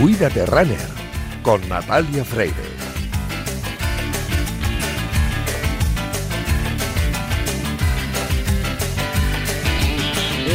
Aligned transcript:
Cuídate 0.00 0.44
Runner 0.44 0.76
con 1.40 1.66
Natalia 1.70 2.22
Freire. 2.22 2.52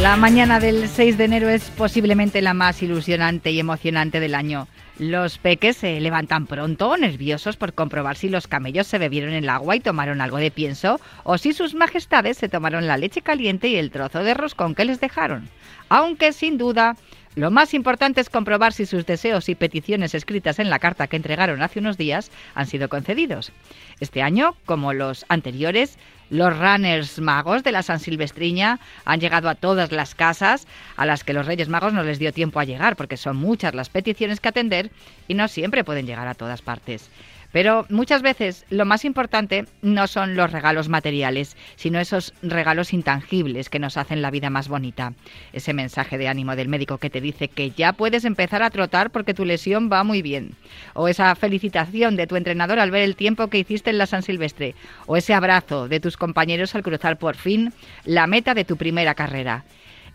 La 0.00 0.16
mañana 0.16 0.60
del 0.60 0.88
6 0.88 1.18
de 1.18 1.24
enero 1.24 1.48
es 1.48 1.70
posiblemente 1.70 2.40
la 2.40 2.54
más 2.54 2.84
ilusionante 2.84 3.50
y 3.50 3.58
emocionante 3.58 4.20
del 4.20 4.36
año. 4.36 4.68
Los 4.98 5.38
peques 5.38 5.76
se 5.76 6.00
levantan 6.00 6.46
pronto, 6.46 6.96
nerviosos 6.96 7.56
por 7.56 7.72
comprobar 7.72 8.16
si 8.16 8.28
los 8.28 8.46
camellos 8.46 8.86
se 8.86 8.98
bebieron 8.98 9.32
el 9.32 9.48
agua 9.48 9.74
y 9.74 9.80
tomaron 9.80 10.20
algo 10.20 10.36
de 10.36 10.52
pienso, 10.52 11.00
o 11.24 11.36
si 11.36 11.52
sus 11.52 11.74
majestades 11.74 12.36
se 12.36 12.48
tomaron 12.48 12.86
la 12.86 12.96
leche 12.96 13.22
caliente 13.22 13.66
y 13.66 13.76
el 13.76 13.90
trozo 13.90 14.22
de 14.22 14.34
roscón 14.34 14.76
que 14.76 14.84
les 14.84 15.00
dejaron. 15.00 15.48
Aunque 15.88 16.32
sin 16.32 16.58
duda 16.58 16.96
lo 17.34 17.50
más 17.50 17.72
importante 17.72 18.20
es 18.20 18.28
comprobar 18.28 18.74
si 18.74 18.84
sus 18.84 19.06
deseos 19.06 19.48
y 19.48 19.54
peticiones 19.54 20.14
escritas 20.14 20.58
en 20.58 20.68
la 20.68 20.78
carta 20.78 21.06
que 21.06 21.16
entregaron 21.16 21.62
hace 21.62 21.78
unos 21.78 21.96
días 21.96 22.30
han 22.54 22.66
sido 22.66 22.90
concedidos. 22.90 23.52
Este 24.00 24.20
año, 24.20 24.54
como 24.66 24.92
los 24.92 25.24
anteriores, 25.28 25.98
los 26.28 26.58
runners 26.58 27.20
magos 27.20 27.62
de 27.62 27.72
la 27.72 27.82
San 27.82 28.00
Silvestriña 28.00 28.80
han 29.06 29.20
llegado 29.20 29.48
a 29.48 29.54
todas 29.54 29.92
las 29.92 30.14
casas 30.14 30.66
a 30.96 31.06
las 31.06 31.24
que 31.24 31.32
los 31.32 31.46
Reyes 31.46 31.68
Magos 31.68 31.94
no 31.94 32.02
les 32.02 32.18
dio 32.18 32.32
tiempo 32.32 32.60
a 32.60 32.64
llegar, 32.64 32.96
porque 32.96 33.16
son 33.16 33.36
muchas 33.36 33.74
las 33.74 33.88
peticiones 33.88 34.40
que 34.40 34.48
atender 34.48 34.90
y 35.26 35.34
no 35.34 35.48
siempre 35.48 35.84
pueden 35.84 36.06
llegar 36.06 36.28
a 36.28 36.34
todas 36.34 36.60
partes. 36.60 37.10
Pero 37.52 37.86
muchas 37.90 38.22
veces 38.22 38.64
lo 38.70 38.86
más 38.86 39.04
importante 39.04 39.66
no 39.82 40.06
son 40.06 40.34
los 40.36 40.50
regalos 40.50 40.88
materiales, 40.88 41.56
sino 41.76 42.00
esos 42.00 42.32
regalos 42.42 42.92
intangibles 42.92 43.68
que 43.68 43.78
nos 43.78 43.98
hacen 43.98 44.22
la 44.22 44.30
vida 44.30 44.50
más 44.50 44.68
bonita. 44.68 45.12
Ese 45.52 45.74
mensaje 45.74 46.16
de 46.16 46.28
ánimo 46.28 46.56
del 46.56 46.68
médico 46.68 46.98
que 46.98 47.10
te 47.10 47.20
dice 47.20 47.48
que 47.48 47.70
ya 47.70 47.92
puedes 47.92 48.24
empezar 48.24 48.62
a 48.62 48.70
trotar 48.70 49.10
porque 49.10 49.34
tu 49.34 49.44
lesión 49.44 49.90
va 49.92 50.02
muy 50.02 50.22
bien. 50.22 50.52
O 50.94 51.08
esa 51.08 51.34
felicitación 51.34 52.16
de 52.16 52.26
tu 52.26 52.36
entrenador 52.36 52.78
al 52.78 52.90
ver 52.90 53.02
el 53.02 53.16
tiempo 53.16 53.48
que 53.48 53.58
hiciste 53.58 53.90
en 53.90 53.98
la 53.98 54.06
San 54.06 54.22
Silvestre. 54.22 54.74
O 55.06 55.16
ese 55.16 55.34
abrazo 55.34 55.88
de 55.88 56.00
tus 56.00 56.16
compañeros 56.16 56.74
al 56.74 56.82
cruzar 56.82 57.18
por 57.18 57.36
fin 57.36 57.72
la 58.06 58.26
meta 58.26 58.54
de 58.54 58.64
tu 58.64 58.78
primera 58.78 59.14
carrera. 59.14 59.64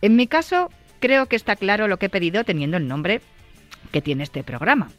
En 0.02 0.16
mi 0.16 0.26
caso, 0.26 0.72
creo 1.00 1.28
que 1.28 1.36
está 1.36 1.56
claro 1.56 1.88
lo 1.88 1.98
que 1.98 2.08
he 2.08 2.10
pedido 2.10 2.44
teniendo 2.44 2.78
el 2.78 2.88
nombre 2.88 3.22
que 3.92 4.02
tiene 4.02 4.24
este 4.24 4.44
programa 4.44 4.90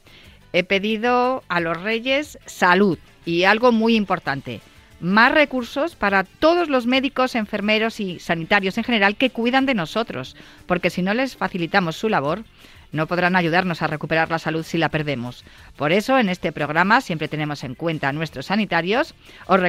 he 0.53 0.65
pedido 0.65 1.43
a 1.49 1.61
los 1.61 1.81
reyes 1.83 2.39
salud 2.47 2.99
y 3.25 3.45
algo 3.45 3.73
muy 3.73 3.95
importante, 3.95 4.61
más 5.01 5.33
recursos 5.33 5.95
para 5.95 6.25
todos 6.25 6.69
los 6.69 6.87
médicos, 6.87 7.35
enfermeros 7.35 8.01
y 8.01 8.19
sanitarios 8.19 8.79
en 8.79 8.85
general 8.85 9.17
que 9.17 9.31
cuidan 9.31 9.67
de 9.67 9.75
nosotros, 9.75 10.37
porque 10.67 10.91
si 10.91 11.03
no 11.03 11.15
les 11.15 11.37
facilitamos 11.37 11.97
su 11.97 12.09
labor, 12.09 12.45
no 12.91 13.07
podrán 13.07 13.37
ayudarnos 13.37 13.83
a 13.83 13.87
recuperar 13.87 14.31
la 14.31 14.39
salud 14.39 14.65
si 14.65 14.79
la 14.79 14.89
perdemos. 14.89 15.45
Por 15.77 15.93
eso, 15.93 16.19
en 16.19 16.29
este 16.29 16.53
programa 16.53 17.01
siempre 17.01 17.29
tenemos 17.29 17.63
en 17.65 17.75
cuenta 17.75 18.09
a 18.09 18.13
nuestros 18.13 18.47
sanitarios, 18.47 19.15
os, 19.47 19.61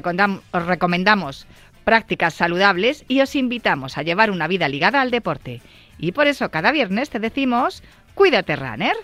os 0.51 0.65
recomendamos 0.65 1.45
prácticas 1.83 2.33
saludables 2.33 3.03
y 3.07 3.21
os 3.21 3.35
invitamos 3.35 3.97
a 3.97 4.03
llevar 4.03 4.31
una 4.31 4.47
vida 4.47 4.69
ligada 4.69 5.01
al 5.01 5.11
deporte. 5.11 5.61
Y 5.97 6.13
por 6.13 6.27
eso 6.27 6.49
cada 6.49 6.71
viernes 6.71 7.09
te 7.09 7.19
decimos, 7.19 7.83
cuídate, 8.15 8.55
runner. 8.55 8.95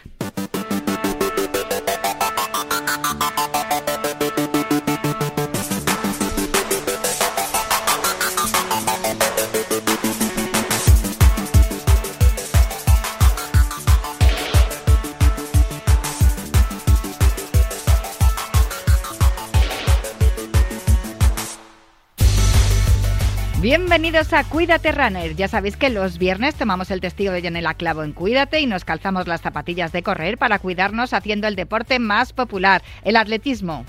Bienvenidos 24.16 24.46
a 24.46 24.50
Cuídate 24.50 24.94
Runner. 24.94 25.36
Ya 25.36 25.50
sabéis 25.50 25.76
que 25.76 25.90
los 25.90 26.18
viernes 26.18 26.56
tomamos 26.56 26.90
el 26.90 27.02
testigo 27.02 27.34
de 27.34 27.42
Janela 27.42 27.74
Clavo 27.74 28.02
en 28.02 28.14
Cuídate 28.14 28.62
y 28.62 28.66
nos 28.66 28.86
calzamos 28.86 29.28
las 29.28 29.42
zapatillas 29.42 29.92
de 29.92 30.04
correr 30.04 30.38
para 30.38 30.58
cuidarnos 30.58 31.12
haciendo 31.12 31.48
el 31.50 31.58
deporte 31.58 32.00
más 32.00 32.32
popular, 32.32 32.82
el 33.04 33.18
atletismo. 33.18 33.84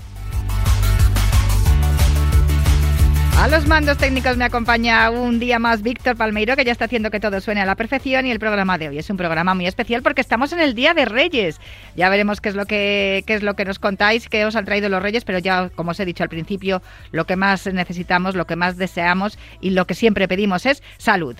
A 3.37 3.47
los 3.47 3.67
mandos 3.67 3.99
técnicos 3.99 4.35
me 4.35 4.45
acompaña 4.45 5.11
un 5.11 5.37
día 5.37 5.59
más 5.59 5.83
Víctor 5.83 6.17
Palmeiro, 6.17 6.55
que 6.55 6.65
ya 6.65 6.71
está 6.71 6.85
haciendo 6.85 7.11
que 7.11 7.19
todo 7.19 7.39
suene 7.39 7.61
a 7.61 7.67
la 7.67 7.75
perfección. 7.75 8.25
Y 8.25 8.31
el 8.31 8.39
programa 8.39 8.79
de 8.79 8.89
hoy 8.89 8.97
es 8.97 9.11
un 9.11 9.15
programa 9.15 9.53
muy 9.53 9.67
especial 9.67 10.01
porque 10.01 10.21
estamos 10.21 10.53
en 10.53 10.59
el 10.59 10.73
Día 10.73 10.95
de 10.95 11.05
Reyes. 11.05 11.61
Ya 11.95 12.09
veremos 12.09 12.41
qué 12.41 12.49
es 12.49 12.55
lo 12.55 12.65
que, 12.65 13.23
qué 13.27 13.35
es 13.35 13.43
lo 13.43 13.55
que 13.55 13.63
nos 13.63 13.77
contáis, 13.77 14.27
qué 14.27 14.43
os 14.43 14.55
han 14.55 14.65
traído 14.65 14.89
los 14.89 15.03
Reyes, 15.03 15.23
pero 15.23 15.37
ya, 15.37 15.69
como 15.69 15.91
os 15.91 15.99
he 15.99 16.05
dicho 16.05 16.23
al 16.23 16.29
principio, 16.29 16.81
lo 17.11 17.25
que 17.25 17.35
más 17.35 17.67
necesitamos, 17.67 18.33
lo 18.33 18.47
que 18.47 18.55
más 18.55 18.75
deseamos 18.75 19.37
y 19.61 19.69
lo 19.69 19.85
que 19.85 19.93
siempre 19.93 20.27
pedimos 20.27 20.65
es 20.65 20.81
salud. 20.97 21.35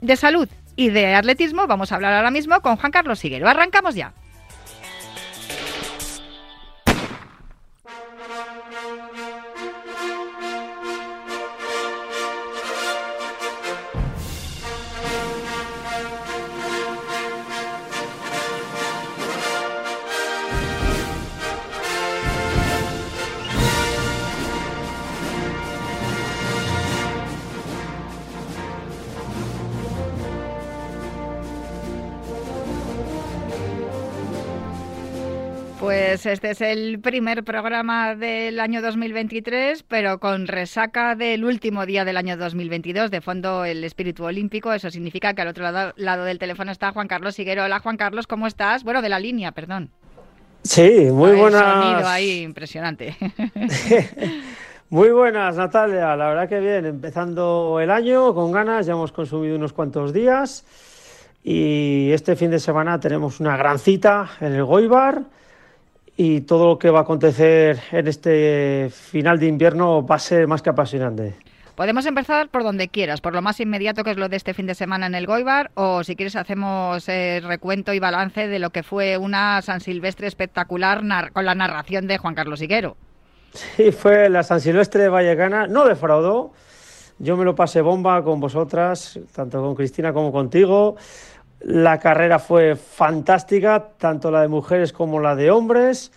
De 0.00 0.14
salud 0.14 0.48
y 0.76 0.90
de 0.90 1.16
atletismo 1.16 1.66
vamos 1.66 1.90
a 1.90 1.96
hablar 1.96 2.14
ahora 2.14 2.30
mismo 2.30 2.60
con 2.60 2.76
Juan 2.76 2.92
Carlos 2.92 3.18
Siguero. 3.18 3.48
Arrancamos 3.48 3.96
ya. 3.96 4.12
Pues 36.10 36.26
este 36.26 36.50
es 36.50 36.60
el 36.60 36.98
primer 36.98 37.44
programa 37.44 38.16
del 38.16 38.58
año 38.58 38.82
2023, 38.82 39.84
pero 39.84 40.18
con 40.18 40.48
resaca 40.48 41.14
del 41.14 41.44
último 41.44 41.86
día 41.86 42.04
del 42.04 42.16
año 42.16 42.36
2022. 42.36 43.12
De 43.12 43.20
fondo, 43.20 43.64
el 43.64 43.84
espíritu 43.84 44.24
olímpico. 44.24 44.72
Eso 44.72 44.90
significa 44.90 45.34
que 45.34 45.42
al 45.42 45.46
otro 45.46 45.70
lado, 45.70 46.24
del 46.24 46.40
teléfono 46.40 46.72
está 46.72 46.90
Juan 46.90 47.06
Carlos 47.06 47.36
Siguero. 47.36 47.62
Hola, 47.62 47.78
Juan 47.78 47.96
Carlos, 47.96 48.26
¿cómo 48.26 48.48
estás? 48.48 48.82
Bueno, 48.82 49.02
de 49.02 49.08
la 49.08 49.20
línea, 49.20 49.52
perdón. 49.52 49.90
Sí, 50.64 51.06
muy 51.12 51.36
buenas. 51.36 51.62
sonido 51.62 52.08
ahí 52.08 52.40
impresionante. 52.40 53.16
Muy 54.90 55.10
buenas, 55.10 55.54
Natalia. 55.54 56.16
La 56.16 56.30
verdad 56.30 56.48
que 56.48 56.58
bien, 56.58 56.86
empezando 56.86 57.78
el 57.80 57.92
año 57.92 58.34
con 58.34 58.50
ganas, 58.50 58.84
ya 58.84 58.94
hemos 58.94 59.12
consumido 59.12 59.54
unos 59.54 59.72
cuantos 59.72 60.12
días 60.12 60.64
y 61.44 62.10
este 62.10 62.34
fin 62.34 62.50
de 62.50 62.58
semana 62.58 62.98
tenemos 62.98 63.38
una 63.38 63.56
gran 63.56 63.78
cita 63.78 64.28
en 64.40 64.54
el 64.54 64.64
Goibar 64.64 65.22
y 66.16 66.42
todo 66.42 66.66
lo 66.66 66.78
que 66.78 66.90
va 66.90 67.00
a 67.00 67.02
acontecer 67.02 67.80
en 67.92 68.06
este 68.06 68.88
final 68.90 69.38
de 69.38 69.46
invierno 69.46 70.06
va 70.06 70.16
a 70.16 70.18
ser 70.18 70.46
más 70.46 70.62
que 70.62 70.70
apasionante. 70.70 71.34
Podemos 71.74 72.04
empezar 72.04 72.50
por 72.50 72.62
donde 72.62 72.88
quieras, 72.88 73.22
por 73.22 73.32
lo 73.32 73.40
más 73.40 73.58
inmediato 73.58 74.04
que 74.04 74.10
es 74.10 74.18
lo 74.18 74.28
de 74.28 74.36
este 74.36 74.52
fin 74.52 74.66
de 74.66 74.74
semana 74.74 75.06
en 75.06 75.14
el 75.14 75.26
Goibar, 75.26 75.70
o 75.74 76.04
si 76.04 76.14
quieres 76.14 76.36
hacemos 76.36 77.08
eh, 77.08 77.40
recuento 77.42 77.94
y 77.94 77.98
balance 77.98 78.48
de 78.48 78.58
lo 78.58 78.68
que 78.68 78.82
fue 78.82 79.16
una 79.16 79.62
San 79.62 79.80
Silvestre 79.80 80.26
espectacular 80.26 81.00
con 81.32 81.46
la 81.46 81.54
narración 81.54 82.06
de 82.06 82.18
Juan 82.18 82.34
Carlos 82.34 82.60
Higuero. 82.60 82.98
Sí, 83.52 83.92
fue 83.92 84.28
la 84.28 84.42
San 84.42 84.60
Silvestre 84.60 85.04
de 85.04 85.08
Vallecana, 85.08 85.66
no 85.66 85.86
defraudó. 85.86 86.52
Yo 87.18 87.36
me 87.36 87.44
lo 87.44 87.54
pasé 87.54 87.80
bomba 87.80 88.22
con 88.22 88.40
vosotras, 88.40 89.18
tanto 89.34 89.60
con 89.60 89.74
Cristina 89.74 90.12
como 90.12 90.32
contigo. 90.32 90.96
La 91.60 91.98
carrera 91.98 92.38
fue 92.38 92.74
fantástica, 92.74 93.90
tanto 93.98 94.30
la 94.30 94.40
de 94.42 94.48
mujeres 94.48 94.92
como 94.92 95.20
la 95.20 95.36
de 95.36 95.50
hombres. 95.50 96.10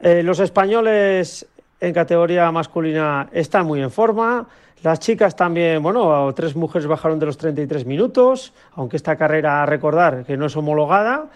Eh, 0.00 0.22
los 0.22 0.38
españoles 0.38 1.46
en 1.80 1.94
categoría 1.94 2.50
masculina 2.52 3.28
están 3.32 3.66
muy 3.66 3.80
en 3.80 3.90
forma. 3.90 4.46
Las 4.82 5.00
chicas 5.00 5.34
también, 5.34 5.82
bueno, 5.82 6.32
tres 6.34 6.54
mujeres 6.56 6.86
bajaron 6.86 7.18
de 7.18 7.26
los 7.26 7.38
33 7.38 7.86
minutos, 7.86 8.52
aunque 8.72 8.96
esta 8.96 9.16
carrera, 9.16 9.62
a 9.62 9.66
recordar, 9.66 10.24
que 10.24 10.36
no 10.36 10.46
es 10.46 10.56
homologada. 10.56 11.30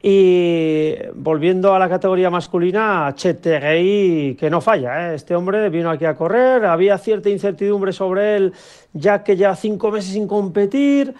Y 0.00 0.94
volviendo 1.14 1.74
a 1.74 1.78
la 1.78 1.88
categoría 1.88 2.30
masculina, 2.30 3.12
Chetegui, 3.14 4.36
que 4.38 4.48
no 4.48 4.60
falla, 4.60 5.10
¿eh? 5.10 5.16
este 5.16 5.34
hombre 5.34 5.68
vino 5.68 5.90
aquí 5.90 6.04
a 6.04 6.14
correr, 6.14 6.64
había 6.64 6.96
cierta 6.96 7.28
incertidumbre 7.28 7.92
sobre 7.92 8.36
él, 8.36 8.52
ya 8.92 9.24
que 9.24 9.36
ya 9.36 9.54
cinco 9.56 9.90
meses 9.90 10.12
sin 10.12 10.28
competir. 10.28 11.12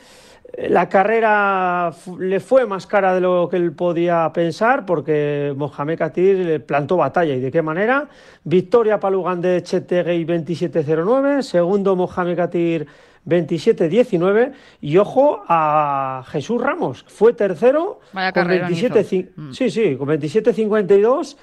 La 0.56 0.88
carrera 0.88 1.93
le 2.19 2.41
fue 2.41 2.64
más 2.64 2.87
cara 2.87 3.14
de 3.14 3.20
lo 3.20 3.47
que 3.50 3.58
él 3.58 3.73
podía 3.73 4.31
pensar 4.32 4.87
porque 4.87 5.53
Mohamed 5.55 5.99
Katir 5.99 6.38
le 6.38 6.61
plantó 6.61 6.97
batalla. 6.97 7.35
¿Y 7.35 7.41
de 7.41 7.50
qué 7.53 7.61
manera? 7.61 8.08
Victoria 8.43 8.99
para 8.99 9.12
Lugan 9.12 9.43
de 9.43 9.62
Chetegui 9.62 10.25
27.09, 10.25 11.43
segundo 11.43 11.94
Mohamed 11.94 12.37
Katir 12.37 12.87
27-19. 13.26 14.53
Y 14.81 14.97
ojo 14.97 15.43
a 15.47 16.25
Jesús 16.29 16.62
Ramos, 16.62 17.05
fue 17.06 17.35
tercero 17.35 18.00
con 18.32 18.49
27, 18.49 19.32
mm. 19.37 19.53
sí, 19.53 19.70
sí, 19.70 19.97
con 19.97 20.08
27-52. 20.08 21.37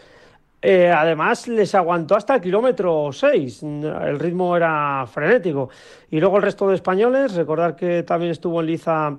Eh, 0.65 0.89
además, 0.89 1.50
les 1.50 1.75
aguantó 1.75 2.15
hasta 2.15 2.36
el 2.36 2.42
kilómetro 2.42 3.10
6. 3.12 3.63
El 3.63 4.18
ritmo 4.18 4.56
era 4.56 5.06
frenético. 5.06 5.69
Y 6.10 6.21
luego 6.21 6.38
el 6.38 6.44
resto 6.44 6.69
de 6.69 6.75
españoles, 6.75 7.33
recordar 7.33 7.75
que 7.75 8.04
también 8.04 8.31
estuvo 8.31 8.62
en 8.62 8.68
liza 8.68 9.18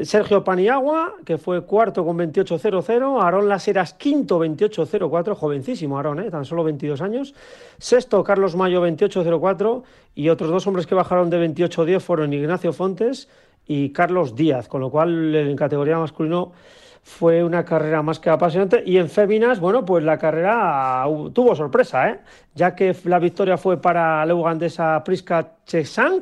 Sergio 0.00 0.44
Paniagua, 0.44 1.14
que 1.24 1.36
fue 1.36 1.66
cuarto 1.66 2.04
con 2.04 2.16
28.00, 2.16 3.20
Aarón 3.20 3.48
Laseras 3.48 3.94
quinto 3.94 4.38
28.04, 4.38 5.34
jovencísimo 5.34 5.96
Aarón, 5.96 6.20
¿eh? 6.20 6.30
tan 6.30 6.44
solo 6.44 6.62
22 6.62 7.00
años, 7.02 7.34
sexto 7.78 8.22
Carlos 8.22 8.54
Mayo 8.54 8.86
28.04 8.86 9.82
y 10.14 10.28
otros 10.28 10.48
dos 10.48 10.66
hombres 10.66 10.86
que 10.86 10.94
bajaron 10.94 11.28
de 11.28 11.46
28.10 11.46 12.00
fueron 12.00 12.32
Ignacio 12.32 12.72
Fontes 12.72 13.28
y 13.66 13.90
Carlos 13.90 14.34
Díaz, 14.34 14.66
con 14.68 14.80
lo 14.80 14.90
cual 14.90 15.34
en 15.34 15.56
categoría 15.56 15.98
masculino 15.98 16.52
fue 17.02 17.42
una 17.42 17.64
carrera 17.64 18.02
más 18.02 18.20
que 18.20 18.30
apasionante 18.30 18.82
y 18.86 18.96
en 18.96 19.08
féminas, 19.08 19.58
bueno, 19.58 19.84
pues 19.84 20.04
la 20.04 20.18
carrera 20.18 21.04
tuvo 21.32 21.54
sorpresa, 21.54 22.10
¿eh? 22.10 22.20
ya 22.54 22.74
que 22.74 22.96
la 23.04 23.18
victoria 23.18 23.58
fue 23.58 23.80
para 23.80 24.24
la 24.24 24.34
ugandesa 24.34 25.02
Priska 25.04 25.56
Chesang, 25.66 26.20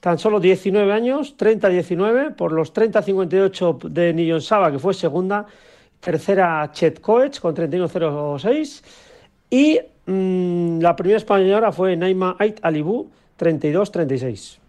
tan 0.00 0.18
solo 0.18 0.40
19 0.40 0.92
años, 0.92 1.36
30-19, 1.36 2.34
por 2.34 2.52
los 2.52 2.74
30-58 2.74 3.88
de 3.88 4.12
Nillon 4.12 4.40
Saba, 4.40 4.72
que 4.72 4.78
fue 4.78 4.94
segunda, 4.94 5.46
tercera 6.00 6.68
Chet 6.72 7.00
Coech 7.00 7.38
con 7.40 7.54
31-06, 7.54 8.82
y 9.48 9.78
mm, 10.06 10.80
la 10.80 10.96
primera 10.96 11.18
española 11.18 11.70
fue 11.70 11.96
Naima 11.96 12.36
Ait 12.38 12.58
Alibu, 12.62 13.10
32-36. 13.38 14.59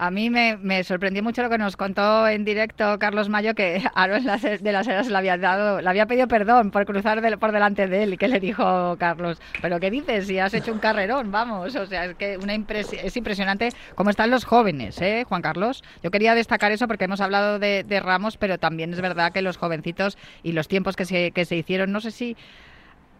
A 0.00 0.12
mí 0.12 0.30
me, 0.30 0.84
sorprendió 0.84 1.24
mucho 1.24 1.42
lo 1.42 1.50
que 1.50 1.58
nos 1.58 1.76
contó 1.76 2.28
en 2.28 2.44
directo 2.44 3.00
Carlos 3.00 3.28
Mayo, 3.28 3.56
que 3.56 3.82
Aaron 3.96 4.22
de 4.22 4.72
las 4.72 4.86
Heras 4.86 5.08
le 5.08 5.18
había 5.18 5.36
dado, 5.36 5.80
le 5.80 5.88
había 5.88 6.06
pedido 6.06 6.28
perdón 6.28 6.70
por 6.70 6.86
cruzar 6.86 7.20
por 7.40 7.50
delante 7.50 7.88
de 7.88 8.04
él 8.04 8.16
que 8.16 8.28
le 8.28 8.38
dijo 8.38 8.96
Carlos, 9.00 9.40
pero 9.60 9.80
¿qué 9.80 9.90
dices? 9.90 10.28
Si 10.28 10.38
has 10.38 10.54
hecho 10.54 10.72
un 10.72 10.78
carrerón, 10.78 11.32
vamos, 11.32 11.74
o 11.74 11.86
sea, 11.86 12.04
es 12.04 12.14
que 12.14 12.38
una 12.38 12.54
es 12.54 13.16
impresionante 13.16 13.70
cómo 13.96 14.10
están 14.10 14.30
los 14.30 14.44
jóvenes, 14.44 15.00
¿eh, 15.02 15.24
Juan 15.28 15.42
Carlos? 15.42 15.82
Yo 16.00 16.12
quería 16.12 16.36
destacar 16.36 16.70
eso 16.70 16.86
porque 16.86 17.06
hemos 17.06 17.20
hablado 17.20 17.58
de, 17.58 18.00
Ramos, 18.00 18.36
pero 18.36 18.58
también 18.58 18.92
es 18.92 19.00
verdad 19.00 19.32
que 19.32 19.42
los 19.42 19.56
jovencitos 19.56 20.16
y 20.44 20.52
los 20.52 20.68
tiempos 20.68 20.94
que 20.94 21.06
se, 21.06 21.32
que 21.32 21.44
se 21.44 21.56
hicieron, 21.56 21.90
no 21.90 22.00
sé 22.00 22.12
si 22.12 22.36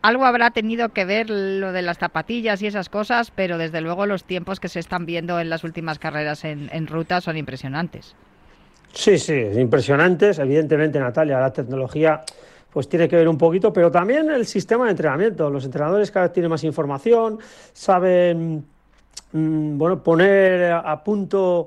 algo 0.03 0.25
habrá 0.25 0.51
tenido 0.51 0.91
que 0.91 1.05
ver 1.05 1.31
lo 1.31 1.73
de 1.73 1.83
las 1.83 1.99
zapatillas 1.99 2.63
y 2.63 2.67
esas 2.67 2.89
cosas, 2.89 3.31
pero 3.31 3.59
desde 3.59 3.81
luego 3.81 4.07
los 4.07 4.25
tiempos 4.25 4.61
que 4.61 4.69
se 4.69 4.81
están 4.81 5.07
viendo 5.07 5.41
en 5.41 5.51
las 5.51 5.65
últimas 5.65 5.99
carreras 5.99 6.45
en, 6.45 6.87
ruta 6.87 7.21
son 7.21 7.37
impresionantes. 7.37 8.15
Sí, 8.93 9.19
sí, 9.19 9.35
impresionantes. 9.35 10.39
Evidentemente, 10.39 10.99
Natalia, 10.99 11.41
la 11.41 11.53
tecnología 11.53 12.23
pues 12.73 12.89
tiene 12.89 13.09
que 13.09 13.17
ver 13.17 13.29
un 13.29 13.39
poquito, 13.39 13.73
pero 13.73 13.91
también 13.91 14.31
el 14.31 14.47
sistema 14.47 14.85
de 14.85 14.93
entrenamiento. 14.93 15.51
Los 15.51 15.65
entrenadores 15.65 16.11
cada 16.11 16.27
vez 16.27 16.33
tienen 16.33 16.51
más 16.51 16.65
información, 16.65 17.39
saben 17.73 18.65
mm, 19.33 19.79
bueno, 19.79 20.03
poner 20.03 20.73
a 20.73 21.03
punto 21.03 21.67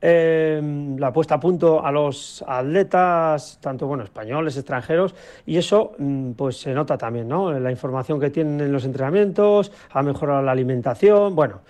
eh, 0.00 0.60
la 0.96 1.12
puesta 1.12 1.34
a 1.34 1.40
punto 1.40 1.84
a 1.84 1.90
los 1.90 2.44
atletas, 2.46 3.58
tanto 3.60 3.86
bueno, 3.86 4.04
españoles, 4.04 4.56
extranjeros, 4.56 5.14
y 5.44 5.56
eso 5.56 5.92
mm, 5.98 6.32
pues 6.32 6.60
se 6.60 6.72
nota 6.72 6.96
también, 6.96 7.28
¿no? 7.28 7.58
La 7.58 7.70
información 7.70 8.20
que 8.20 8.30
tienen 8.30 8.60
en 8.60 8.72
los 8.72 8.84
entrenamientos, 8.84 9.72
ha 9.90 10.02
mejorado 10.02 10.42
la 10.42 10.52
alimentación, 10.52 11.34
bueno. 11.34 11.60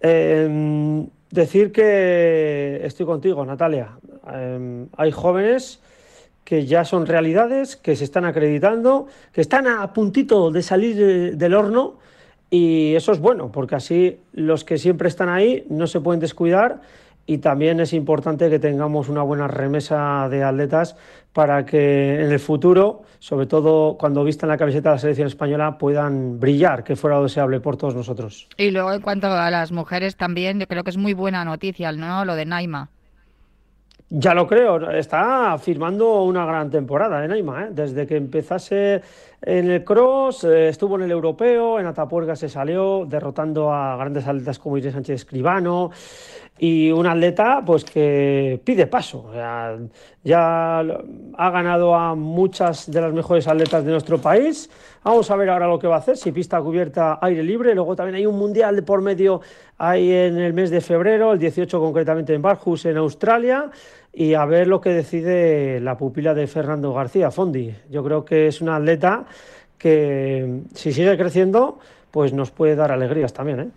Em, 0.00 1.08
decir 1.30 1.72
que 1.72 2.80
estoy 2.84 3.06
contigo, 3.06 3.44
Natalia. 3.44 3.98
Em, 4.32 4.86
hay 4.96 5.10
jóvenes 5.10 5.80
que 6.44 6.66
ya 6.66 6.84
son 6.84 7.06
realidades, 7.06 7.76
que 7.76 7.96
se 7.96 8.04
están 8.04 8.24
acreditando, 8.24 9.06
que 9.32 9.40
están 9.40 9.66
a 9.66 9.92
puntito 9.92 10.50
de 10.50 10.62
salir 10.62 11.36
del 11.36 11.54
horno 11.54 11.94
y 12.50 12.94
eso 12.94 13.12
es 13.12 13.18
bueno, 13.18 13.50
porque 13.50 13.74
así 13.74 14.20
los 14.32 14.62
que 14.62 14.78
siempre 14.78 15.08
están 15.08 15.28
ahí 15.28 15.66
no 15.70 15.86
se 15.86 16.00
pueden 16.00 16.20
descuidar 16.20 16.82
y 17.26 17.38
también 17.38 17.80
es 17.80 17.92
importante 17.92 18.50
que 18.50 18.58
tengamos 18.58 19.08
una 19.08 19.22
buena 19.22 19.48
remesa 19.48 20.28
de 20.28 20.42
atletas 20.42 20.96
para 21.32 21.64
que 21.64 22.22
en 22.22 22.30
el 22.30 22.38
futuro, 22.38 23.02
sobre 23.18 23.46
todo 23.46 23.96
cuando 23.98 24.22
vistan 24.24 24.48
la 24.48 24.56
camiseta 24.56 24.90
de 24.90 24.94
la 24.96 24.98
selección 24.98 25.26
española, 25.26 25.78
puedan 25.78 26.38
brillar, 26.38 26.84
que 26.84 26.96
fuera 26.96 27.20
deseable 27.20 27.60
por 27.60 27.76
todos 27.76 27.94
nosotros. 27.94 28.48
Y 28.56 28.70
luego 28.70 28.92
en 28.92 29.00
cuanto 29.00 29.26
a 29.28 29.50
las 29.50 29.72
mujeres 29.72 30.16
también, 30.16 30.60
yo 30.60 30.66
creo 30.66 30.84
que 30.84 30.90
es 30.90 30.96
muy 30.96 31.14
buena 31.14 31.44
noticia, 31.44 31.90
¿no? 31.92 32.24
Lo 32.24 32.36
de 32.36 32.44
Naima. 32.44 32.90
Ya 34.10 34.34
lo 34.34 34.46
creo, 34.46 34.90
está 34.90 35.56
firmando 35.58 36.22
una 36.22 36.44
gran 36.44 36.70
temporada 36.70 37.24
en 37.24 37.30
Naima, 37.30 37.64
¿eh? 37.64 37.68
desde 37.72 38.06
que 38.06 38.16
empezase 38.16 39.02
en 39.42 39.70
el 39.70 39.82
cross, 39.82 40.44
eh, 40.44 40.68
estuvo 40.68 40.96
en 40.96 41.02
el 41.02 41.10
europeo, 41.10 41.80
en 41.80 41.86
Atapuerca 41.86 42.36
se 42.36 42.48
salió, 42.48 43.06
derrotando 43.06 43.72
a 43.72 43.96
grandes 43.96 44.26
atletas 44.26 44.58
como 44.58 44.76
Irene 44.76 44.92
Sánchez 44.92 45.14
Escribano, 45.16 45.90
y 46.58 46.92
un 46.92 47.06
atleta 47.06 47.62
pues 47.66 47.84
que 47.84 48.60
pide 48.64 48.86
paso. 48.86 49.30
ya 50.22 50.78
ha 50.78 51.50
ganado 51.50 51.94
a 51.94 52.14
muchas 52.14 52.90
de 52.90 53.00
las 53.00 53.12
mejores 53.12 53.48
atletas 53.48 53.84
de 53.84 53.90
nuestro 53.90 54.18
país. 54.18 54.70
Vamos 55.02 55.30
a 55.30 55.36
ver 55.36 55.50
ahora 55.50 55.66
lo 55.66 55.78
que 55.78 55.86
va 55.86 55.96
a 55.96 55.98
hacer, 55.98 56.16
si 56.16 56.32
pista 56.32 56.60
cubierta, 56.60 57.18
aire 57.20 57.42
libre. 57.42 57.74
Luego 57.74 57.96
también 57.96 58.16
hay 58.16 58.26
un 58.26 58.38
mundial 58.38 58.76
de 58.76 58.82
por 58.82 59.02
medio 59.02 59.40
ahí 59.78 60.10
en 60.12 60.38
el 60.38 60.52
mes 60.52 60.70
de 60.70 60.80
febrero, 60.80 61.32
el 61.32 61.38
18 61.38 61.80
concretamente 61.80 62.32
en 62.34 62.42
Barjus, 62.42 62.86
en 62.86 62.96
Australia. 62.98 63.70
Y 64.12 64.34
a 64.34 64.44
ver 64.44 64.68
lo 64.68 64.80
que 64.80 64.90
decide 64.90 65.80
la 65.80 65.98
pupila 65.98 66.34
de 66.34 66.46
Fernando 66.46 66.94
García, 66.94 67.32
Fondi. 67.32 67.74
Yo 67.90 68.04
creo 68.04 68.24
que 68.24 68.46
es 68.46 68.60
una 68.60 68.76
atleta 68.76 69.24
que 69.76 70.60
si 70.72 70.92
sigue 70.92 71.16
creciendo, 71.18 71.80
pues 72.12 72.32
nos 72.32 72.52
puede 72.52 72.76
dar 72.76 72.92
alegrías 72.92 73.32
también. 73.32 73.60
¿eh? 73.60 73.68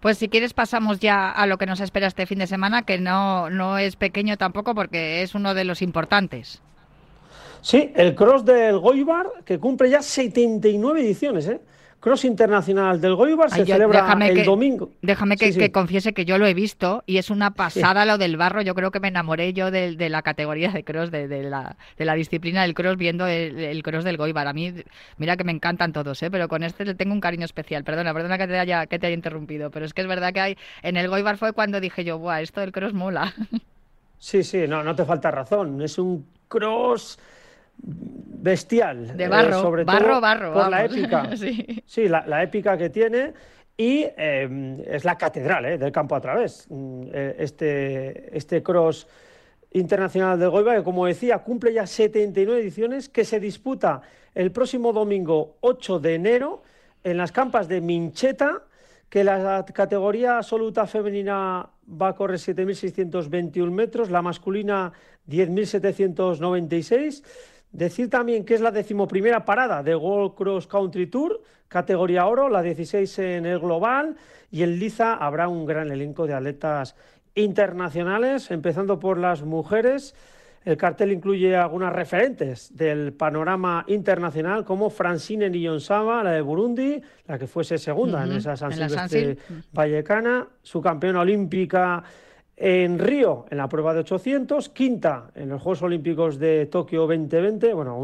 Pues 0.00 0.18
si 0.18 0.28
quieres 0.28 0.54
pasamos 0.54 1.00
ya 1.00 1.30
a 1.30 1.46
lo 1.46 1.58
que 1.58 1.66
nos 1.66 1.80
espera 1.80 2.06
este 2.06 2.26
fin 2.26 2.38
de 2.38 2.46
semana, 2.46 2.82
que 2.82 2.98
no, 2.98 3.50
no 3.50 3.78
es 3.78 3.96
pequeño 3.96 4.36
tampoco 4.36 4.74
porque 4.74 5.22
es 5.22 5.34
uno 5.34 5.54
de 5.54 5.64
los 5.64 5.82
importantes. 5.82 6.62
Sí, 7.60 7.92
el 7.96 8.14
cross 8.14 8.44
del 8.44 8.78
Goibar, 8.78 9.26
que 9.44 9.58
cumple 9.58 9.90
ya 9.90 10.02
79 10.02 11.00
ediciones, 11.00 11.48
¿eh? 11.48 11.60
Cross 12.00 12.24
Internacional 12.26 13.00
del 13.00 13.16
Goibar 13.16 13.50
se 13.50 13.66
celebra 13.66 14.16
el 14.24 14.44
domingo. 14.44 14.92
Déjame 15.02 15.36
que, 15.36 15.72
confiese 15.72 16.12
que 16.12 16.24
yo 16.24 16.38
lo 16.38 16.46
he 16.46 16.54
visto 16.54 17.02
y 17.06 17.18
es 17.18 17.28
una 17.28 17.50
pasada 17.50 18.04
lo 18.04 18.18
del 18.18 18.36
barro. 18.36 18.62
Yo 18.62 18.74
creo 18.76 18.92
que 18.92 19.00
me 19.00 19.08
enamoré 19.08 19.52
yo 19.52 19.72
de, 19.72 20.08
la 20.08 20.22
categoría 20.22 20.70
de 20.70 20.84
cross, 20.84 21.10
de, 21.10 21.26
la, 21.42 21.76
de, 21.96 22.04
la, 22.04 22.14
disciplina 22.14 22.62
del 22.62 22.74
cross, 22.74 22.96
viendo 22.96 23.26
el, 23.26 23.82
cross 23.82 24.04
del 24.04 24.16
Goibar. 24.16 24.46
A 24.46 24.52
mí, 24.52 24.72
mira 25.16 25.36
que 25.36 25.42
me 25.42 25.50
encantan 25.50 25.92
todos, 25.92 26.22
¿eh? 26.22 26.30
pero 26.30 26.46
con 26.46 26.62
este 26.62 26.84
le 26.84 26.94
tengo 26.94 27.12
un 27.12 27.20
cariño 27.20 27.44
especial. 27.44 27.82
Perdona, 27.82 28.14
perdona 28.14 28.38
que 28.38 28.46
te, 28.46 28.58
haya, 28.58 28.86
que 28.86 29.00
te 29.00 29.08
haya 29.08 29.14
interrumpido, 29.14 29.72
pero 29.72 29.84
es 29.84 29.92
que 29.92 30.02
es 30.02 30.08
verdad 30.08 30.32
que 30.32 30.40
hay 30.40 30.58
en 30.82 30.96
el 30.96 31.08
Goibar 31.08 31.36
fue 31.36 31.52
cuando 31.52 31.80
dije 31.80 32.04
yo, 32.04 32.18
Buah, 32.18 32.42
esto 32.42 32.60
del 32.60 32.70
cross 32.70 32.94
mola. 32.94 33.34
Sí, 34.20 34.42
sí, 34.42 34.66
no, 34.66 34.82
no 34.82 34.96
te 34.96 35.04
falta 35.04 35.30
razón. 35.30 35.80
Es 35.80 35.96
un 35.96 36.26
cross 36.48 37.18
bestial. 37.78 39.16
De 39.16 39.28
barro, 39.28 39.58
eh, 39.58 39.60
sobre 39.60 39.84
barro, 39.84 40.08
todo 40.08 40.20
barro. 40.20 40.52
Por 40.52 40.68
la 40.68 40.84
épica. 40.84 41.30
sí, 41.86 42.08
la, 42.08 42.42
épica 42.42 42.76
que 42.76 42.90
tiene. 42.90 43.32
Y 43.76 44.06
em, 44.16 44.80
es 44.86 45.04
la 45.04 45.16
catedral 45.16 45.64
eh, 45.66 45.78
del 45.78 45.92
campo 45.92 46.16
a 46.16 46.20
través. 46.20 46.66
Mm, 46.68 47.02
eh, 47.12 47.36
este, 47.38 48.36
este 48.36 48.60
cross 48.62 49.06
internacional 49.72 50.38
de 50.38 50.46
Goiba, 50.46 50.74
que 50.76 50.82
como 50.82 51.06
decía, 51.06 51.38
cumple 51.38 51.72
ya 51.72 51.86
79 51.86 52.60
ediciones, 52.60 53.08
que 53.08 53.24
se 53.24 53.38
disputa 53.38 54.02
el 54.34 54.50
próximo 54.50 54.92
domingo 54.92 55.58
8 55.60 56.00
de 56.00 56.14
enero 56.14 56.62
en 57.04 57.16
las 57.18 57.30
campas 57.32 57.68
de 57.68 57.80
Mincheta, 57.80 58.62
que 59.08 59.22
la 59.24 59.64
categoría 59.72 60.38
absoluta 60.38 60.86
femenina 60.86 61.70
va 61.90 62.08
a 62.08 62.14
correr 62.14 62.38
7.621 62.38 63.70
metros, 63.70 64.10
la 64.10 64.22
masculina 64.22 64.92
10.796 65.28 67.22
Decir 67.72 68.08
también 68.08 68.44
que 68.44 68.54
es 68.54 68.60
la 68.60 68.70
decimoprimera 68.70 69.44
parada 69.44 69.82
de 69.82 69.94
World 69.94 70.34
Cross 70.34 70.66
Country 70.66 71.06
Tour, 71.06 71.42
categoría 71.68 72.26
oro, 72.26 72.48
la 72.48 72.62
16 72.62 73.18
en 73.18 73.46
el 73.46 73.58
global, 73.58 74.16
y 74.50 74.62
en 74.62 74.78
Liza 74.78 75.14
habrá 75.14 75.48
un 75.48 75.66
gran 75.66 75.90
elenco 75.90 76.26
de 76.26 76.34
atletas 76.34 76.96
internacionales, 77.34 78.50
empezando 78.50 78.98
por 78.98 79.18
las 79.18 79.42
mujeres. 79.42 80.14
El 80.64 80.76
cartel 80.76 81.12
incluye 81.12 81.56
algunas 81.56 81.92
referentes 81.92 82.74
del 82.76 83.12
panorama 83.12 83.84
internacional, 83.86 84.64
como 84.64 84.90
Francine 84.90 85.48
Niyonsaba, 85.50 86.22
la 86.22 86.32
de 86.32 86.40
Burundi, 86.40 87.00
la 87.26 87.38
que 87.38 87.46
fuese 87.46 87.78
segunda 87.78 88.24
en 88.24 88.32
esa 88.32 88.56
San 88.56 88.72
Silvestre 88.72 89.38
Vallecana, 89.72 90.48
su 90.62 90.80
campeona 90.80 91.20
olímpica 91.20 92.02
en 92.60 92.98
Río, 92.98 93.46
en 93.50 93.58
la 93.58 93.68
prueba 93.68 93.94
de 93.94 94.00
800, 94.00 94.68
quinta 94.70 95.30
en 95.36 95.48
los 95.48 95.62
Juegos 95.62 95.82
Olímpicos 95.82 96.38
de 96.38 96.66
Tokio 96.66 97.02
2020, 97.02 97.72
bueno, 97.72 97.98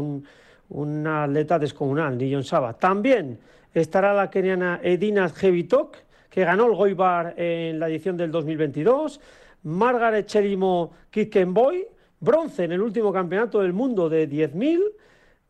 un, 0.69 1.07
atleta 1.07 1.59
descomunal, 1.59 2.17
Nillon 2.17 2.43
Saba. 2.43 2.73
También 2.73 3.37
estará 3.73 4.13
la 4.13 4.29
keniana 4.29 4.79
Edina 4.81 5.27
Jevitok, 5.29 5.97
que 6.29 6.45
ganó 6.45 6.67
el 6.67 6.75
Goibar 6.75 7.33
en 7.37 7.79
la 7.79 7.89
edición 7.89 8.15
del 8.15 8.31
2022. 8.31 9.19
Margaret 9.63 10.25
Cherimo 10.25 10.93
Kitkenboy, 11.11 11.85
bronce 12.19 12.63
en 12.63 12.71
el 12.71 12.81
último 12.81 13.11
campeonato 13.11 13.59
del 13.59 13.73
mundo 13.73 14.07
de 14.09 14.29
10.000, 14.29 14.81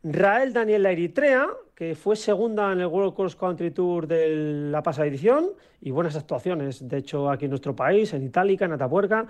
Rael 0.02 0.52
Daniel 0.52 0.82
la 0.82 0.90
Eritrea, 0.90 1.48
que 1.76 1.94
fue 1.94 2.16
segunda 2.16 2.72
en 2.72 2.80
el 2.80 2.86
World 2.86 3.14
Cross 3.14 3.36
Country 3.36 3.70
Tour 3.70 4.06
de 4.06 4.70
la 4.70 4.82
pasada 4.82 5.06
edición, 5.06 5.50
y 5.82 5.90
buenas 5.90 6.16
actuaciones, 6.16 6.88
de 6.88 6.96
hecho, 6.96 7.30
aquí 7.30 7.44
en 7.44 7.50
nuestro 7.50 7.76
país, 7.76 8.14
en 8.14 8.22
Itálica, 8.22 8.64
en 8.64 8.72
Atapuerca. 8.72 9.26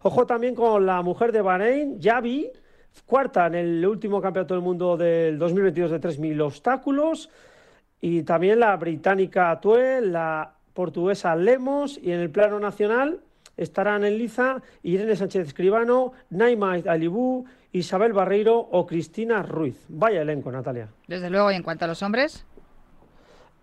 Ojo 0.00 0.26
también 0.26 0.54
con 0.54 0.86
la 0.86 1.02
mujer 1.02 1.32
de 1.32 1.42
Bahrein, 1.42 2.00
Yavi, 2.00 2.50
cuarta 3.04 3.46
en 3.46 3.56
el 3.56 3.86
último 3.86 4.22
campeonato 4.22 4.54
del 4.54 4.62
mundo 4.62 4.96
del 4.96 5.38
2022 5.38 5.90
de 5.90 6.00
3.000 6.00 6.40
obstáculos, 6.40 7.28
y 8.00 8.22
también 8.22 8.60
la 8.60 8.74
británica 8.78 9.60
Tue, 9.60 10.00
la 10.00 10.54
portuguesa 10.72 11.36
Lemos, 11.36 12.00
y 12.02 12.10
en 12.10 12.20
el 12.20 12.30
plano 12.30 12.58
nacional 12.58 13.20
estarán 13.58 14.04
en 14.04 14.16
liza 14.16 14.62
Irene 14.82 15.14
Sánchez 15.14 15.48
Escribano, 15.48 16.12
Naima 16.30 16.72
Alibú, 16.72 17.44
Isabel 17.72 18.12
Barreiro 18.12 18.58
o 18.58 18.86
Cristina 18.86 19.42
Ruiz. 19.42 19.84
Vaya 19.88 20.22
elenco, 20.22 20.52
Natalia. 20.52 20.88
Desde 21.08 21.30
luego, 21.30 21.50
y 21.50 21.56
en 21.56 21.62
cuanto 21.62 21.84
a 21.84 21.88
los 21.88 22.02
hombres. 22.02 22.46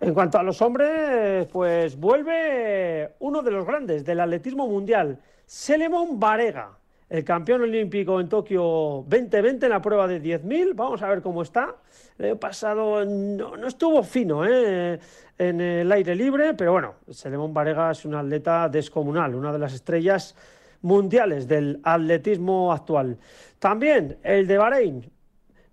En 0.01 0.13
cuanto 0.13 0.38
a 0.39 0.44
los 0.44 0.62
hombres, 0.62 1.48
pues 1.48 1.98
vuelve 1.98 3.16
uno 3.20 3.42
de 3.42 3.51
los 3.51 3.66
grandes 3.66 4.06
del 4.06 4.20
atletismo 4.20 4.68
mundial, 4.68 5.20
Selemón 5.46 6.20
Varega 6.20 6.80
el 7.10 7.24
campeón 7.24 7.63
olímpico 7.63 8.20
en 8.20 8.30
Tokio 8.30 9.04
2020 9.08 9.66
en 9.66 9.72
la 9.72 9.82
prueba 9.82 10.08
de 10.08 10.22
10.000. 10.22 10.74
Vamos 10.75 11.01
a 11.01 11.10
ver 11.10 11.22
cómo 11.22 11.42
está. 11.42 11.75
El 12.18 12.25
año 12.25 12.38
pasado 12.38 13.04
no, 13.04 13.68
estuvo 13.68 14.04
fino 14.04 14.46
¿eh? 14.46 15.00
en 15.38 15.62
el 15.62 15.92
aire 15.92 16.16
libre, 16.16 16.54
pero 16.54 16.72
bueno, 16.72 16.96
Selemón 17.10 17.54
Varega 17.54 17.92
es 17.92 18.06
un 18.06 18.13
atleta 18.13 18.70
descomunal, 18.70 19.34
una 19.34 19.51
de 19.51 19.60
las 19.60 19.74
estrellas 19.74 20.36
mundiales 20.82 21.48
del 21.48 21.80
atletismo 21.84 22.72
actual. 22.72 23.18
También 23.60 24.18
el 24.24 24.48
de 24.48 24.58
Bahrein, 24.58 25.12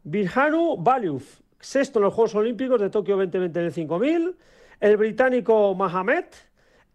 Birhanu 0.03 0.77
Baliuf, 0.79 1.41
sexto 1.61 1.99
en 1.99 2.05
los 2.05 2.15
Juegos 2.15 2.35
Olímpicos 2.35 2.81
de 2.81 2.91
Tokio 2.91 3.17
2020 3.17 3.59
en 3.59 3.65
el 3.67 3.73
5.000. 3.73 4.35
El 4.81 4.97
británico 4.97 5.75
Mahamed, 5.75 6.27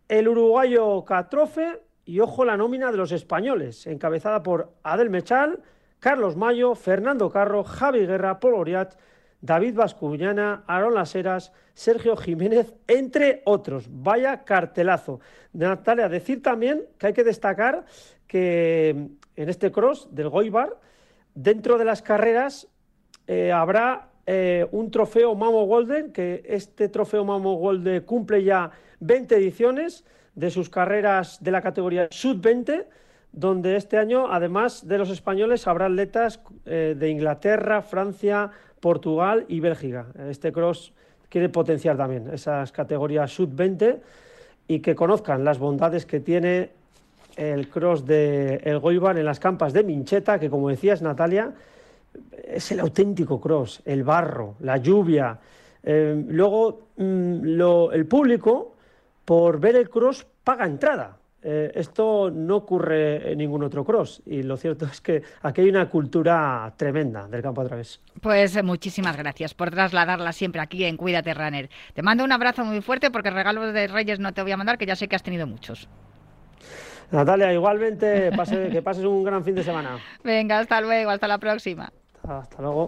el 0.08 0.27
uruguayo 0.27 1.03
Catrofe, 1.03 1.82
y 2.06 2.20
ojo 2.20 2.46
la 2.46 2.58
nómina 2.58 2.91
de 2.91 2.98
los 2.98 3.12
españoles, 3.12 3.88
encabezada 3.88 4.44
por 4.44 4.74
Adel 4.84 5.10
Mechal, 5.10 5.62
Carlos 6.00 6.36
Mayo, 6.36 6.75
Fernando 6.75 7.30
Carro, 7.30 7.63
Javi 7.63 8.06
Guerra, 8.06 8.39
Paul 8.39 8.56
Oriat, 8.56 8.96
David 9.41 9.75
Vascuñana, 9.75 10.63
Aaron 10.67 10.93
Laseras, 10.93 11.51
Sergio 11.74 12.15
Jiménez, 12.15 12.74
entre 12.88 13.41
otros. 13.45 13.88
Vaya 13.89 14.43
cartelazo. 14.43 15.19
Natalia, 15.53 16.10
decir 16.10 16.41
también 16.41 16.83
que 16.98 17.07
hay 17.07 17.13
que 17.13 17.24
destacar 17.24 17.86
que 18.27 18.89
en 19.36 19.50
este 19.50 19.71
cross 19.71 20.07
del 20.12 20.29
Goibar, 20.29 20.77
dentro 21.33 21.77
de 21.77 21.86
las 21.86 22.01
carreras, 22.01 22.67
eh, 23.27 23.51
habrá 23.51 24.10
eh, 24.25 24.67
un 24.71 24.91
trofeo 24.91 25.36
Mamo 25.36 25.65
Golden, 25.65 26.12
que 26.12 26.43
este 26.45 26.88
trofeo 26.89 27.25
Mamo 27.25 27.55
Golden 27.55 28.01
cumple 28.03 28.43
ya 28.43 28.71
20 29.00 29.36
ediciones 29.36 30.05
de 30.36 30.51
sus 30.51 30.69
carreras 30.69 31.43
de 31.43 31.51
la 31.51 31.62
categoría 31.62 32.07
Sub-20, 32.12 32.86
donde 33.31 33.75
este 33.75 33.98
año, 33.98 34.31
además 34.31 34.88
de 34.88 34.98
los 34.98 35.10
españoles, 35.10 35.67
habrá 35.67 35.86
atletas 35.86 36.41
eh, 36.65 36.95
de 36.98 37.10
Inglaterra, 37.10 37.81
Francia, 37.81 38.51
Portugal 38.81 39.45
y 39.47 39.61
Bélgica. 39.61 40.07
Este 40.29 40.51
cross 40.51 40.91
quiere 41.29 41.47
potenciar 41.47 41.95
también 41.95 42.29
esas 42.33 42.73
categorías 42.73 43.31
Sub-20 43.31 44.00
y 44.67 44.79
que 44.79 44.95
conozcan 44.95 45.45
las 45.45 45.59
bondades 45.59 46.05
que 46.05 46.19
tiene 46.19 46.71
el 47.38 47.69
cross 47.69 48.05
de 48.05 48.55
El 48.57 48.79
Goibar 48.79 49.17
en 49.17 49.25
las 49.25 49.39
campas 49.39 49.71
de 49.71 49.83
Mincheta, 49.83 50.39
que 50.39 50.50
como 50.50 50.67
decías 50.67 51.01
Natalia, 51.01 51.53
es 52.43 52.71
el 52.71 52.81
auténtico 52.81 53.39
cross, 53.39 53.81
el 53.85 54.03
barro, 54.03 54.55
la 54.59 54.77
lluvia. 54.77 55.39
Eh, 55.83 56.25
luego, 56.27 56.88
mm, 56.97 57.91
el 57.93 58.05
público 58.05 58.75
por 59.23 59.59
ver 59.59 59.77
el 59.77 59.89
cross 59.89 60.25
paga 60.43 60.65
entrada. 60.65 61.17
Eh, 61.43 61.71
esto 61.74 62.29
no 62.29 62.57
ocurre 62.57 63.31
en 63.31 63.39
ningún 63.39 63.63
otro 63.63 63.83
cross 63.83 64.21
y 64.27 64.43
lo 64.43 64.57
cierto 64.57 64.86
es 64.86 65.01
que 65.01 65.24
aquí 65.41 65.62
hay 65.62 65.69
una 65.69 65.89
cultura 65.89 66.71
tremenda 66.77 67.27
del 67.27 67.41
campo 67.41 67.62
a 67.62 67.65
través. 67.65 68.00
Pues 68.21 68.55
eh, 68.55 68.62
muchísimas 68.62 69.17
gracias 69.17 69.55
por 69.55 69.71
trasladarla 69.71 70.33
siempre 70.33 70.62
aquí 70.62 70.86
en 70.86 70.98
Cuídate 70.98 71.33
Runner. 71.33 71.69
Te 71.93 72.03
mando 72.03 72.24
un 72.24 72.31
abrazo 72.31 72.63
muy 72.63 72.81
fuerte 72.81 73.10
porque 73.10 73.31
regalos 73.31 73.74
de 73.74 73.88
Reyes 73.88 74.19
no 74.19 74.33
te 74.33 74.43
voy 74.43 74.51
a 74.51 74.57
mandar, 74.57 74.77
que 74.77 74.86
ya 74.86 74.95
sé 74.95 75.07
que 75.07 75.15
has 75.15 75.24
tenido 75.24 75.48
muchos. 75.48 75.89
Natalia, 77.10 77.51
igualmente 77.51 78.31
que 78.71 78.81
pases 78.81 79.05
un 79.05 79.24
gran 79.24 79.43
fin 79.43 79.55
de 79.55 79.63
semana. 79.63 79.98
Venga, 80.24 80.60
hasta 80.60 80.79
luego, 80.79 81.10
hasta 81.10 81.27
la 81.27 81.39
próxima. 81.39 81.91
Hasta 82.24 82.62
luego. 82.62 82.88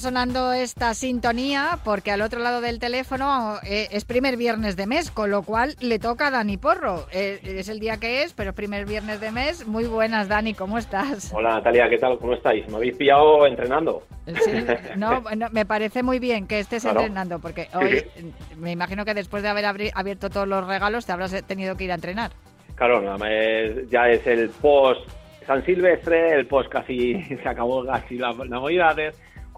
Sonando 0.00 0.52
esta 0.52 0.94
sintonía 0.94 1.78
porque 1.84 2.10
al 2.10 2.22
otro 2.22 2.40
lado 2.40 2.60
del 2.60 2.78
teléfono 2.78 3.58
eh, 3.62 3.88
es 3.92 4.04
primer 4.04 4.36
viernes 4.36 4.74
de 4.76 4.86
mes, 4.86 5.10
con 5.10 5.30
lo 5.30 5.42
cual 5.42 5.76
le 5.80 5.98
toca 5.98 6.28
a 6.28 6.30
Dani 6.30 6.56
Porro. 6.56 7.06
Eh, 7.12 7.38
es 7.44 7.68
el 7.68 7.78
día 7.78 7.98
que 7.98 8.22
es, 8.22 8.32
pero 8.32 8.54
primer 8.54 8.86
viernes 8.86 9.20
de 9.20 9.30
mes. 9.30 9.66
Muy 9.66 9.84
buenas, 9.84 10.28
Dani, 10.28 10.54
¿cómo 10.54 10.78
estás? 10.78 11.32
Hola, 11.34 11.54
Natalia, 11.54 11.88
¿qué 11.88 11.98
tal? 11.98 12.18
¿Cómo 12.18 12.34
estáis? 12.34 12.66
¿Me 12.68 12.76
habéis 12.76 12.96
pillado 12.96 13.46
entrenando? 13.46 14.02
Sí, 14.26 14.52
no, 14.96 15.22
me 15.52 15.66
parece 15.66 16.02
muy 16.02 16.18
bien 16.18 16.46
que 16.46 16.60
estés 16.60 16.84
entrenando 16.84 17.38
porque 17.38 17.68
hoy 17.74 18.04
me 18.56 18.72
imagino 18.72 19.04
que 19.04 19.14
después 19.14 19.42
de 19.42 19.48
haber 19.48 19.66
abierto 19.94 20.30
todos 20.30 20.48
los 20.48 20.66
regalos 20.66 21.04
te 21.06 21.12
habrás 21.12 21.32
tenido 21.44 21.76
que 21.76 21.84
ir 21.84 21.92
a 21.92 21.96
entrenar. 21.96 22.30
Claro, 22.76 23.02
ya 23.90 24.08
es 24.08 24.26
el 24.26 24.48
post 24.48 25.08
San 25.50 25.64
Silvestre, 25.64 26.34
el 26.34 26.46
post 26.46 26.68
casi 26.70 27.20
se 27.42 27.48
acabó 27.48 27.84
casi 27.84 28.16
la, 28.16 28.32
la 28.32 28.60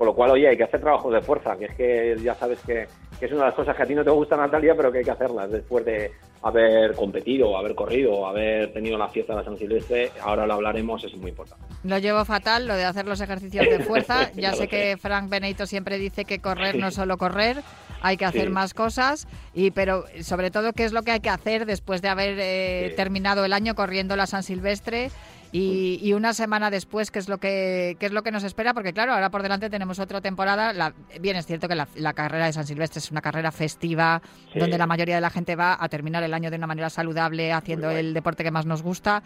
con 0.03 0.09
lo 0.09 0.15
cual, 0.17 0.33
oye, 0.33 0.49
hay 0.49 0.57
que 0.57 0.65
hacer 0.65 0.81
trabajos 0.81 1.15
de 1.15 1.21
fuerza, 1.21 1.57
que 1.57 1.67
es 1.67 1.75
que 1.77 2.17
ya 2.25 2.35
sabes 2.35 2.59
que, 2.67 2.89
es 3.21 3.31
una 3.31 3.43
de 3.43 3.47
las 3.47 3.55
cosas 3.55 3.77
que 3.77 3.85
a 3.85 3.87
ti 3.87 3.95
no 3.95 4.03
te 4.03 4.11
gusta, 4.11 4.37
Natalia, 4.37 4.75
pero 4.77 4.91
que 4.91 4.99
hay 4.99 5.05
que 5.05 5.13
hacerlas 5.13 5.49
después 5.49 5.85
de 5.85 6.11
haber 6.43 6.93
competido, 6.97 7.57
haber 7.57 7.77
corrido, 7.77 8.27
haber 8.27 8.73
tenido 8.73 8.99
la 8.99 9.07
fiesta 9.07 9.37
de 9.37 9.45
San 9.45 9.57
Silvestre. 9.57 10.11
Ahora 10.21 10.45
lo 10.45 10.55
hablaremos, 10.55 11.05
es 11.05 11.17
muy 11.17 11.31
importante. 11.31 11.65
Lo 11.85 11.99
llevo 11.99 12.25
fatal, 12.25 12.67
lo 12.67 12.75
de 12.75 12.85
hacer 12.85 13.07
los 13.07 13.21
ejercicios 13.21 13.65
de 13.65 13.79
fuerza. 13.79 14.33
Ya 14.35 14.55
sé, 14.55 14.67
que 14.67 14.97
Frank 14.97 15.29
Benito 15.29 15.67
siempre 15.67 15.99
dice 15.99 16.25
que 16.25 16.41
correr 16.41 16.75
no 16.77 16.89
es 16.89 16.95
solo 16.95 17.17
correr, 17.17 17.59
hay 18.01 18.17
que 18.17 18.25
hacer 18.25 18.51
más 18.51 18.75
cosas, 18.75 19.29
y 19.55 19.71
pero 19.71 20.05
sobre 20.21 20.51
todo, 20.51 20.73
¿qué 20.73 20.83
es 20.83 20.93
lo 20.93 21.03
que 21.03 21.13
hay 21.13 21.21
que 21.21 21.29
hacer 21.29 21.65
después 21.65 22.03
de 22.03 22.09
haber 22.09 22.39
eh, 22.41 22.93
terminado 22.97 23.45
el 23.45 23.53
año 23.53 23.77
corriendo 23.77 24.17
la 24.17 24.27
San 24.27 24.43
Silvestre? 24.43 25.13
Y, 25.55 26.13
una 26.15 26.33
semana 26.33 26.71
después, 26.71 27.11
¿qué 27.11 27.19
es 27.19 27.29
lo 27.29 27.37
que 27.37 27.97
qué 28.01 28.07
es 28.07 28.13
lo 28.13 28.23
que 28.23 28.33
nos 28.33 28.43
espera? 28.43 28.73
Porque 28.73 28.95
claro, 28.95 29.13
ahora 29.13 29.31
por 29.31 29.43
delante 29.43 29.69
tenemos 29.69 29.99
otra 29.99 30.23
temporada. 30.23 30.73
La, 30.73 30.95
bien, 31.21 31.37
es 31.37 31.45
cierto 31.45 31.69
que 31.69 31.75
la, 31.75 32.13
carrera 32.15 32.47
de 32.47 32.55
San 32.55 32.67
Silvestre 32.67 33.01
es 33.01 33.11
una 33.11 33.21
carrera 33.21 33.53
festiva, 33.53 34.23
donde 34.55 34.79
la 34.79 34.87
mayoría 34.87 35.17
de 35.17 35.21
la 35.21 35.29
gente 35.29 35.55
va 35.55 35.77
a 35.79 35.89
terminar 35.91 36.23
el 36.23 36.33
año 36.33 36.51
de 36.51 36.57
una 36.57 36.67
manera 36.67 36.89
saludable, 36.89 37.53
haciendo 37.53 37.91
el 37.91 38.15
deporte 38.15 38.45
que 38.45 38.51
más 38.51 38.65
nos 38.65 38.83
gusta. 38.83 39.23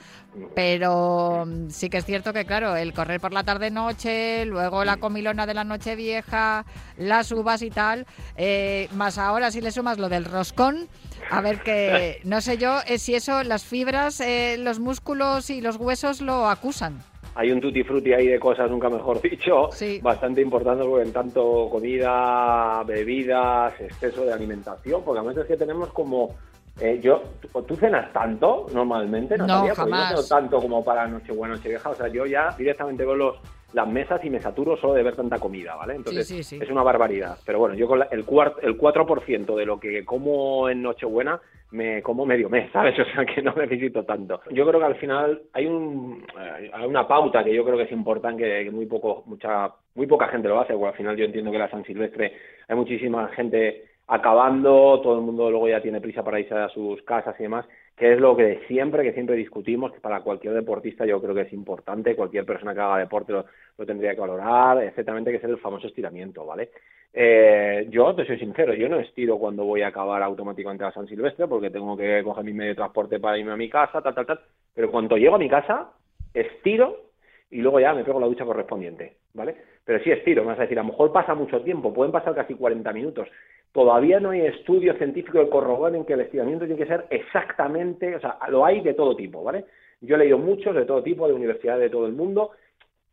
Pero 0.57 1.47
sí 1.69 1.89
que 1.89 1.99
es 1.99 2.05
cierto 2.05 2.33
que, 2.33 2.45
claro, 2.45 2.75
el 2.75 2.93
correr 2.93 3.21
por 3.21 3.33
la 3.33 3.45
tarde-noche, 3.45 4.47
luego 4.47 4.85
la 4.85 4.97
comilona 4.97 5.47
de 5.47 5.55
la 5.55 5.63
noche 5.63 5.95
vieja, 5.95 6.65
las 6.97 7.31
uvas 7.31 7.63
y 7.63 7.71
tal, 7.71 8.05
eh, 8.37 8.89
más 8.95 9.19
ahora 9.19 9.53
si 9.53 9.61
le 9.61 9.71
sumas 9.71 9.99
lo 9.99 10.09
del 10.09 10.25
roscón, 10.25 10.89
a 11.31 11.41
ver 11.41 11.61
que, 11.61 12.21
no 12.25 12.41
sé 12.41 12.59
yo, 12.59 12.79
eh, 12.87 12.99
si 12.99 13.15
eso, 13.15 13.43
las 13.43 13.65
fibras, 13.65 14.21
eh, 14.21 14.57
los 14.59 14.79
músculos 14.79 15.51
y 15.51 15.61
los 15.61 15.77
huesos 15.77 16.21
lo 16.21 16.49
acusan. 16.49 16.99
Hay 17.35 17.51
un 17.53 17.61
tutti 17.61 17.83
frutti 17.83 18.13
ahí 18.15 18.29
de 18.29 18.39
cosas, 18.39 18.71
nunca 18.71 18.89
mejor 18.89 19.21
dicho, 19.31 19.69
bastante 20.03 20.41
importante 20.41 20.85
porque 20.85 21.07
en 21.07 21.13
tanto 21.13 21.69
comida, 21.71 22.83
bebidas, 22.85 23.79
exceso 23.81 24.25
de 24.25 24.33
alimentación, 24.33 25.03
porque 25.05 25.21
a 25.21 25.23
veces 25.23 25.47
que 25.47 25.57
tenemos 25.57 25.93
como 25.93 26.35
eh, 26.81 27.01
yo, 27.03 27.23
¿tú, 27.67 27.75
cenas 27.77 28.13
tanto 28.13 28.67
normalmente? 28.73 29.39
No, 29.39 29.67
jamás. 29.75 30.13
no 30.13 30.23
tanto 30.23 30.61
como 30.61 30.85
para 30.85 31.07
Nochebuena, 31.07 31.55
Nochevieja. 31.55 31.89
O 31.89 31.95
sea, 31.95 32.09
yo 32.09 32.27
ya 32.27 32.55
directamente 32.57 33.05
con 33.05 33.19
los 33.19 33.37
las 33.77 33.87
mesas 33.87 34.25
y 34.25 34.31
me 34.31 34.41
saturo 34.41 34.75
solo 34.79 34.95
de 34.95 35.03
ver 35.03 35.15
tanta 35.15 35.39
comida, 35.39 35.75
¿vale? 35.77 35.97
Entonces 35.97 36.51
es 36.51 36.71
una 36.71 36.83
barbaridad. 36.83 37.37
Pero 37.45 37.59
bueno, 37.59 37.75
yo 37.75 37.87
con 37.87 38.03
el, 38.11 38.25
cuart, 38.25 38.65
el 38.65 38.79
4% 38.79 39.55
de 39.55 39.67
lo 39.67 39.79
que 39.79 40.03
como 40.03 40.71
en 40.71 40.81
Nochebuena 40.81 41.39
me 41.73 42.01
como 42.01 42.25
medio 42.25 42.49
mes, 42.49 42.71
¿sabes? 42.73 42.99
O 42.99 43.05
sea 43.05 43.27
que 43.27 43.43
no 43.43 43.53
necesito 43.53 44.03
tanto. 44.03 44.41
Yo 44.51 44.67
creo 44.67 44.81
que 44.81 44.87
al 44.87 44.95
final 44.95 45.43
hay 45.53 45.67
un 45.67 46.25
eh, 46.41 46.71
hay 46.73 46.87
una 46.87 47.07
pauta 47.07 47.45
que 47.45 47.55
yo 47.55 47.67
creo 47.67 47.77
que 47.77 47.83
es 47.83 47.93
importante 47.93 48.65
que, 48.65 48.71
muy 48.71 48.87
poco 48.87 49.25
mucha 49.27 49.71
muy 49.95 50.07
poca 50.07 50.29
gente 50.29 50.49
lo 50.49 50.59
hace, 50.59 50.73
porque 50.73 50.89
al 50.89 50.97
final 50.97 51.17
yo 51.19 51.27
entiendo 51.27 51.53
que 51.53 51.59
la 51.59 51.71
San 51.71 51.85
Silvestre 51.85 52.33
hay 52.67 52.77
muchísima 52.77 53.29
gente 53.29 53.85
acabando, 54.07 55.01
todo 55.03 55.17
el 55.17 55.23
mundo 55.23 55.51
luego 55.51 55.69
ya 55.69 55.83
tiene 55.83 56.01
prisa 56.01 56.23
para 56.23 56.39
irse 56.39 56.55
a 56.55 56.69
sus 56.69 57.03
casas 57.03 57.35
y 57.39 57.45
demás, 57.45 57.67
que 57.97 58.13
es 58.13 58.21
lo 58.21 58.37
que 58.37 58.61
siempre, 58.69 59.03
que 59.03 59.13
siempre 59.13 59.37
discutimos, 59.37 59.93
que 59.93 60.01
para 60.01 60.21
cualquier 60.21 60.55
deportista 60.55 61.07
yo 61.07 61.21
creo 61.21 61.35
que 61.35 61.43
es 61.43 61.53
importante, 61.53 62.15
cualquier 62.15 62.45
persona 62.45 62.75
que 62.75 62.81
haga 62.81 62.99
deporte 62.99 63.33
lo, 63.33 63.47
tendría 63.87 64.15
que 64.15 64.21
valorar, 64.21 64.83
etcétera, 64.83 65.23
que 65.25 65.37
es 65.37 65.45
el 65.45 65.59
famoso 65.59 65.87
estiramiento, 65.87 66.45
¿vale? 66.45 66.71
Eh, 67.13 67.87
yo 67.89 68.15
te 68.15 68.27
soy 68.27 68.39
sincero, 68.39 68.75
yo 68.75 68.89
no 68.89 69.01
estiro 69.01 69.39
cuando 69.39 69.65
voy 69.65 69.81
a 69.83 69.89
acabar 69.89 70.23
automáticamente 70.23 70.85
a 70.85 70.93
San 70.93 71.07
Silvestre 71.07 71.49
porque 71.49 71.71
tengo 71.71 71.97
que 71.97 72.23
coger 72.23 72.45
mi 72.45 72.53
medio 72.53 72.73
de 72.73 72.77
transporte 72.77 73.19
para 73.19 73.39
irme 73.39 73.53
a 73.53 73.57
mi 73.57 73.71
casa, 73.71 74.03
tal, 74.03 74.15
tal, 74.15 74.27
tal, 74.27 74.41
pero 74.75 74.91
cuando 74.91 75.17
llego 75.17 75.37
a 75.37 75.39
mi 75.39 75.49
casa, 75.49 75.93
estiro 76.35 77.07
y 77.51 77.63
luego 77.63 77.81
ya 77.81 77.95
me 77.95 78.05
pego 78.05 78.21
la 78.21 78.27
ducha 78.27 78.45
correspondiente, 78.45 79.17
¿vale? 79.33 79.57
Pero 79.85 80.03
sí 80.03 80.11
estiro, 80.11 80.45
me 80.45 80.55
decir, 80.55 80.79
a 80.79 80.83
lo 80.83 80.89
mejor 80.89 81.13
pasa 81.13 81.35
mucho 81.35 81.63
tiempo, 81.63 81.95
pueden 81.95 82.13
pasar 82.13 82.35
casi 82.35 82.55
40 82.55 82.93
minutos, 82.93 83.29
Todavía 83.77 84.21
no 84.21 84.31
hay 84.31 84.41
estudios 84.41 84.97
científicos 84.97 85.45
que 85.45 85.51
corroboren 85.51 86.07
que 86.07 86.15
el 86.15 86.23
estiramiento 86.23 86.65
tiene 86.65 86.81
que 86.81 86.89
ser 86.89 87.05
exactamente, 87.11 88.17
o 88.17 88.21
sea, 88.21 88.39
lo 88.49 88.65
hay 88.65 88.81
de 88.81 88.95
todo 88.95 89.15
tipo, 89.15 89.45
¿vale? 89.45 89.67
Yo 90.01 90.15
he 90.17 90.19
leído 90.19 90.39
muchos 90.39 90.75
de 90.75 90.87
todo 90.87 91.03
tipo, 91.03 91.29
de 91.29 91.35
universidades 91.35 91.83
de 91.83 91.91
todo 91.91 92.07
el 92.07 92.15
mundo, 92.15 92.53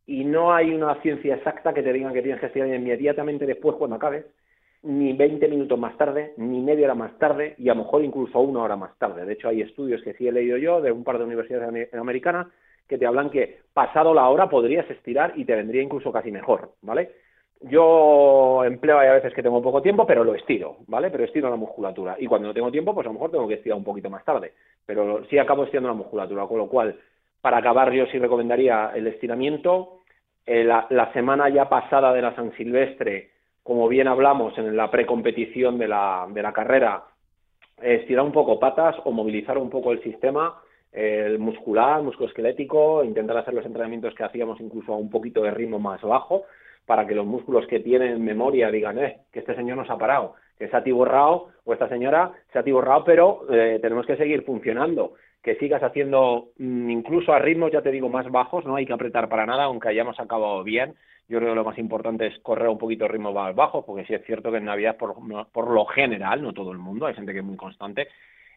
y 0.08 0.24
no 0.24 0.54
hay 0.54 0.74
una 0.74 0.96
ciencia 1.02 1.36
exacta 1.36 1.74
que 1.74 1.84
te 1.84 1.92
diga 1.92 2.14
que 2.14 2.22
tienes 2.22 2.40
que 2.40 2.46
estirar 2.46 2.70
inmediatamente 2.70 3.46
después 3.46 3.76
cuando 3.76 3.98
acabes, 3.98 4.26
ni 4.84 5.12
20 5.12 5.50
minutos 5.50 5.78
más 5.78 5.98
tarde, 5.98 6.34
ni 6.38 6.62
media 6.62 6.86
hora 6.86 6.96
más 6.96 7.20
tarde, 7.20 7.56
y 7.58 7.68
a 7.68 7.74
lo 7.74 7.84
mejor 7.84 8.02
incluso 8.02 8.40
una 8.40 8.64
hora 8.64 8.78
más 8.78 8.98
tarde. 8.98 9.26
De 9.26 9.34
hecho, 9.34 9.50
hay 9.50 9.64
estudios 9.64 10.02
que 10.02 10.14
sí 10.14 10.30
he 10.30 10.32
leído 10.32 10.56
yo 10.56 10.80
de 10.80 10.94
un 10.94 11.04
par 11.04 11.18
de 11.18 11.26
universidades 11.26 11.94
americanas 11.94 12.48
que 12.88 12.98
te 12.98 13.06
hablan 13.06 13.32
que 13.32 13.60
pasado 13.74 14.14
la 14.14 14.30
hora 14.30 14.48
podrías 14.48 14.90
estirar 14.90 15.34
y 15.36 15.44
te 15.44 15.56
vendría 15.56 15.82
incluso 15.82 16.10
casi 16.14 16.32
mejor, 16.32 16.72
¿vale? 16.82 17.12
Yo 17.64 18.64
empleo 18.66 19.00
a 19.00 19.14
veces 19.14 19.34
que 19.34 19.44
tengo 19.44 19.62
poco 19.62 19.82
tiempo, 19.82 20.06
pero 20.06 20.24
lo 20.24 20.36
estiro, 20.36 20.78
¿vale? 20.88 21.10
Pero 21.10 21.24
estiro 21.24 21.50
la 21.50 21.56
musculatura. 21.56 22.16
Y 22.20 22.28
cuando 22.28 22.48
no 22.48 22.54
tengo 22.54 22.72
tiempo, 22.72 22.94
pues 22.94 23.06
a 23.06 23.10
lo 23.10 23.14
mejor 23.14 23.32
tengo 23.32 23.48
que 23.48 23.56
estirar 23.56 23.78
un 23.78 23.84
poquito 23.84 24.10
más 24.10 24.26
tarde. 24.26 24.54
Pero 24.86 25.26
sí 25.26 25.38
acabo 25.38 25.64
estirando 25.64 25.90
la 25.90 25.96
musculatura, 25.96 26.46
con 26.46 26.58
lo 26.58 26.68
cual, 26.68 27.00
para 27.42 27.58
acabar, 27.58 27.92
yo 27.92 28.06
sí 28.08 28.20
recomendaría 28.20 28.92
el 28.96 29.08
estiramiento. 29.08 30.02
Eh, 30.46 30.64
la, 30.64 31.12
semana 31.14 31.48
ya 31.50 31.70
pasada 31.70 32.12
de 32.14 32.22
la 32.22 32.36
San 32.36 32.54
Silvestre, 32.58 33.30
como 33.64 33.88
bien 33.88 34.08
hablamos 34.08 34.58
en 34.58 34.76
la 34.76 34.92
precompetición 34.92 35.78
de 35.78 35.88
la, 35.88 36.28
de 36.30 36.42
la 36.42 36.52
carrera, 36.52 37.04
estirar 37.82 38.26
un 38.26 38.34
poco 38.34 38.60
patas 38.60 38.96
o 39.06 39.12
movilizar 39.12 39.58
un 39.58 39.70
poco 39.70 39.92
el 39.94 40.04
sistema 40.04 40.62
el 40.94 41.40
muscular, 41.40 42.04
musculoesquelético, 42.04 43.04
intentar 43.04 43.38
hacer 43.38 43.54
los 43.54 43.66
entrenamientos 43.66 44.14
que 44.14 44.24
hacíamos 44.24 44.62
incluso 44.62 44.94
a 44.94 44.98
un 44.98 45.10
poquito 45.10 45.42
de 45.42 45.50
ritmo 45.50 45.80
más 45.80 46.02
bajo, 46.02 46.44
para 46.86 47.08
que 47.08 47.16
los 47.16 47.26
músculos 47.26 47.68
que 47.68 47.80
tienen 47.80 48.24
memoria 48.24 48.70
digan, 48.70 49.00
eh, 49.00 49.18
que 49.32 49.40
este 49.40 49.56
señor 49.56 49.78
nos 49.78 49.90
ha 49.90 49.98
parado, 49.98 50.36
que 50.58 50.68
se 50.68 50.76
ha 50.76 50.80
atiborrado 50.80 51.50
o 51.66 51.74
esta 51.74 51.88
señora 51.90 52.32
se 52.52 52.58
ha 52.58 52.62
atiborrado, 52.62 53.04
pero 53.04 53.46
eh, 53.50 53.80
tenemos 53.82 54.06
que 54.06 54.18
seguir 54.18 54.44
funcionando, 54.44 55.14
que 55.42 55.56
sigas 55.56 55.84
haciendo 55.84 56.50
mm, 56.58 56.90
incluso 56.90 57.34
a 57.34 57.40
ritmos, 57.40 57.72
ya 57.72 57.82
te 57.82 57.92
digo, 57.92 58.10
más 58.10 58.30
bajos, 58.32 58.66
no 58.66 58.76
hay 58.76 58.86
que 58.86 58.94
apretar 58.94 59.30
para 59.30 59.46
nada, 59.46 59.66
aunque 59.66 59.90
hayamos 59.90 60.20
acabado 60.20 60.64
bien. 60.64 60.96
Yo 61.30 61.40
creo 61.40 61.52
que 61.52 61.56
lo 61.56 61.64
más 61.64 61.78
importante 61.78 62.28
es 62.28 62.38
correr 62.40 62.68
un 62.68 62.78
poquito 62.78 63.08
ritmo 63.08 63.32
más 63.32 63.56
bajo, 63.56 63.86
porque 63.86 64.06
sí 64.06 64.14
es 64.14 64.26
cierto 64.26 64.52
que 64.52 64.58
en 64.58 64.66
Navidad, 64.66 64.98
por, 64.98 65.16
por 65.52 65.72
lo 65.72 65.86
general, 65.86 66.42
no 66.42 66.54
todo 66.54 66.72
el 66.72 66.78
mundo, 66.78 67.06
hay 67.06 67.14
gente 67.14 67.32
que 67.32 67.40
es 67.40 67.46
muy 67.46 67.56
constante, 67.56 68.10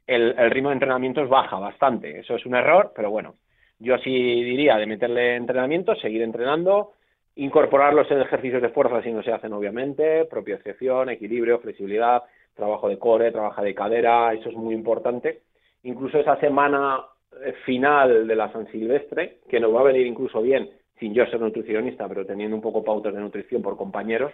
el, 0.07 0.35
el 0.37 0.51
ritmo 0.51 0.71
de 0.71 0.75
entrenamiento 0.75 1.27
baja 1.29 1.59
bastante. 1.59 2.21
Eso 2.21 2.35
es 2.35 2.45
un 2.45 2.57
error, 2.57 2.93
pero 2.95 3.11
bueno, 3.11 3.35
yo 3.79 3.99
sí 3.99 4.11
diría 4.11 4.77
de 4.77 4.87
meterle 4.87 5.37
entrenamiento, 5.37 5.95
seguir 5.97 6.23
entrenando, 6.23 6.93
Incorporarlos 7.39 8.11
en 8.11 8.23
ejercicios 8.23 8.63
de 8.63 8.71
fuerza 8.71 9.03
si 9.03 9.13
no 9.13 9.23
se 9.23 9.31
hacen, 9.31 9.53
obviamente, 9.53 10.25
propiocepción, 10.25 11.11
equilibrio, 11.11 11.59
flexibilidad, 11.59 12.23
trabajo 12.55 12.89
de 12.89 12.99
core, 12.99 13.31
trabajo 13.31 13.63
de 13.63 13.75
cadera, 13.75 14.33
eso 14.33 14.49
es 14.49 14.57
muy 14.57 14.75
importante. 14.75 15.43
Incluso 15.83 16.19
esa 16.19 16.41
semana 16.41 16.99
eh, 17.45 17.53
final 17.67 18.27
de 18.27 18.35
la 18.35 18.51
San 18.53 18.67
Silvestre, 18.73 19.41
que 19.51 19.61
nos 19.61 19.75
va 19.75 19.81
a 19.81 19.85
venir 19.85 20.07
incluso 20.07 20.41
bien, 20.41 20.71
sin 20.99 21.13
yo 21.13 21.27
ser 21.27 21.39
nutricionista, 21.39 22.09
pero 22.09 22.25
teniendo 22.25 22.57
un 22.57 22.63
poco 22.63 22.83
pautas 22.83 23.13
de 23.13 23.21
nutrición 23.21 23.61
por 23.61 23.77
compañeros, 23.77 24.33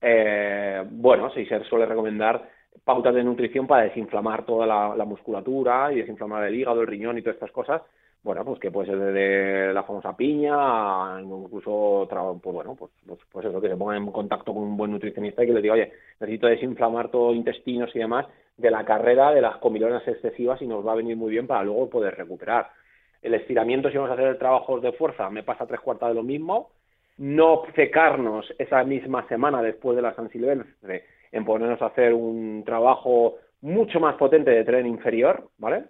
eh, 0.00 0.82
bueno, 0.88 1.30
se 1.30 1.44
suele 1.64 1.84
recomendar 1.84 2.48
pautas 2.82 3.14
de 3.14 3.24
nutrición 3.24 3.66
para 3.66 3.82
desinflamar 3.84 4.46
toda 4.46 4.66
la 4.66 5.04
musculatura 5.04 5.92
y 5.92 5.96
desinflamar 5.96 6.44
el 6.44 6.54
hígado, 6.54 6.80
el 6.80 6.86
riñón 6.86 7.18
y 7.18 7.22
todas 7.22 7.34
estas 7.34 7.52
cosas, 7.52 7.82
bueno, 8.22 8.44
pues 8.44 8.58
que 8.60 8.70
puede 8.70 8.88
ser 8.88 8.98
desde 8.98 9.72
la 9.72 9.84
famosa 9.84 10.16
piña, 10.16 11.20
incluso, 11.20 12.06
pues 12.42 12.54
bueno, 12.54 12.74
pues, 12.74 12.90
pues, 13.06 13.20
pues, 13.30 13.46
eso, 13.46 13.60
que 13.60 13.68
se 13.68 13.76
ponga 13.76 13.96
en 13.96 14.10
contacto 14.10 14.52
con 14.52 14.64
un 14.64 14.76
buen 14.76 14.90
nutricionista 14.90 15.42
y 15.42 15.46
que 15.46 15.52
le 15.52 15.62
diga, 15.62 15.74
oye, 15.74 15.92
necesito 16.20 16.46
desinflamar 16.46 17.10
todo 17.10 17.32
intestinos 17.32 17.94
y 17.94 18.00
demás 18.00 18.26
de 18.56 18.70
la 18.70 18.84
carrera 18.84 19.30
de 19.30 19.40
las 19.40 19.56
comilonas 19.58 20.06
excesivas 20.06 20.60
y 20.60 20.66
nos 20.66 20.86
va 20.86 20.92
a 20.92 20.96
venir 20.96 21.16
muy 21.16 21.30
bien 21.30 21.46
para 21.46 21.62
luego 21.62 21.88
poder 21.88 22.16
recuperar. 22.16 22.68
El 23.22 23.34
estiramiento, 23.34 23.88
si 23.88 23.96
vamos 23.96 24.10
a 24.10 24.14
hacer 24.14 24.38
trabajos 24.38 24.82
de 24.82 24.92
fuerza, 24.92 25.30
me 25.30 25.42
pasa 25.42 25.66
tres 25.66 25.80
cuartas 25.80 26.10
de 26.10 26.14
lo 26.16 26.22
mismo. 26.22 26.70
No 27.18 27.62
secarnos 27.74 28.52
esa 28.58 28.84
misma 28.84 29.26
semana 29.28 29.62
después 29.62 29.96
de 29.96 30.02
la 30.02 30.14
San 30.14 30.28
Silvestre 30.30 31.04
en 31.32 31.44
ponernos 31.44 31.80
a 31.82 31.86
hacer 31.86 32.14
un 32.14 32.62
trabajo 32.64 33.36
mucho 33.60 34.00
más 34.00 34.16
potente 34.16 34.50
de 34.50 34.64
tren 34.64 34.86
inferior, 34.86 35.48
¿vale? 35.58 35.84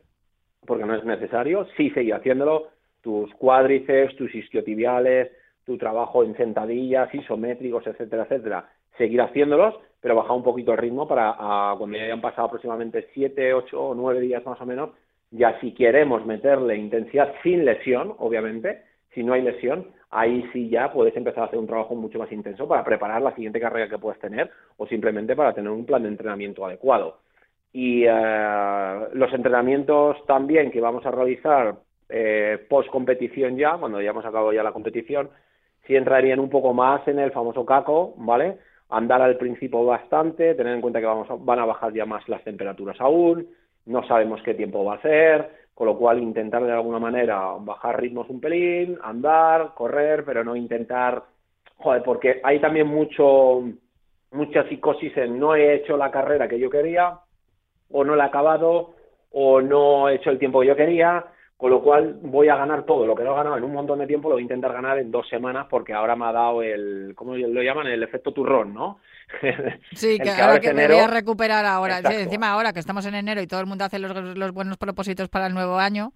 Porque 0.68 0.84
no 0.84 0.94
es 0.94 1.02
necesario, 1.02 1.66
sí 1.76 1.90
seguir 1.90 2.14
haciéndolo, 2.14 2.68
tus 3.00 3.32
cuádriceps, 3.34 4.14
tus 4.16 4.32
isquiotibiales, 4.34 5.32
tu 5.64 5.78
trabajo 5.78 6.22
en 6.22 6.36
sentadillas, 6.36 7.12
isométricos, 7.14 7.86
etcétera, 7.86 8.24
etcétera, 8.24 8.68
seguir 8.98 9.22
haciéndolos, 9.22 9.74
pero 10.00 10.14
bajar 10.14 10.36
un 10.36 10.42
poquito 10.42 10.72
el 10.72 10.78
ritmo 10.78 11.08
para 11.08 11.34
cuando 11.78 11.96
ya 11.96 12.04
hayan 12.04 12.20
pasado 12.20 12.48
aproximadamente 12.48 13.08
7, 13.14 13.54
8 13.54 13.80
o 13.80 13.94
9 13.94 14.20
días 14.20 14.44
más 14.44 14.60
o 14.60 14.66
menos, 14.66 14.90
ya 15.30 15.58
si 15.60 15.72
queremos 15.72 16.24
meterle 16.26 16.76
intensidad 16.76 17.32
sin 17.42 17.64
lesión, 17.64 18.14
obviamente, 18.18 18.82
si 19.14 19.22
no 19.22 19.32
hay 19.32 19.42
lesión, 19.42 19.86
ahí 20.10 20.48
sí 20.52 20.68
ya 20.68 20.92
puedes 20.92 21.16
empezar 21.16 21.44
a 21.44 21.46
hacer 21.46 21.58
un 21.58 21.66
trabajo 21.66 21.94
mucho 21.94 22.18
más 22.18 22.30
intenso 22.30 22.68
para 22.68 22.84
preparar 22.84 23.22
la 23.22 23.34
siguiente 23.34 23.60
carrera 23.60 23.88
que 23.88 23.98
puedes 23.98 24.20
tener 24.20 24.50
o 24.76 24.86
simplemente 24.86 25.34
para 25.34 25.54
tener 25.54 25.70
un 25.70 25.86
plan 25.86 26.02
de 26.02 26.10
entrenamiento 26.10 26.64
adecuado 26.66 27.18
y 27.72 28.04
eh, 28.04 28.98
los 29.12 29.32
entrenamientos 29.32 30.24
también 30.26 30.70
que 30.70 30.80
vamos 30.80 31.04
a 31.04 31.10
realizar 31.10 31.76
eh, 32.08 32.64
post 32.68 32.88
competición 32.90 33.56
ya, 33.56 33.76
cuando 33.76 34.00
ya 34.00 34.10
hemos 34.10 34.24
acabado 34.24 34.52
ya 34.52 34.62
la 34.62 34.72
competición, 34.72 35.30
sí 35.86 35.96
entrarían 35.96 36.40
un 36.40 36.50
poco 36.50 36.72
más 36.72 37.06
en 37.08 37.18
el 37.18 37.32
famoso 37.32 37.64
caco, 37.64 38.14
¿vale? 38.16 38.58
Andar 38.90 39.20
al 39.20 39.36
principio 39.36 39.84
bastante, 39.84 40.54
tener 40.54 40.74
en 40.74 40.80
cuenta 40.80 41.00
que 41.00 41.06
vamos 41.06 41.28
van 41.44 41.58
a 41.58 41.66
bajar 41.66 41.92
ya 41.92 42.06
más 42.06 42.26
las 42.28 42.42
temperaturas 42.42 42.98
aún, 43.00 43.46
no 43.86 44.06
sabemos 44.06 44.42
qué 44.42 44.54
tiempo 44.54 44.84
va 44.84 44.94
a 44.94 45.02
ser, 45.02 45.50
con 45.74 45.86
lo 45.86 45.96
cual 45.96 46.22
intentar 46.22 46.64
de 46.64 46.72
alguna 46.72 46.98
manera 46.98 47.52
bajar 47.60 48.00
ritmos 48.00 48.28
un 48.30 48.40
pelín, 48.40 48.98
andar, 49.02 49.74
correr, 49.74 50.24
pero 50.24 50.42
no 50.42 50.56
intentar, 50.56 51.22
joder, 51.76 52.02
porque 52.02 52.40
hay 52.42 52.58
también 52.60 52.86
mucho 52.86 53.62
mucha 54.30 54.68
psicosis 54.68 55.16
en 55.16 55.38
no 55.38 55.54
he 55.54 55.74
hecho 55.74 55.96
la 55.96 56.10
carrera 56.10 56.48
que 56.48 56.58
yo 56.58 56.68
quería, 56.68 57.18
o 57.90 58.04
no 58.04 58.16
la 58.16 58.24
he 58.24 58.28
acabado 58.28 58.94
o 59.32 59.60
no 59.60 60.08
he 60.08 60.16
hecho 60.16 60.30
el 60.30 60.38
tiempo 60.38 60.60
que 60.60 60.68
yo 60.68 60.76
quería, 60.76 61.24
con 61.56 61.70
lo 61.70 61.82
cual 61.82 62.18
voy 62.22 62.48
a 62.48 62.56
ganar 62.56 62.84
todo 62.84 63.04
lo 63.04 63.16
que 63.16 63.24
no 63.24 63.32
he 63.32 63.36
ganado 63.36 63.56
en 63.56 63.64
un 63.64 63.72
montón 63.72 63.98
de 63.98 64.06
tiempo, 64.06 64.28
lo 64.28 64.36
voy 64.36 64.42
a 64.42 64.44
intentar 64.44 64.72
ganar 64.72 64.98
en 64.98 65.10
dos 65.10 65.28
semanas 65.28 65.66
porque 65.68 65.92
ahora 65.92 66.14
me 66.14 66.26
ha 66.26 66.32
dado 66.32 66.62
el, 66.62 67.12
¿cómo 67.16 67.36
lo 67.36 67.62
llaman? 67.62 67.88
El 67.88 68.02
efecto 68.02 68.32
turrón, 68.32 68.72
¿no? 68.72 69.00
Sí, 69.92 70.18
que 70.18 70.30
ahora 70.30 70.60
que 70.60 70.72
me 70.72 70.86
voy 70.86 70.98
a 70.98 71.08
recuperar 71.08 71.66
ahora, 71.66 71.98
encima 71.98 72.50
ahora 72.50 72.72
que 72.72 72.80
estamos 72.80 73.04
en 73.06 73.16
enero 73.16 73.42
y 73.42 73.46
todo 73.46 73.60
el 73.60 73.66
mundo 73.66 73.84
hace 73.84 73.98
los, 73.98 74.14
los 74.14 74.52
buenos 74.52 74.78
propósitos 74.78 75.28
para 75.28 75.48
el 75.48 75.54
nuevo 75.54 75.78
año, 75.78 76.12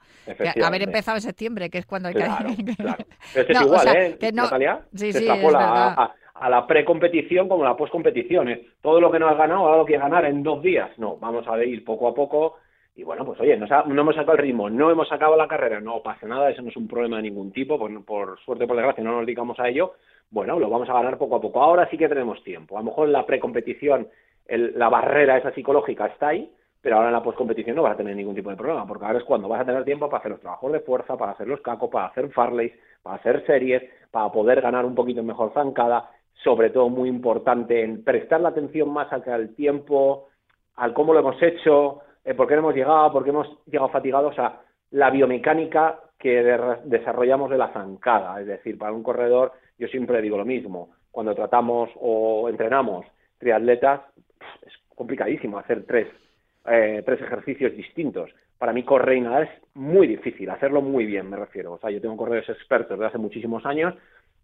haber 0.65 0.83
empezado 0.83 1.17
en 1.19 1.23
septiembre, 1.23 1.69
que 1.69 1.79
es 1.79 1.87
cuando 1.87 2.09
hay 2.09 2.15
que... 2.15 2.23
Claro. 2.23 2.49
Pero 3.35 3.53
es 3.53 3.61
igual, 3.61 3.89
¿eh, 3.97 4.33
Natalia? 4.33 4.81
Sí, 4.95 5.13
sí, 5.13 5.29
es 5.29 5.43
verdad 5.43 5.95
a 5.99 6.15
la 6.41 6.67
precompetición 6.67 7.49
como 7.49 7.65
a 7.65 7.69
la 7.71 7.77
postcompetición. 7.77 8.49
Todo 8.81 9.01
lo 9.01 9.11
que 9.11 9.19
no 9.19 9.29
has 9.29 9.37
ganado, 9.37 9.61
ahora 9.61 9.79
lo 9.79 9.87
que 9.87 9.99
ganar 9.99 10.25
en 10.25 10.43
dos 10.43 10.63
días. 10.63 10.91
No, 10.99 11.17
vamos 11.17 11.47
a 11.49 11.63
ir 11.65 11.85
poco 11.85 12.09
a 12.09 12.15
poco. 12.15 12.57
Y 12.95 13.05
bueno, 13.05 13.25
pues 13.25 13.41
oye, 13.41 13.57
no, 13.57 13.67
hemos 13.67 14.15
sacado 14.15 14.33
el 14.33 14.43
ritmo, 14.43 14.69
no 14.69 14.91
hemos 14.91 15.09
sacado 15.09 15.35
la 15.35 15.49
carrera, 15.49 15.81
no 15.81 16.03
pasa 16.03 16.27
nada, 16.27 16.51
eso 16.51 16.61
no 16.61 16.69
es 16.69 16.77
un 16.77 16.87
problema 16.87 17.17
de 17.17 17.23
ningún 17.23 17.51
tipo, 17.51 17.79
por, 17.79 18.05
por 18.05 18.39
suerte, 18.41 18.67
por 18.67 18.77
desgracia, 18.77 19.03
no 19.03 19.13
nos 19.13 19.25
dedicamos 19.25 19.59
a 19.61 19.69
ello. 19.69 19.95
Bueno, 20.31 20.59
lo 20.59 20.69
vamos 20.69 20.91
a 20.91 20.95
ganar 20.95 21.17
poco 21.17 21.37
a 21.37 21.41
poco. 21.41 21.63
Ahora 21.63 21.89
sí 21.91 21.97
que 21.97 22.09
tenemos 22.09 22.43
tiempo. 22.43 22.77
A 22.77 22.81
lo 22.81 22.87
mejor 22.87 23.09
la 23.09 23.25
precompetición, 23.25 24.09
la 24.49 24.89
barrera 24.89 25.39
esa 25.39 25.53
psicológica 25.53 26.07
está 26.07 26.29
ahí, 26.29 26.51
pero 26.83 26.97
ahora 26.97 27.09
en 27.09 27.15
la 27.15 27.23
postcompetición 27.23 27.77
no 27.77 27.83
vas 27.83 27.95
a 27.95 27.97
tener 27.97 28.17
ningún 28.17 28.35
tipo 28.35 28.51
de 28.51 28.57
problema, 28.57 28.87
porque 28.87 29.05
ahora 29.05 29.19
es 29.19 29.25
cuando 29.25 29.49
vas 29.49 29.61
a 29.61 29.65
tener 29.65 29.85
tiempo 29.85 30.11
para 30.11 30.19
hacer 30.19 30.33
los 30.33 30.41
trabajos 30.41 30.73
de 30.73 30.81
fuerza, 30.81 31.17
para 31.17 31.33
hacer 31.33 31.47
los 31.47 31.61
cacos, 31.61 31.89
para 31.91 32.07
hacer 32.07 32.29
farleys, 32.31 32.73
para 33.03 33.17
hacer 33.17 33.47
series, 33.47 33.83
para 34.11 34.31
poder 34.33 34.61
ganar 34.61 34.85
un 34.85 34.95
poquito 34.95 35.23
mejor 35.23 35.53
zancada, 35.55 36.11
sobre 36.43 36.71
todo 36.71 36.89
muy 36.89 37.09
importante 37.09 37.83
en 37.83 38.03
prestar 38.03 38.41
la 38.41 38.51
atención 38.51 38.91
más 38.93 39.13
al 39.13 39.55
tiempo, 39.55 40.29
al 40.77 40.93
cómo 40.93 41.13
lo 41.13 41.21
hemos 41.21 41.43
hecho, 41.43 42.01
eh, 42.25 42.35
por 42.35 42.47
qué 42.47 42.55
no 42.55 42.61
hemos 42.61 42.75
llegado, 42.75 43.13
por 43.13 43.25
qué 43.25 43.31
hemos 43.31 43.49
llegado 43.67 43.89
fatigados, 43.89 44.39
a 44.39 44.61
la 44.91 45.11
biomecánica 45.11 45.99
que 46.19 46.43
desarrollamos 46.85 47.51
de 47.51 47.59
la 47.59 47.73
zancada, 47.73 48.41
es 48.41 48.47
decir, 48.47 48.79
para 48.79 48.93
un 48.93 49.03
corredor 49.03 49.53
yo 49.79 49.89
siempre 49.89 50.23
digo 50.23 50.37
lo 50.37 50.45
mismo, 50.45 50.91
cuando 51.11 51.35
tratamos 51.35 51.91
o 51.97 52.49
entrenamos 52.49 53.05
triatletas, 53.39 54.03
es 54.65 54.73
complicadísimo 54.95 55.59
hacer 55.59 55.85
tres 55.87 56.07
eh, 56.67 57.03
tres 57.05 57.21
ejercicios 57.21 57.77
distintos. 57.77 58.31
Para 58.57 58.73
mí 58.73 58.85
correr 58.85 59.17
y 59.17 59.21
nadar 59.23 59.43
es 59.43 59.51
muy 59.75 60.07
difícil, 60.07 60.49
hacerlo 60.51 60.81
muy 60.81 61.05
bien, 61.05 61.29
me 61.29 61.37
refiero. 61.37 61.73
O 61.73 61.79
sea, 61.79 61.91
yo 61.91 62.01
tengo 62.01 62.17
corredores 62.17 62.49
expertos 62.49 62.99
de 62.99 63.07
hace 63.07 63.19
muchísimos 63.19 63.67
años 63.67 63.95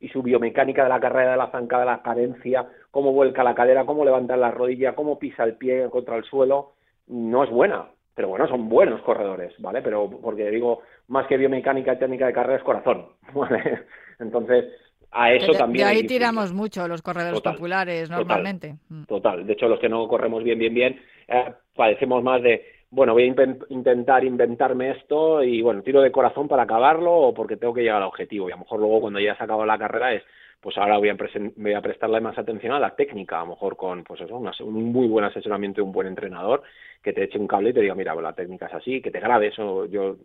y 0.01 0.09
su 0.09 0.23
biomecánica 0.23 0.85
de 0.85 0.89
la 0.89 1.01
carrera 1.01 1.33
de 1.33 1.37
la 1.37 1.51
zancada, 1.51 1.85
la 1.85 2.03
carencia, 2.03 2.67
cómo 2.91 3.13
vuelca 3.13 3.43
la 3.43 3.55
cadera, 3.55 3.85
cómo 3.85 4.05
levanta 4.05 4.37
la 4.37 4.51
rodilla, 4.51 4.95
cómo 4.95 5.19
pisa 5.19 5.45
el 5.45 5.55
pie 5.55 5.89
contra 5.91 6.17
el 6.17 6.25
suelo, 6.25 6.73
no 7.09 7.45
es 7.45 7.51
buena. 7.51 7.87
Pero 8.15 8.29
bueno, 8.29 8.49
son 8.49 8.69
buenos 8.69 9.01
corredores, 9.03 9.55
¿vale? 9.59 9.81
Pero 9.81 10.11
porque 10.11 10.51
digo, 10.51 10.83
más 11.07 11.27
que 11.27 11.37
biomecánica 11.37 11.93
y 11.95 11.99
técnica 11.99 12.27
de 12.27 12.33
carrera 12.33 12.59
es 12.59 12.65
corazón, 12.65 13.07
¿vale? 13.33 13.85
Entonces, 14.19 14.65
a 15.11 15.33
eso 15.33 15.53
también. 15.53 15.87
De 15.87 15.93
ahí 15.93 16.07
tiramos 16.07 16.53
mucho 16.53 16.87
los 16.89 17.01
corredores 17.01 17.41
populares 17.41 18.11
normalmente. 18.11 18.77
Mm. 18.89 19.05
Total, 19.05 19.47
De 19.47 19.53
hecho, 19.53 19.69
los 19.69 19.81
que 19.81 19.89
no 19.89 20.07
corremos 20.09 20.43
bien, 20.43 20.59
bien, 20.59 20.75
bien, 20.75 21.01
eh, 21.29 21.53
padecemos 21.75 22.23
más 22.23 22.43
de, 22.43 22.63
bueno, 22.91 23.13
voy 23.13 23.25
a 23.25 23.47
intentar 23.69 24.25
inventarme 24.25 24.93
esto 24.93 25.43
y 25.43 25.61
bueno, 25.61 25.83
tiro 25.83 26.01
de 26.01 26.11
corazón 26.11 26.49
para 26.49 26.63
acabarlo 26.63 27.13
o 27.13 27.35
porque 27.35 27.57
tengo 27.57 27.75
que 27.75 27.83
llegar 27.83 28.03
al 28.03 28.09
objetivo. 28.09 28.49
Y 28.49 28.53
a 28.53 28.57
lo 28.57 28.61
mejor 28.61 28.81
luego 28.81 29.03
cuando 29.03 29.21
ya 29.21 29.33
has 29.33 29.41
acabado 29.41 29.67
la 29.67 29.79
carrera 29.79 30.15
es, 30.15 30.23
pues 30.61 30.77
ahora 30.77 30.99
voy 30.99 31.09
a, 31.09 31.17
voy 31.57 31.73
a 31.73 31.81
prestarle 31.81 32.21
más 32.21 32.39
atención 32.39 32.73
a 32.73 32.81
la 32.81 32.97
técnica, 32.97 33.39
a 33.39 33.45
lo 33.45 33.51
mejor 33.51 33.77
con 33.77 34.05
pues 34.05 34.21
eso, 34.21 34.37
un 34.37 34.93
muy 34.93 35.07
buen 35.07 35.25
asesoramiento 35.25 35.81
de 35.81 35.87
un 35.87 35.93
buen 35.93 36.07
entrenador 36.07 36.63
que 37.03 37.13
te 37.13 37.25
eche 37.25 37.39
un 37.39 37.47
cable 37.47 37.71
y 37.71 37.73
te 37.73 37.81
diga, 37.81 37.95
mira, 37.95 38.15
la 38.15 38.33
técnica 38.33 38.67
es 38.67 38.75
así, 38.75 39.01
que 39.01 39.11
te 39.11 39.21
grabe 39.21 39.49
eso. 39.49 39.87
Yo 39.87 40.17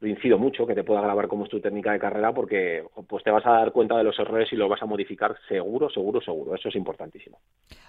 lo 0.00 0.08
incido 0.08 0.38
mucho, 0.38 0.66
que 0.66 0.74
te 0.74 0.84
pueda 0.84 1.00
grabar 1.00 1.26
cómo 1.26 1.44
es 1.44 1.50
tu 1.50 1.60
técnica 1.60 1.92
de 1.92 1.98
carrera, 1.98 2.32
porque 2.32 2.84
pues 3.08 3.24
te 3.24 3.30
vas 3.30 3.44
a 3.46 3.50
dar 3.50 3.72
cuenta 3.72 3.96
de 3.96 4.04
los 4.04 4.18
errores 4.18 4.52
y 4.52 4.56
lo 4.56 4.68
vas 4.68 4.82
a 4.82 4.86
modificar 4.86 5.36
seguro, 5.48 5.90
seguro, 5.90 6.20
seguro. 6.20 6.54
Eso 6.54 6.68
es 6.68 6.76
importantísimo. 6.76 7.38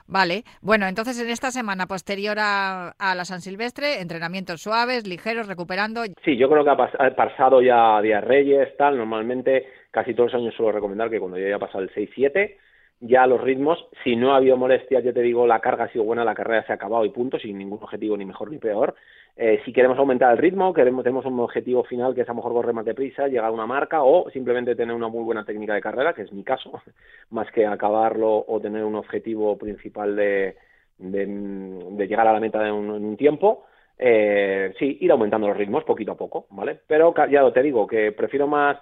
Vale, 0.08 0.43
bueno, 0.62 0.88
entonces 0.88 1.21
en 1.21 1.30
esta 1.30 1.52
semana 1.52 1.86
posterior 1.86 2.38
a, 2.39 2.93
la 2.99 3.25
San 3.25 3.41
Silvestre, 3.41 4.02
entrenamientos 4.02 4.62
suaves, 4.62 5.08
ligeros, 5.08 5.47
recuperando. 5.47 6.04
Sí, 6.25 6.36
yo 6.36 6.49
creo 6.49 6.63
que 6.63 6.71
ha, 6.71 7.15
pasado 7.15 7.62
ya 7.62 8.02
Días 8.02 8.23
Reyes, 8.23 8.75
tal. 8.78 8.97
Normalmente, 8.97 9.67
casi 9.91 10.13
todos 10.13 10.34
los 10.34 10.41
años 10.41 10.56
suelo 10.56 10.71
recomendar 10.71 11.10
que 11.10 11.19
cuando 11.19 11.38
ya 11.38 11.47
haya 11.47 11.60
pasado 11.60 11.84
el 11.84 11.91
6-7, 11.91 12.56
ya 13.02 13.25
los 13.28 13.41
ritmos, 13.41 13.88
si 14.04 14.15
no 14.15 14.34
ha 14.34 14.38
habido 14.38 14.58
molestias, 14.58 15.04
yo 15.04 15.13
te 15.13 15.21
digo, 15.21 15.47
la 15.47 15.60
carga 15.60 15.86
ha 15.86 15.91
sido 15.91 16.04
buena, 16.04 16.25
la 16.25 16.36
carrera 16.36 16.65
se 16.65 16.73
ha 16.73 16.75
acabado 16.75 17.06
y 17.06 17.10
punto, 17.10 17.39
sin 17.39 17.58
ningún 17.58 17.80
objetivo 17.82 18.17
ni 18.17 18.25
mejor 18.25 18.52
ni 18.52 18.58
peor. 18.58 18.95
Eh, 19.38 19.62
si 19.63 19.71
queremos 19.71 19.97
aumentar 19.97 20.34
el 20.34 20.38
ritmo, 20.38 20.73
queremos, 20.73 21.04
tenemos 21.04 21.25
un 21.25 21.39
objetivo 21.39 21.86
final 21.86 22.13
que 22.13 22.21
es 22.21 22.28
a 22.28 22.34
lo 22.34 22.38
mejor 22.38 22.52
correr 22.52 22.73
más 22.73 22.84
deprisa, 22.84 23.28
llegar 23.28 23.45
a 23.45 23.52
una 23.52 23.65
marca 23.65 24.04
o 24.04 24.30
simplemente 24.32 24.75
tener 24.75 24.93
una 24.93 25.08
muy 25.08 25.23
buena 25.23 25.45
técnica 25.45 25.73
de 25.73 25.82
carrera, 25.82 26.13
que 26.13 26.23
es 26.23 26.34
mi 26.34 26.43
caso, 26.43 26.82
más 27.30 27.49
que 27.52 27.65
acabarlo 27.65 28.43
o 28.45 28.60
tener 28.60 28.84
un 28.84 28.95
objetivo 28.95 29.58
principal 29.58 30.15
de, 30.17 30.58
de, 30.97 32.08
llegar 32.08 32.28
a 32.28 32.34
la 32.34 32.39
meta 32.41 32.67
en 32.67 32.73
un 32.73 33.15
tiempo. 33.15 33.65
Eh, 34.02 34.73
sí, 34.80 34.97
ir 35.02 35.12
aumentando 35.12 35.47
los 35.47 35.58
ritmos 35.58 35.84
poquito 35.84 36.13
a 36.13 36.17
poco, 36.17 36.47
¿vale? 36.52 36.80
Pero 36.88 37.13
ya 37.30 37.52
te 37.52 37.62
digo 37.62 37.86
que 37.86 38.13
prefiero 38.13 38.47
más 38.47 38.78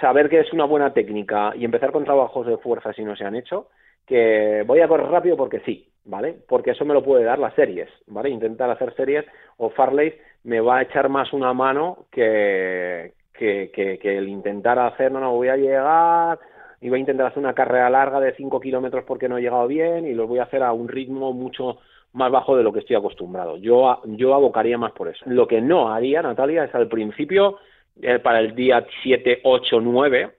saber 0.00 0.28
que 0.28 0.40
es 0.40 0.52
una 0.52 0.64
buena 0.64 0.92
técnica 0.92 1.52
y 1.56 1.64
empezar 1.64 1.92
con 1.92 2.04
trabajos 2.04 2.46
de 2.46 2.58
fuerza 2.58 2.92
si 2.92 3.04
no 3.04 3.16
se 3.16 3.24
han 3.24 3.36
hecho, 3.36 3.68
que 4.06 4.62
voy 4.66 4.80
a 4.80 4.88
correr 4.88 5.08
rápido 5.08 5.36
porque 5.36 5.60
sí, 5.60 5.88
¿vale? 6.04 6.36
Porque 6.48 6.72
eso 6.72 6.84
me 6.84 6.94
lo 6.94 7.02
puede 7.02 7.24
dar 7.24 7.38
las 7.38 7.54
series, 7.54 7.88
¿vale? 8.06 8.30
Intentar 8.30 8.70
hacer 8.70 8.94
series 8.94 9.24
o 9.56 9.70
Farley 9.70 10.14
me 10.44 10.60
va 10.60 10.78
a 10.78 10.82
echar 10.82 11.08
más 11.08 11.32
una 11.32 11.52
mano 11.54 12.06
que, 12.10 13.12
que, 13.32 13.70
que, 13.72 14.18
el 14.18 14.28
intentar 14.28 14.78
hacer, 14.78 15.10
no, 15.10 15.20
no, 15.20 15.32
voy 15.32 15.48
a 15.48 15.56
llegar 15.56 16.38
y 16.80 16.90
voy 16.90 16.98
a 16.98 17.00
intentar 17.00 17.26
hacer 17.26 17.38
una 17.38 17.54
carrera 17.54 17.88
larga 17.88 18.20
de 18.20 18.34
5 18.34 18.60
kilómetros 18.60 19.04
porque 19.04 19.28
no 19.28 19.38
he 19.38 19.42
llegado 19.42 19.66
bien 19.66 20.06
y 20.06 20.12
lo 20.12 20.26
voy 20.26 20.38
a 20.38 20.44
hacer 20.44 20.62
a 20.62 20.72
un 20.72 20.88
ritmo 20.88 21.32
mucho 21.32 21.78
más 22.12 22.30
bajo 22.30 22.56
de 22.56 22.62
lo 22.62 22.72
que 22.72 22.80
estoy 22.80 22.96
acostumbrado. 22.96 23.56
Yo, 23.56 24.00
yo 24.04 24.34
abocaría 24.34 24.78
más 24.78 24.92
por 24.92 25.08
eso. 25.08 25.24
Lo 25.26 25.48
que 25.48 25.60
no 25.60 25.92
haría, 25.92 26.22
Natalia, 26.22 26.64
es 26.64 26.74
al 26.74 26.88
principio 26.88 27.58
eh, 28.02 28.18
para 28.18 28.40
el 28.40 28.54
día 28.54 28.84
7, 29.02 29.40
8, 29.44 29.80
9, 29.80 30.30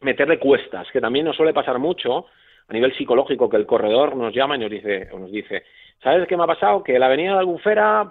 meterle 0.00 0.38
cuestas, 0.38 0.88
que 0.92 1.00
también 1.00 1.26
nos 1.26 1.36
suele 1.36 1.52
pasar 1.52 1.78
mucho 1.78 2.26
a 2.68 2.72
nivel 2.72 2.94
psicológico, 2.96 3.48
que 3.50 3.56
el 3.56 3.66
corredor 3.66 4.16
nos 4.16 4.32
llama 4.32 4.56
y 4.56 4.60
nos 4.60 4.70
dice, 4.70 5.08
o 5.12 5.18
nos 5.18 5.32
dice 5.32 5.64
¿sabes 6.02 6.26
qué 6.26 6.36
me 6.36 6.44
ha 6.44 6.46
pasado? 6.46 6.82
Que 6.82 6.98
la 6.98 7.06
avenida 7.06 7.32
de 7.32 7.38
Albufera 7.40 8.08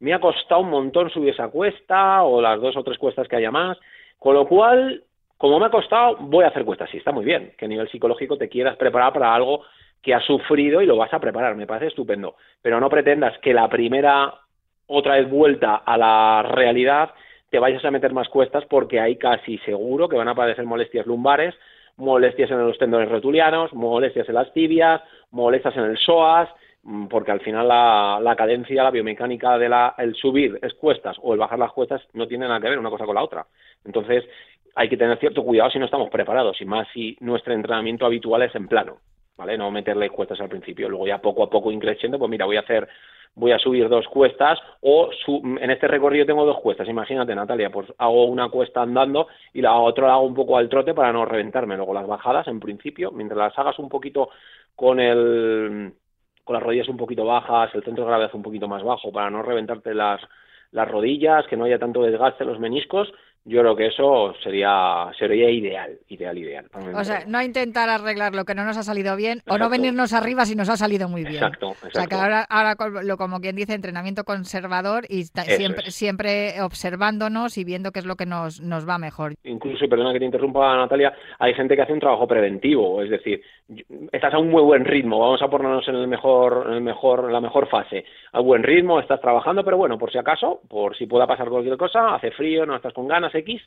me 0.00 0.14
ha 0.14 0.20
costado 0.20 0.60
un 0.60 0.70
montón 0.70 1.10
subir 1.10 1.30
esa 1.30 1.48
cuesta, 1.48 2.22
o 2.22 2.40
las 2.40 2.60
dos 2.60 2.76
o 2.76 2.84
tres 2.84 2.98
cuestas 2.98 3.26
que 3.26 3.36
haya 3.36 3.50
más, 3.50 3.78
con 4.18 4.34
lo 4.34 4.46
cual, 4.46 5.02
como 5.36 5.58
me 5.58 5.66
ha 5.66 5.70
costado, 5.70 6.16
voy 6.20 6.44
a 6.44 6.48
hacer 6.48 6.64
cuestas. 6.64 6.90
Sí, 6.90 6.98
está 6.98 7.12
muy 7.12 7.24
bien 7.24 7.52
que 7.58 7.64
a 7.64 7.68
nivel 7.68 7.88
psicológico 7.90 8.36
te 8.36 8.48
quieras 8.48 8.76
preparar 8.76 9.12
para 9.12 9.34
algo 9.34 9.64
que 10.02 10.14
has 10.14 10.24
sufrido 10.24 10.80
y 10.80 10.86
lo 10.86 10.96
vas 10.96 11.12
a 11.12 11.18
preparar, 11.18 11.56
me 11.56 11.66
parece 11.66 11.88
estupendo. 11.88 12.36
Pero 12.62 12.78
no 12.80 12.88
pretendas 12.88 13.36
que 13.38 13.52
la 13.52 13.68
primera 13.68 14.34
otra 14.86 15.16
vez 15.16 15.28
vuelta 15.28 15.76
a 15.76 15.98
la 15.98 16.42
realidad 16.42 17.10
te 17.50 17.58
vayas 17.58 17.84
a 17.84 17.90
meter 17.90 18.12
más 18.12 18.28
cuestas 18.28 18.64
porque 18.66 19.00
hay 19.00 19.16
casi 19.16 19.58
seguro 19.58 20.08
que 20.08 20.16
van 20.16 20.28
a 20.28 20.32
aparecer 20.32 20.64
molestias 20.64 21.06
lumbares, 21.06 21.54
molestias 21.96 22.50
en 22.50 22.66
los 22.66 22.78
tendones 22.78 23.08
rotulianos, 23.08 23.72
molestias 23.72 24.28
en 24.28 24.34
las 24.34 24.52
tibias, 24.52 25.00
molestias 25.30 25.76
en 25.76 25.84
el 25.84 25.98
psoas, 25.98 26.48
mm, 26.82 27.06
porque 27.06 27.32
al 27.32 27.40
final 27.40 27.68
la, 27.68 28.34
cadencia, 28.36 28.82
la 28.82 28.90
biomecánica 28.90 29.58
de 29.58 29.68
la, 29.68 29.94
el 29.98 30.14
subir 30.14 30.58
es 30.62 30.74
cuestas 30.74 31.16
o 31.22 31.32
el 31.32 31.40
bajar 31.40 31.58
las 31.58 31.72
cuestas 31.72 32.02
no 32.12 32.26
tiene 32.26 32.46
nada 32.46 32.60
que 32.60 32.68
ver 32.68 32.78
una 32.78 32.90
cosa 32.90 33.06
con 33.06 33.14
la 33.14 33.24
otra. 33.24 33.46
Entonces 33.84 34.24
hay 34.74 34.88
que 34.88 34.96
tener 34.96 35.18
cierto 35.18 35.42
cuidado 35.42 35.70
si 35.70 35.78
no 35.78 35.86
estamos 35.86 36.10
preparados 36.10 36.60
y 36.60 36.64
más 36.64 36.86
si 36.92 37.16
nuestro 37.20 37.52
entrenamiento 37.52 38.06
habitual 38.06 38.42
es 38.42 38.54
en 38.54 38.68
plano, 38.68 38.98
¿vale? 39.38 39.56
No 39.56 39.70
meterle 39.70 40.10
cuestas 40.10 40.40
al 40.40 40.48
principio, 40.48 40.88
luego 40.88 41.06
ya 41.06 41.18
poco 41.22 41.44
a 41.44 41.48
poco 41.48 41.72
increciendo, 41.72 42.18
pues 42.18 42.30
mira, 42.30 42.44
voy 42.44 42.56
a 42.56 42.60
hacer 42.60 42.88
voy 43.34 43.52
a 43.52 43.58
subir 43.58 43.88
dos 43.88 44.06
cuestas 44.08 44.58
o 44.80 45.10
en 45.60 45.70
este 45.70 45.86
recorrido 45.86 46.26
tengo 46.26 46.44
dos 46.44 46.58
cuestas, 46.60 46.88
imagínate 46.88 47.34
Natalia, 47.34 47.70
pues 47.70 47.86
hago 47.98 48.24
una 48.24 48.48
cuesta 48.48 48.82
andando 48.82 49.28
y 49.52 49.62
la 49.62 49.74
otra 49.74 50.08
la 50.08 50.14
hago 50.14 50.26
un 50.26 50.34
poco 50.34 50.56
al 50.56 50.68
trote 50.68 50.92
para 50.92 51.12
no 51.12 51.24
reventarme. 51.24 51.76
Luego 51.76 51.94
las 51.94 52.06
bajadas, 52.06 52.48
en 52.48 52.58
principio, 52.58 53.12
mientras 53.12 53.38
las 53.38 53.58
hagas 53.58 53.78
un 53.78 53.88
poquito 53.88 54.30
con 54.74 54.98
el 54.98 55.92
con 56.42 56.54
las 56.54 56.62
rodillas 56.62 56.88
un 56.88 56.96
poquito 56.96 57.26
bajas, 57.26 57.72
el 57.74 57.84
centro 57.84 58.04
de 58.04 58.08
gravedad 58.08 58.34
un 58.34 58.42
poquito 58.42 58.66
más 58.66 58.82
bajo 58.82 59.12
para 59.12 59.28
no 59.28 59.42
reventarte 59.42 59.94
las, 59.94 60.20
las 60.72 60.88
rodillas, 60.88 61.46
que 61.46 61.58
no 61.58 61.64
haya 61.64 61.78
tanto 61.78 62.02
desgaste 62.02 62.42
en 62.42 62.50
los 62.50 62.58
meniscos, 62.58 63.12
yo 63.48 63.60
creo 63.60 63.74
que 63.74 63.86
eso 63.86 64.34
sería 64.42 65.10
sería 65.18 65.50
ideal, 65.50 65.98
ideal, 66.08 66.36
ideal. 66.36 66.66
O 66.94 67.02
sea, 67.02 67.24
no 67.26 67.42
intentar 67.42 67.88
arreglar 67.88 68.34
lo 68.34 68.44
que 68.44 68.54
no 68.54 68.64
nos 68.64 68.76
ha 68.76 68.82
salido 68.82 69.16
bien 69.16 69.40
o 69.48 69.56
no 69.56 69.70
venirnos 69.70 70.12
arriba 70.12 70.44
si 70.44 70.54
nos 70.54 70.68
ha 70.68 70.76
salido 70.76 71.08
muy 71.08 71.22
bien. 71.22 71.36
Exacto, 71.36 71.70
O 71.70 71.90
sea, 71.90 72.06
que 72.06 72.14
ahora, 72.14 72.42
ahora 72.48 72.76
lo, 73.02 73.16
como 73.16 73.40
quien 73.40 73.56
dice, 73.56 73.72
entrenamiento 73.72 74.24
conservador 74.24 75.04
y 75.08 75.24
siempre, 75.24 75.90
siempre 75.90 76.60
observándonos 76.62 77.56
y 77.56 77.64
viendo 77.64 77.90
qué 77.90 78.00
es 78.00 78.06
lo 78.06 78.16
que 78.16 78.26
nos, 78.26 78.60
nos 78.60 78.86
va 78.88 78.98
mejor. 78.98 79.34
Incluso, 79.44 79.88
perdona 79.88 80.12
que 80.12 80.18
te 80.18 80.26
interrumpa, 80.26 80.76
Natalia, 80.76 81.14
hay 81.38 81.54
gente 81.54 81.74
que 81.74 81.82
hace 81.82 81.92
un 81.92 82.00
trabajo 82.00 82.28
preventivo, 82.28 83.02
es 83.02 83.10
decir, 83.10 83.40
estás 84.12 84.34
a 84.34 84.38
un 84.38 84.50
muy 84.50 84.62
buen 84.62 84.84
ritmo, 84.84 85.18
vamos 85.18 85.40
a 85.42 85.48
ponernos 85.48 85.86
en 85.88 85.96
el 85.96 86.08
mejor, 86.08 86.64
en 86.68 86.74
el 86.74 86.80
mejor, 86.82 87.30
la 87.32 87.40
mejor 87.40 87.68
fase, 87.68 88.04
a 88.32 88.40
buen 88.40 88.62
ritmo, 88.62 89.00
estás 89.00 89.20
trabajando, 89.20 89.64
pero 89.64 89.76
bueno, 89.76 89.98
por 89.98 90.12
si 90.12 90.18
acaso, 90.18 90.60
por 90.68 90.96
si 90.96 91.06
pueda 91.06 91.26
pasar 91.26 91.48
cualquier 91.48 91.76
cosa, 91.76 92.14
hace 92.14 92.30
frío, 92.30 92.66
no 92.66 92.76
estás 92.76 92.92
con 92.92 93.08
ganas, 93.08 93.34
X, 93.38 93.62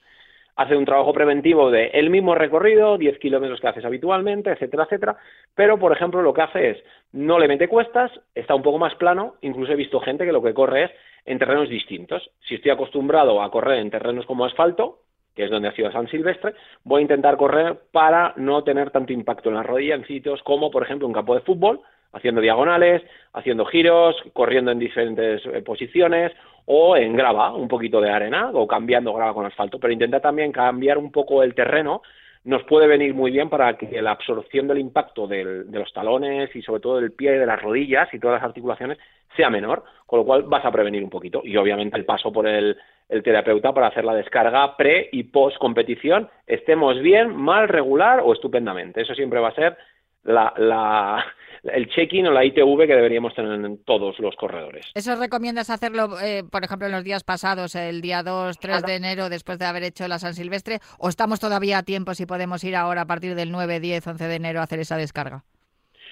hace 0.56 0.76
un 0.76 0.86
trabajo 0.86 1.14
preventivo 1.14 1.72
de 1.72 1.88
el 1.94 2.10
mismo 2.10 2.36
recorrido, 2.36 2.98
10 2.98 3.20
kilómetros 3.20 3.60
que 3.60 3.68
haces 3.68 3.86
habitualmente, 3.86 4.52
etcétera, 4.52 4.84
etcétera, 4.84 5.18
pero 5.56 5.78
por 5.78 5.92
ejemplo 5.92 6.22
lo 6.22 6.34
que 6.34 6.42
hace 6.42 6.70
es 6.72 6.84
no 7.12 7.40
le 7.40 7.48
mete 7.48 7.68
cuestas, 7.68 8.12
está 8.36 8.56
un 8.56 8.64
poco 8.64 8.78
más 8.78 8.96
plano, 8.96 9.36
incluso 9.42 9.74
he 9.74 9.76
visto 9.76 10.00
gente 10.00 10.26
que 10.26 10.32
lo 10.32 10.42
que 10.42 10.54
corre 10.54 10.86
es 10.86 10.92
en 11.26 11.40
terrenos 11.40 11.70
distintos. 11.70 12.32
Si 12.48 12.56
estoy 12.56 12.72
acostumbrado 12.72 13.42
a 13.42 13.52
correr 13.52 13.80
en 13.80 13.92
terrenos 13.92 14.26
como 14.26 14.46
asfalto, 14.46 15.00
que 15.36 15.46
es 15.46 15.52
donde 15.52 15.70
ha 15.70 15.74
sido 15.74 15.92
San 15.92 16.10
Silvestre, 16.10 16.54
voy 16.84 17.00
a 17.00 17.04
intentar 17.04 17.38
correr 17.38 17.80
para 17.92 18.34
no 18.38 18.64
tener 18.64 18.92
tanto 18.92 19.14
impacto 19.14 19.50
en 19.50 19.56
la 19.56 19.64
rodilla 19.64 19.96
en 19.96 20.06
sitios 20.06 20.42
como, 20.44 20.72
por 20.72 20.84
ejemplo, 20.84 21.08
un 21.08 21.14
campo 21.14 21.36
de 21.36 21.42
fútbol, 21.42 21.82
haciendo 22.14 22.42
diagonales, 22.42 23.02
haciendo 23.34 23.66
giros, 23.66 24.16
corriendo 24.34 24.72
en 24.72 24.80
diferentes 24.80 25.46
eh, 25.46 25.62
posiciones 25.62 26.32
o 26.66 26.96
en 26.96 27.16
grava, 27.16 27.54
un 27.54 27.68
poquito 27.68 28.02
de 28.02 28.10
arena 28.10 28.52
o 28.54 28.68
cambiando 28.68 29.14
grava 29.14 29.34
con 29.34 29.46
asfalto, 29.46 29.80
pero 29.80 29.94
intenta 29.94 30.20
también 30.20 30.52
cambiar 30.52 30.98
un 30.98 31.12
poco 31.12 31.44
el 31.44 31.56
terreno 31.56 32.02
nos 32.44 32.64
puede 32.64 32.88
venir 32.88 33.14
muy 33.14 33.32
bien 33.32 33.50
para 33.50 33.78
que 33.78 34.02
la 34.02 34.12
absorción 34.12 34.68
del 34.68 34.80
impacto 34.80 35.28
de 35.28 35.66
los 35.72 35.94
talones 35.94 36.56
y 36.56 36.62
sobre 36.62 36.82
todo 36.82 37.00
del 37.00 37.12
pie, 37.12 37.34
de 37.34 37.46
las 37.46 37.62
rodillas 37.62 38.12
y 38.14 38.20
todas 38.20 38.42
las 38.42 38.48
articulaciones 38.48 38.98
sea 39.36 39.50
menor, 39.50 39.84
con 40.08 40.20
lo 40.20 40.26
cual 40.26 40.44
vas 40.44 40.66
a 40.66 40.72
prevenir 40.72 41.04
un 41.04 41.10
poquito. 41.10 41.42
Y 41.46 41.56
obviamente 41.58 41.98
el 41.98 42.06
paso 42.06 42.32
por 42.32 42.48
el, 42.48 42.76
el 43.10 43.24
terapeuta 43.24 43.74
para 43.74 43.88
hacer 43.88 44.04
la 44.06 44.16
descarga 44.16 44.76
pre 44.76 45.08
y 45.12 45.24
post 45.24 45.58
competición, 45.58 46.30
estemos 46.48 47.00
bien, 47.02 47.36
mal, 47.36 47.68
regular 47.68 48.22
o 48.24 48.34
estupendamente. 48.34 49.02
Eso 49.02 49.14
siempre 49.14 49.40
va 49.40 49.50
a 49.50 49.56
ser 49.56 49.78
la, 50.24 50.54
la, 50.58 51.26
el 51.64 51.88
check-in 51.90 52.28
o 52.28 52.32
la 52.32 52.46
ITV 52.46 52.86
que 52.88 52.96
deberíamos 52.96 53.34
tener 53.34 53.54
en 53.54 53.84
todos 53.84 54.20
los 54.20 54.36
corredores. 54.36 54.92
¿Eso 54.96 55.16
recomiendas 55.16 55.70
hacerlo, 55.70 56.20
eh, 56.22 56.44
por 56.50 56.64
ejemplo, 56.64 56.88
en 56.88 56.94
los 56.94 57.04
días 57.04 57.24
pasados, 57.24 57.76
el 57.76 58.02
día 58.02 58.24
2, 58.24 58.58
3 58.60 58.84
de 58.84 58.96
enero, 58.96 59.30
después 59.30 59.60
de 59.60 59.66
haber 59.66 59.84
hecho 59.84 60.08
la 60.08 60.20
San 60.20 60.34
Silvestre? 60.34 60.80
¿O 61.00 61.10
estamos 61.10 61.40
todavía 61.40 61.80
a 61.80 61.84
tiempo 61.84 62.14
si 62.14 62.26
podemos 62.26 62.64
ir 62.64 62.76
ahora 62.76 63.02
a 63.02 63.08
partir 63.08 63.36
del 63.36 63.52
9, 63.52 63.80
10, 63.80 64.08
11 64.08 64.28
de 64.28 64.36
enero 64.36 64.60
a 64.60 64.64
hacer 64.64 64.80
esa 64.80 64.98
descarga? 64.98 65.44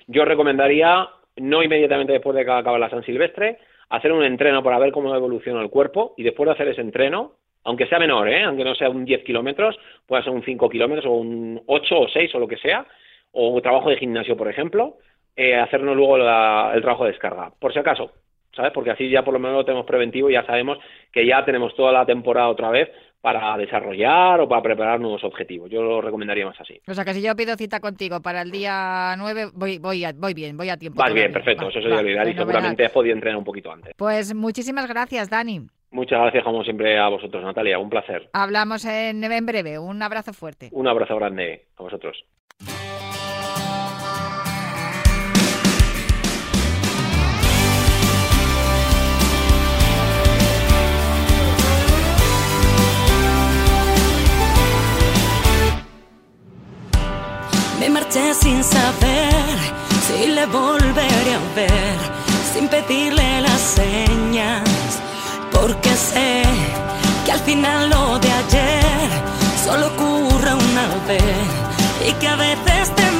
Yo 0.08 0.26
recomendaría, 0.26 1.08
no 1.38 1.64
inmediatamente 1.64 2.14
después 2.14 2.36
de 2.36 2.46
que 2.46 2.52
acabe 2.52 2.80
la 2.80 2.90
San 2.90 3.04
Silvestre, 3.04 3.60
hacer 3.90 4.12
un 4.12 4.24
entreno 4.24 4.64
para 4.64 4.80
ver 4.80 4.92
cómo 4.92 5.14
evoluciona 5.16 5.62
el 5.62 5.70
cuerpo 5.70 6.14
y 6.18 6.24
después 6.24 6.48
de 6.48 6.54
hacer 6.54 6.68
ese 6.70 6.82
entreno, 6.82 7.34
aunque 7.64 7.88
sea 7.88 8.00
menor, 8.00 8.30
¿eh? 8.30 8.44
aunque 8.44 8.64
no 8.64 8.76
sea 8.76 8.90
un 8.90 9.06
10 9.06 9.24
kilómetros, 9.24 9.78
puede 10.08 10.24
ser 10.24 10.32
un 10.32 10.44
5 10.44 10.70
kilómetros 10.70 11.06
o 11.06 11.12
un 11.12 11.62
8 11.66 12.00
o 12.00 12.08
6 12.08 12.36
o 12.36 12.40
lo 12.40 12.48
que 12.48 12.58
sea, 12.58 12.86
o 13.32 13.50
un 13.50 13.62
trabajo 13.62 13.90
de 13.90 13.98
gimnasio, 13.98 14.36
por 14.38 14.50
ejemplo, 14.50 14.98
eh, 15.36 15.56
hacernos 15.56 15.96
luego 15.96 16.18
el 16.18 16.82
trabajo 16.82 17.06
de 17.06 17.12
descarga, 17.12 17.52
por 17.60 17.72
si 17.74 17.80
acaso, 17.80 18.12
¿sabes? 18.56 18.72
Porque 18.74 18.92
así 18.92 19.10
ya 19.10 19.24
por 19.24 19.34
lo 19.34 19.40
menos 19.40 19.58
lo 19.58 19.66
tenemos 19.66 19.86
preventivo 19.86 20.30
y 20.30 20.34
ya 20.34 20.46
sabemos 20.46 20.78
que 21.12 21.26
ya 21.26 21.46
tenemos 21.46 21.76
toda 21.76 21.92
la 21.92 22.06
temporada 22.06 22.50
otra 22.50 22.70
vez 22.70 22.90
para 23.22 23.58
desarrollar 23.58 24.40
o 24.40 24.48
para 24.48 24.62
preparar 24.62 25.00
nuevos 25.00 25.24
objetivos. 25.24 25.70
Yo 25.70 25.82
lo 25.82 26.02
recomendaría 26.02 26.46
más 26.46 26.60
así. 26.60 26.80
O 26.88 26.94
sea 26.94 27.04
que 27.04 27.14
si 27.14 27.22
yo 27.22 27.36
pido 27.36 27.56
cita 27.56 27.80
contigo 27.80 28.22
para 28.22 28.42
el 28.42 28.52
día 28.52 29.16
9, 29.18 29.48
voy, 29.54 29.78
voy, 29.78 30.06
voy 30.16 30.34
bien, 30.34 30.56
voy 30.56 30.70
a 30.70 30.78
tiempo. 30.78 31.02
Vas 31.02 31.14
bien, 31.14 31.32
perfecto, 31.32 31.68
eso 31.68 31.82
se 31.82 31.88
olvidar 31.92 32.28
y 32.28 32.34
seguramente 32.34 32.86
has 32.86 32.92
podido 32.92 33.16
entrenar 33.16 33.38
un 33.38 33.44
poquito 33.44 33.72
antes. 33.72 33.94
Pues 33.98 34.34
muchísimas 34.34 34.88
gracias, 34.88 35.30
Dani. 35.30 35.62
Muchas 35.92 36.20
gracias, 36.20 36.44
como 36.44 36.64
siempre, 36.64 37.00
a 37.00 37.08
vosotros, 37.08 37.44
Natalia. 37.44 37.80
Un 37.80 37.90
placer. 37.90 38.30
Hablamos 38.34 38.86
en, 38.86 39.24
en 39.24 39.46
breve. 39.46 39.80
Un 39.80 40.02
abrazo 40.04 40.34
fuerte. 40.34 40.70
Un 40.72 40.88
abrazo 40.88 41.16
grande 41.16 41.66
a 41.78 41.84
vosotros. 41.84 42.24
Marché 57.92 58.34
sin 58.36 58.64
saber 58.64 59.58
si 60.06 60.28
le 60.28 60.46
volveré 60.46 61.34
a 61.34 61.56
ver, 61.56 61.98
sin 62.54 62.68
pedirle 62.68 63.42
las 63.42 63.60
señas, 63.60 64.64
porque 65.52 65.90
sé 65.96 66.44
que 67.26 67.32
al 67.32 67.40
final 67.40 67.90
lo 67.90 68.20
de 68.20 68.32
ayer 68.32 69.10
solo 69.66 69.88
ocurre 69.88 70.54
una 70.54 70.88
vez 71.08 71.48
y 72.08 72.12
que 72.14 72.28
a 72.28 72.36
veces 72.36 72.96
te 72.96 73.19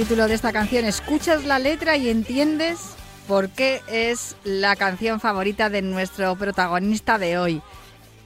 título 0.00 0.28
de 0.28 0.34
esta 0.34 0.50
canción. 0.50 0.86
Escuchas 0.86 1.44
la 1.44 1.58
letra 1.58 1.94
y 1.98 2.08
entiendes 2.08 2.78
por 3.28 3.50
qué 3.50 3.82
es 3.86 4.34
la 4.44 4.74
canción 4.74 5.20
favorita 5.20 5.68
de 5.68 5.82
nuestro 5.82 6.36
protagonista 6.36 7.18
de 7.18 7.36
hoy. 7.36 7.60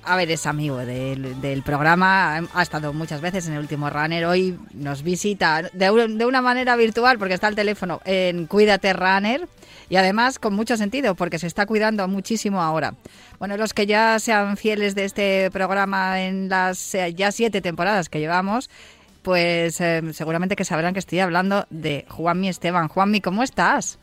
A 0.04 0.14
ver, 0.14 0.30
es 0.30 0.46
amigo 0.46 0.76
del, 0.76 1.62
programa, 1.64 2.37
ha 2.54 2.62
estado 2.62 2.92
muchas 2.92 3.20
veces 3.20 3.48
en 3.48 3.54
el 3.54 3.58
último 3.58 3.90
runner, 3.90 4.24
hoy 4.26 4.56
nos 4.72 5.02
visita 5.02 5.62
de, 5.62 6.08
de 6.16 6.24
una 6.24 6.40
manera 6.40 6.76
virtual 6.76 7.18
porque 7.18 7.34
está 7.34 7.48
al 7.48 7.56
teléfono 7.56 8.00
en 8.04 8.46
Cuídate 8.46 8.92
Runner 8.92 9.48
y 9.88 9.96
además 9.96 10.38
con 10.38 10.54
mucho 10.54 10.76
sentido 10.76 11.16
porque 11.16 11.40
se 11.40 11.48
está 11.48 11.66
cuidando 11.66 12.06
muchísimo 12.06 12.62
ahora. 12.62 12.94
Bueno, 13.40 13.56
los 13.56 13.74
que 13.74 13.87
ya 13.87 14.20
sean 14.20 14.56
fieles 14.56 14.94
de 14.94 15.06
este 15.06 15.50
programa 15.50 16.22
en 16.22 16.48
las 16.48 16.94
eh, 16.94 17.14
ya 17.14 17.32
siete 17.32 17.60
temporadas 17.60 18.08
que 18.08 18.20
llevamos, 18.20 18.70
pues 19.24 19.80
eh, 19.80 20.02
seguramente 20.12 20.54
que 20.54 20.64
sabrán 20.64 20.92
que 20.92 21.00
estoy 21.00 21.18
hablando 21.18 21.66
de 21.70 22.04
Juanmi 22.08 22.48
Esteban. 22.48 22.87
Juanmi, 22.87 23.20
¿cómo 23.20 23.42
estás? 23.42 23.98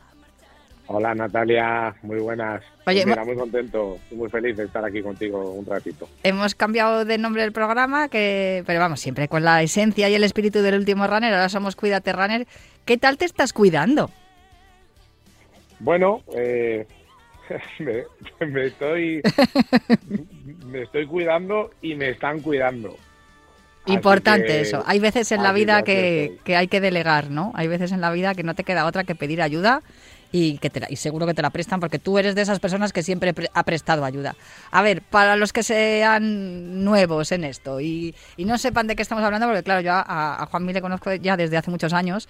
Hola 0.88 1.14
Natalia, 1.14 1.94
muy 2.02 2.18
buenas. 2.18 2.62
Oye, 2.86 3.02
Pues 3.02 3.06
mira, 3.06 3.24
muy 3.24 3.36
contento 3.36 3.98
y 4.10 4.16
muy 4.16 4.28
feliz 4.28 4.56
de 4.56 4.64
estar 4.64 4.84
aquí 4.84 5.00
contigo 5.00 5.52
un 5.52 5.64
ratito. 5.64 6.08
Hemos 6.24 6.56
cambiado 6.56 7.04
de 7.04 7.16
nombre 7.18 7.42
del 7.42 7.52
programa, 7.52 8.08
que, 8.08 8.64
pero 8.66 8.80
vamos, 8.80 9.00
siempre 9.00 9.28
con 9.28 9.44
la 9.44 9.62
esencia 9.62 10.10
y 10.10 10.14
el 10.14 10.24
espíritu 10.24 10.60
del 10.60 10.74
último 10.74 11.06
runner. 11.06 11.32
Ahora 11.32 11.48
somos 11.48 11.76
Cuídate 11.76 12.12
Runner. 12.12 12.46
¿Qué 12.84 12.98
tal 12.98 13.16
te 13.16 13.24
estás 13.24 13.52
cuidando? 13.52 14.10
Bueno, 15.78 16.22
eh, 16.34 16.86
me, 17.78 18.46
me 18.46 18.66
estoy 18.66 19.22
me 20.66 20.82
estoy 20.82 21.06
cuidando 21.06 21.70
y 21.80 21.94
me 21.94 22.10
están 22.10 22.40
cuidando. 22.40 22.96
Importante 23.86 24.46
que- 24.46 24.60
eso. 24.62 24.82
Hay 24.86 24.98
veces 25.00 25.32
en 25.32 25.42
la 25.42 25.52
vida 25.52 25.82
que, 25.82 26.38
que 26.44 26.56
hay 26.56 26.68
que 26.68 26.80
delegar, 26.80 27.30
¿no? 27.30 27.52
Hay 27.54 27.66
veces 27.68 27.92
en 27.92 28.00
la 28.00 28.10
vida 28.10 28.34
que 28.34 28.42
no 28.42 28.54
te 28.54 28.64
queda 28.64 28.86
otra 28.86 29.04
que 29.04 29.14
pedir 29.14 29.42
ayuda 29.42 29.82
y 30.34 30.56
que 30.58 30.70
te 30.70 30.80
la- 30.80 30.86
y 30.88 30.96
seguro 30.96 31.26
que 31.26 31.34
te 31.34 31.42
la 31.42 31.50
prestan 31.50 31.78
porque 31.80 31.98
tú 31.98 32.16
eres 32.16 32.34
de 32.34 32.40
esas 32.42 32.58
personas 32.58 32.92
que 32.92 33.02
siempre 33.02 33.34
pre- 33.34 33.50
ha 33.52 33.64
prestado 33.64 34.04
ayuda. 34.04 34.34
A 34.70 34.80
ver, 34.80 35.02
para 35.02 35.36
los 35.36 35.52
que 35.52 35.62
sean 35.62 36.84
nuevos 36.84 37.32
en 37.32 37.44
esto 37.44 37.80
y, 37.80 38.14
y 38.38 38.44
no 38.46 38.56
sepan 38.56 38.86
de 38.86 38.96
qué 38.96 39.02
estamos 39.02 39.22
hablando, 39.24 39.46
porque 39.46 39.62
claro, 39.62 39.80
yo 39.82 39.92
a, 39.92 40.42
a 40.42 40.46
Juanmi 40.46 40.72
le 40.72 40.80
conozco 40.80 41.12
ya 41.14 41.36
desde 41.36 41.58
hace 41.58 41.70
muchos 41.70 41.92
años, 41.92 42.28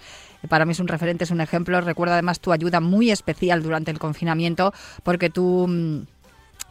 para 0.49 0.65
mí 0.65 0.73
es 0.73 0.79
un 0.81 0.87
referente, 0.89 1.23
es 1.23 1.31
un 1.31 1.39
ejemplo. 1.39 1.79
Recuerdo 1.79 2.13
además 2.13 2.39
tu 2.41 2.51
ayuda 2.51 2.81
muy 2.81 3.09
especial 3.09 3.63
durante 3.63 3.91
el 3.91 3.99
confinamiento 3.99 4.73
porque 5.03 5.29
tú... 5.29 6.05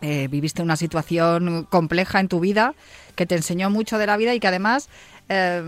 eh, 0.03 0.29
viviste 0.29 0.63
una 0.63 0.77
situación 0.77 1.67
compleja 1.71 2.21
en 2.21 2.29
tu 2.29 2.41
vida 2.41 2.75
que 3.17 3.27
te 3.27 3.37
enseñó 3.37 3.71
mucho 3.71 3.99
de 3.99 4.07
la 4.07 4.17
vida 4.17 4.35
y 4.35 4.41
que 4.41 4.49
además, 4.49 4.89
eh, 5.29 5.63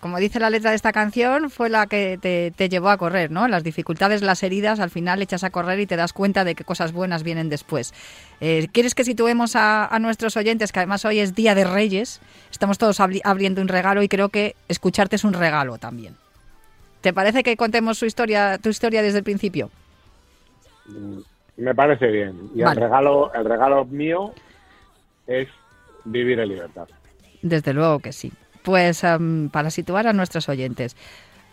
como 0.00 0.18
dice 0.18 0.38
la 0.40 0.50
letra 0.50 0.70
de 0.70 0.76
esta 0.76 0.92
canción, 0.92 1.50
fue 1.50 1.68
la 1.68 1.86
que 1.86 2.18
te, 2.20 2.68
llevó 2.68 2.90
a 2.90 2.96
correr, 2.96 3.30
¿no? 3.30 3.48
Las 3.48 3.64
dificultades, 3.64 4.22
las 4.22 4.42
heridas, 4.42 4.78
al 4.78 4.90
final 4.90 5.22
echas 5.22 5.42
a 5.44 5.50
correr 5.50 5.80
y 5.80 5.86
te 5.86 5.96
das 5.96 6.12
cuenta 6.12 6.44
de 6.44 6.54
que 6.54 6.64
cosas 6.64 6.92
buenas 6.92 7.22
vienen 7.22 7.48
después. 7.48 7.92
Eh, 8.40 8.68
¿Quieres 8.72 8.94
que 8.94 9.04
situemos 9.04 9.56
a, 9.56 9.86
a 9.86 9.98
nuestros 9.98 10.36
oyentes, 10.36 10.70
que 10.70 10.80
además 10.80 11.04
hoy 11.04 11.18
es 11.20 11.34
Día 11.34 11.54
de 11.54 11.64
Reyes, 11.64 12.20
estamos 12.50 12.78
todos 12.78 13.00
abri- 13.00 13.22
abriendo 13.24 13.62
un 13.62 13.68
regalo 13.68 14.02
y 14.02 14.08
creo 14.08 14.28
que 14.28 14.54
escucharte 14.68 15.16
es 15.16 15.24
un 15.24 15.32
regalo 15.32 15.78
también? 15.78 16.14
¿Te 17.00 17.12
parece 17.12 17.42
que 17.42 17.56
contemos 17.56 17.98
su 17.98 18.06
historia, 18.06 18.58
tu 18.58 18.68
historia 18.68 19.02
desde 19.02 19.18
el 19.18 19.24
principio? 19.24 19.70
Mm, 20.86 21.20
Me 21.56 21.74
parece 21.74 22.06
bien. 22.08 22.50
Y 22.54 22.62
Vale. 22.62 22.80
el 22.80 22.84
regalo, 22.88 23.32
el 23.34 23.44
regalo 23.44 23.84
mío 23.84 24.32
es 25.26 25.48
vivir 26.04 26.40
en 26.40 26.48
libertad. 26.48 26.88
Desde 27.42 27.72
luego 27.72 27.98
que 28.00 28.12
sí. 28.12 28.32
Pues 28.62 29.02
em, 29.04 29.48
para 29.50 29.70
situar 29.70 30.06
a 30.06 30.12
nuestros 30.12 30.48
oyentes. 30.48 30.96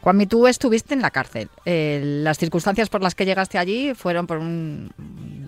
Juanmi, 0.01 0.27
tú 0.27 0.47
estuviste 0.47 0.93
en 0.93 1.01
la 1.01 1.11
cárcel. 1.11 1.49
Eh, 1.65 1.99
las 2.23 2.37
circunstancias 2.37 2.87
por 2.89 3.01
las 3.01 3.15
que 3.15 3.25
llegaste 3.25 3.57
allí 3.57 3.93
fueron 3.95 4.27
por 4.27 4.37
un- 4.37 4.91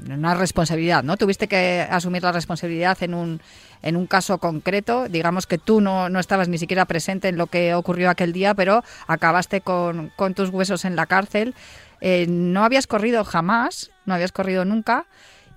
una 0.09 0.35
responsabilidad, 0.35 1.03
¿no? 1.03 1.15
Tuviste 1.15 1.47
que 1.47 1.87
asumir 1.89 2.21
la 2.23 2.33
responsabilidad 2.33 2.97
en 3.01 3.13
un, 3.13 3.39
en 3.81 3.95
un 3.95 4.07
caso 4.07 4.39
concreto. 4.39 5.07
Digamos 5.07 5.47
que 5.47 5.57
tú 5.57 5.79
no, 5.79 6.09
no 6.09 6.19
estabas 6.19 6.49
ni 6.49 6.57
siquiera 6.57 6.83
presente 6.83 7.29
en 7.29 7.37
lo 7.37 7.47
que 7.47 7.73
ocurrió 7.75 8.09
aquel 8.09 8.33
día, 8.33 8.53
pero 8.53 8.83
acabaste 9.07 9.61
con, 9.61 10.11
con 10.17 10.33
tus 10.33 10.49
huesos 10.49 10.83
en 10.83 10.97
la 10.97 11.05
cárcel. 11.05 11.55
Eh, 12.01 12.25
no 12.27 12.63
habías 12.63 12.87
corrido 12.87 13.23
jamás, 13.23 13.91
no 14.05 14.13
habías 14.13 14.31
corrido 14.31 14.65
nunca. 14.65 15.05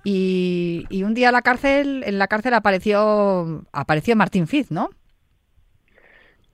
Y, 0.03 0.85
y 0.89 1.03
un 1.03 1.15
día 1.15 1.31
la 1.31 1.41
cárcel, 1.41 2.03
en 2.05 2.19
la 2.19 2.27
cárcel 2.27 2.53
apareció, 2.53 3.65
apareció 3.73 4.15
Martín 4.15 4.47
Fiz, 4.47 4.71
¿no? 4.71 4.89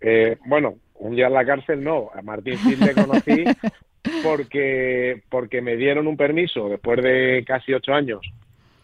Eh, 0.02 0.38
bueno, 0.46 0.76
un 0.96 1.16
día 1.16 1.28
en 1.28 1.34
la 1.34 1.46
cárcel 1.46 1.84
no. 1.84 2.10
A 2.14 2.22
Martín 2.22 2.58
Sid 2.58 2.80
le 2.80 2.94
conocí 2.94 3.44
porque, 4.24 5.24
porque 5.30 5.62
me 5.62 5.76
dieron 5.76 6.08
un 6.08 6.18
permiso 6.18 6.70
después 6.70 7.02
de 7.02 7.44
casi 7.46 7.74
ocho 7.74 7.94
años 7.94 8.22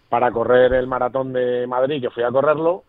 para 0.09 0.31
correr 0.31 0.73
el 0.73 0.87
maratón 0.87 1.33
de 1.33 1.67
Madrid, 1.67 2.01
que 2.01 2.09
fui 2.09 2.23
a 2.23 2.31
correrlo, 2.31 2.83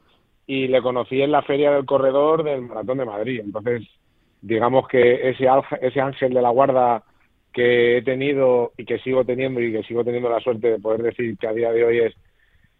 y 0.47 0.69
le 0.69 0.81
conocí 0.83 1.21
en 1.21 1.33
la 1.33 1.43
feria 1.43 1.73
del 1.73 1.85
corredor 1.85 2.45
del 2.45 2.63
maratón 2.63 2.99
de 2.99 3.05
Madrid. 3.05 3.41
Entonces, 3.45 3.83
digamos 4.41 4.87
que 4.89 5.29
ese, 5.31 5.47
ese 5.81 6.01
ángel 6.01 6.33
de 6.33 6.43
la 6.43 6.51
guarda 6.51 7.03
que 7.53 7.99
he 7.99 8.03
tenido 8.03 8.73
y 8.77 8.85
que 8.85 8.99
sigo 8.99 9.25
teniendo 9.25 9.61
y 9.61 9.73
que 9.73 9.83
sigo 9.83 10.05
teniendo 10.05 10.29
la 10.29 10.41
suerte 10.41 10.71
de 10.71 10.79
poder 10.79 11.03
decir 11.03 11.37
que 11.39 11.47
a 11.47 11.53
día 11.53 11.73
de 11.73 11.85
hoy 11.85 11.99
es, 12.01 12.15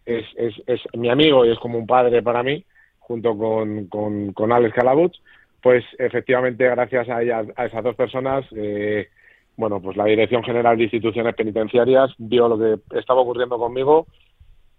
es, 0.07 0.25
es, 0.37 0.55
es 0.67 0.81
mi 0.95 1.11
amigo 1.11 1.45
y 1.45 1.51
es 1.51 1.59
como 1.59 1.79
un 1.79 1.87
padre 1.87 2.23
para 2.23 2.43
mí, 2.43 2.65
junto 2.99 3.37
con, 3.37 3.87
con, 3.87 4.33
con 4.33 4.53
Alex 4.53 4.75
Calabuch, 4.75 5.15
pues 5.63 5.85
efectivamente 5.99 6.65
gracias 6.65 7.09
a, 7.09 7.23
ellas, 7.23 7.47
a 7.57 7.67
esas 7.67 7.83
dos 7.83 7.97
personas, 7.97 8.45
eh, 8.55 9.09
bueno, 9.57 9.81
pues 9.81 9.97
la 9.97 10.05
Dirección 10.05 10.45
General 10.45 10.77
de 10.77 10.85
Instituciones 10.85 11.35
Penitenciarias 11.35 12.15
vio 12.19 12.49
lo 12.49 12.59
que 12.59 12.99
estaba 12.99 13.21
ocurriendo 13.21 13.59
conmigo, 13.59 14.07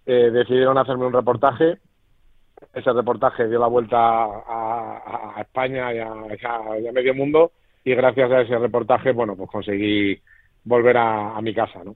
eh, 0.06 0.32
decidieron 0.32 0.78
hacerme 0.78 1.06
un 1.06 1.14
reportaje, 1.14 1.78
ese 2.74 2.94
reportaje 2.94 3.48
dio 3.48 3.60
la 3.60 3.68
vuelta 3.68 3.98
a, 3.98 5.36
España 5.42 5.94
y 5.94 6.00
a, 6.00 6.12
a, 6.12 6.92
medio 6.92 7.14
mundo 7.14 7.52
y 7.90 7.96
gracias 7.96 8.32
a 8.32 8.42
ese 8.42 8.58
reportaje, 8.58 9.12
bueno, 9.12 9.36
pues 9.36 9.50
conseguí 9.50 10.22
volver 10.64 10.98
a, 10.98 11.36
a 11.36 11.42
mi 11.42 11.56
casa, 11.56 11.84
¿no? 11.84 11.96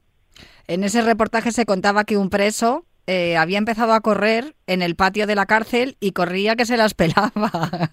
En 0.67 0.84
ese 0.84 1.03
reportaje 1.03 1.51
se 1.51 1.65
contaba 1.65 2.03
que 2.03 2.17
un 2.17 2.32
preso 2.32 2.86
eh, 3.06 3.38
había 3.38 3.60
empezado 3.60 3.93
a 3.93 4.01
correr 4.01 4.56
en 4.65 4.82
el 4.82 4.95
patio 4.95 5.27
de 5.27 5.36
la 5.36 5.45
cárcel 5.45 5.97
y 5.99 6.13
corría 6.13 6.56
que 6.56 6.65
se 6.65 6.77
las 6.77 6.95
pelaba. 6.95 7.29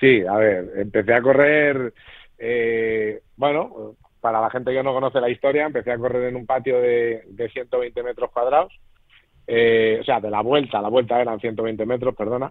sí, 0.00 0.22
a 0.26 0.36
ver, 0.36 0.70
empecé 0.76 1.12
a 1.12 1.20
correr, 1.20 1.92
eh, 2.38 3.20
bueno, 3.36 3.96
para 4.20 4.40
la 4.40 4.48
gente 4.48 4.72
que 4.72 4.82
no 4.82 4.94
conoce 4.94 5.20
la 5.20 5.28
historia, 5.28 5.66
empecé 5.66 5.92
a 5.92 5.98
correr 5.98 6.28
en 6.28 6.36
un 6.36 6.46
patio 6.46 6.80
de, 6.80 7.24
de 7.26 7.50
120 7.50 8.02
metros 8.02 8.30
cuadrados, 8.30 8.72
eh, 9.46 9.98
o 10.00 10.04
sea, 10.04 10.20
de 10.20 10.30
la 10.30 10.40
vuelta, 10.40 10.80
la 10.80 10.88
vuelta 10.88 11.20
eran 11.20 11.38
120 11.38 11.84
metros, 11.84 12.14
perdona, 12.14 12.50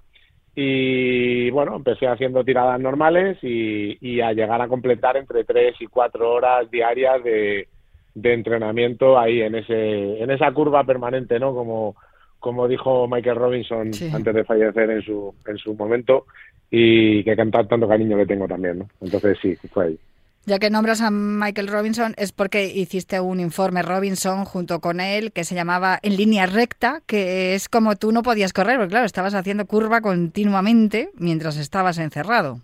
y 0.55 1.49
bueno, 1.49 1.75
empecé 1.75 2.07
haciendo 2.07 2.43
tiradas 2.43 2.79
normales 2.79 3.37
y, 3.41 3.97
y 4.01 4.21
a 4.21 4.33
llegar 4.33 4.61
a 4.61 4.67
completar 4.67 5.17
entre 5.17 5.43
3 5.43 5.75
y 5.79 5.87
4 5.87 6.31
horas 6.31 6.69
diarias 6.69 7.23
de 7.23 7.67
de 8.15 8.33
entrenamiento 8.33 9.17
ahí 9.17 9.41
en 9.41 9.55
ese 9.55 10.21
en 10.21 10.29
esa 10.29 10.51
curva 10.51 10.83
permanente, 10.83 11.39
¿no? 11.39 11.53
Como 11.53 11.95
como 12.39 12.67
dijo 12.67 13.07
Michael 13.07 13.37
Robinson 13.37 13.91
antes 14.13 14.35
de 14.35 14.43
fallecer 14.43 14.89
en 14.89 15.01
su 15.01 15.33
en 15.47 15.57
su 15.57 15.73
momento 15.73 16.25
y 16.69 17.23
que 17.23 17.35
cantar 17.35 17.67
tanto 17.67 17.87
cariño 17.87 18.17
le 18.17 18.25
tengo 18.25 18.47
también, 18.47 18.79
¿no? 18.79 18.89
Entonces 19.01 19.37
sí, 19.41 19.55
fue 19.71 19.85
ahí. 19.85 19.99
Ya 20.45 20.59
que 20.59 20.69
nombras 20.69 21.01
a 21.01 21.09
Michael 21.09 21.69
Robinson, 21.69 22.13
es 22.17 22.33
porque 22.33 22.65
hiciste 22.65 23.21
un 23.21 23.39
informe 23.39 23.81
Robinson 23.81 24.43
junto 24.43 24.81
con 24.81 24.99
él 24.99 25.31
que 25.31 25.45
se 25.45 25.55
llamaba 25.55 25.99
En 26.03 26.17
línea 26.17 26.47
recta, 26.47 27.01
que 27.07 27.55
es 27.55 27.69
como 27.69 27.95
tú 27.95 28.11
no 28.11 28.23
podías 28.23 28.51
correr, 28.51 28.75
porque 28.75 28.89
claro, 28.89 29.05
estabas 29.05 29.35
haciendo 29.35 29.65
curva 29.65 30.01
continuamente 30.01 31.11
mientras 31.17 31.57
estabas 31.57 31.97
encerrado. 31.97 32.57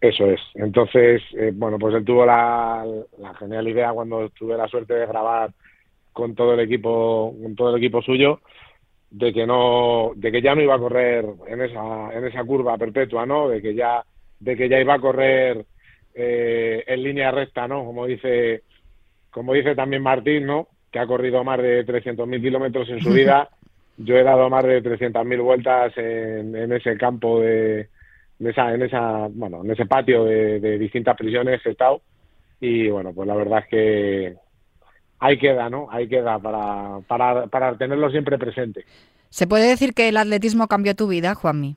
Eso 0.00 0.26
es. 0.26 0.40
Entonces, 0.54 1.20
eh, 1.36 1.50
bueno, 1.52 1.78
pues 1.80 1.96
él 1.96 2.04
tuvo 2.04 2.24
la, 2.24 2.86
la, 3.18 3.34
genial 3.34 3.66
idea 3.66 3.92
cuando 3.92 4.28
tuve 4.30 4.56
la 4.56 4.68
suerte 4.68 4.94
de 4.94 5.06
grabar 5.06 5.50
con 6.12 6.36
todo 6.36 6.54
el 6.54 6.60
equipo, 6.60 7.34
con 7.42 7.56
todo 7.56 7.70
el 7.70 7.82
equipo 7.82 8.02
suyo, 8.02 8.40
de 9.10 9.32
que 9.32 9.46
no, 9.46 10.12
de 10.14 10.30
que 10.30 10.42
ya 10.42 10.54
no 10.54 10.62
iba 10.62 10.76
a 10.76 10.78
correr 10.78 11.24
en 11.48 11.60
esa, 11.60 12.12
en 12.12 12.24
esa 12.24 12.44
curva 12.44 12.78
perpetua, 12.78 13.26
¿no? 13.26 13.48
De 13.48 13.60
que 13.60 13.74
ya, 13.74 14.04
de 14.38 14.56
que 14.56 14.68
ya 14.68 14.78
iba 14.78 14.94
a 14.94 15.00
correr 15.00 15.66
eh, 16.16 16.84
en 16.86 17.02
línea 17.02 17.30
recta, 17.30 17.68
¿no? 17.68 17.84
Como 17.84 18.06
dice, 18.06 18.62
como 19.30 19.52
dice 19.52 19.74
también 19.74 20.02
Martín, 20.02 20.46
¿no? 20.46 20.68
Que 20.90 20.98
ha 20.98 21.06
corrido 21.06 21.44
más 21.44 21.60
de 21.60 21.86
300.000 21.86 22.40
kilómetros 22.40 22.88
en 22.88 23.00
su 23.00 23.10
vida. 23.12 23.48
Yo 23.98 24.16
he 24.16 24.22
dado 24.22 24.50
más 24.50 24.64
de 24.64 24.82
300.000 24.82 25.42
vueltas 25.42 25.92
en, 25.96 26.56
en 26.56 26.72
ese 26.72 26.96
campo 26.96 27.40
de, 27.40 27.88
en 28.40 28.46
esa, 28.46 28.74
en 28.74 28.82
esa, 28.82 29.28
bueno, 29.30 29.62
en 29.64 29.70
ese 29.70 29.86
patio 29.86 30.24
de, 30.24 30.60
de 30.60 30.78
distintas 30.78 31.16
prisiones 31.16 31.64
he 31.64 31.70
estado 31.70 32.02
y 32.60 32.88
bueno, 32.88 33.12
pues 33.12 33.28
la 33.28 33.34
verdad 33.34 33.60
es 33.60 33.66
que 33.68 34.36
ahí 35.18 35.38
queda, 35.38 35.68
¿no? 35.68 35.88
Ahí 35.90 36.08
queda 36.08 36.38
para, 36.38 37.00
para, 37.06 37.46
para 37.46 37.76
tenerlo 37.76 38.10
siempre 38.10 38.38
presente. 38.38 38.84
¿Se 39.28 39.46
puede 39.46 39.68
decir 39.68 39.92
que 39.92 40.08
el 40.08 40.16
atletismo 40.16 40.68
cambió 40.68 40.94
tu 40.94 41.08
vida, 41.08 41.34
Juanmi? 41.34 41.76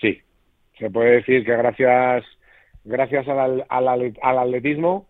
Sí, 0.00 0.20
se 0.78 0.90
puede 0.90 1.16
decir 1.16 1.44
que 1.44 1.56
gracias, 1.56 2.24
gracias 2.84 3.26
al, 3.28 3.64
al, 3.68 4.14
al 4.22 4.38
atletismo 4.38 5.06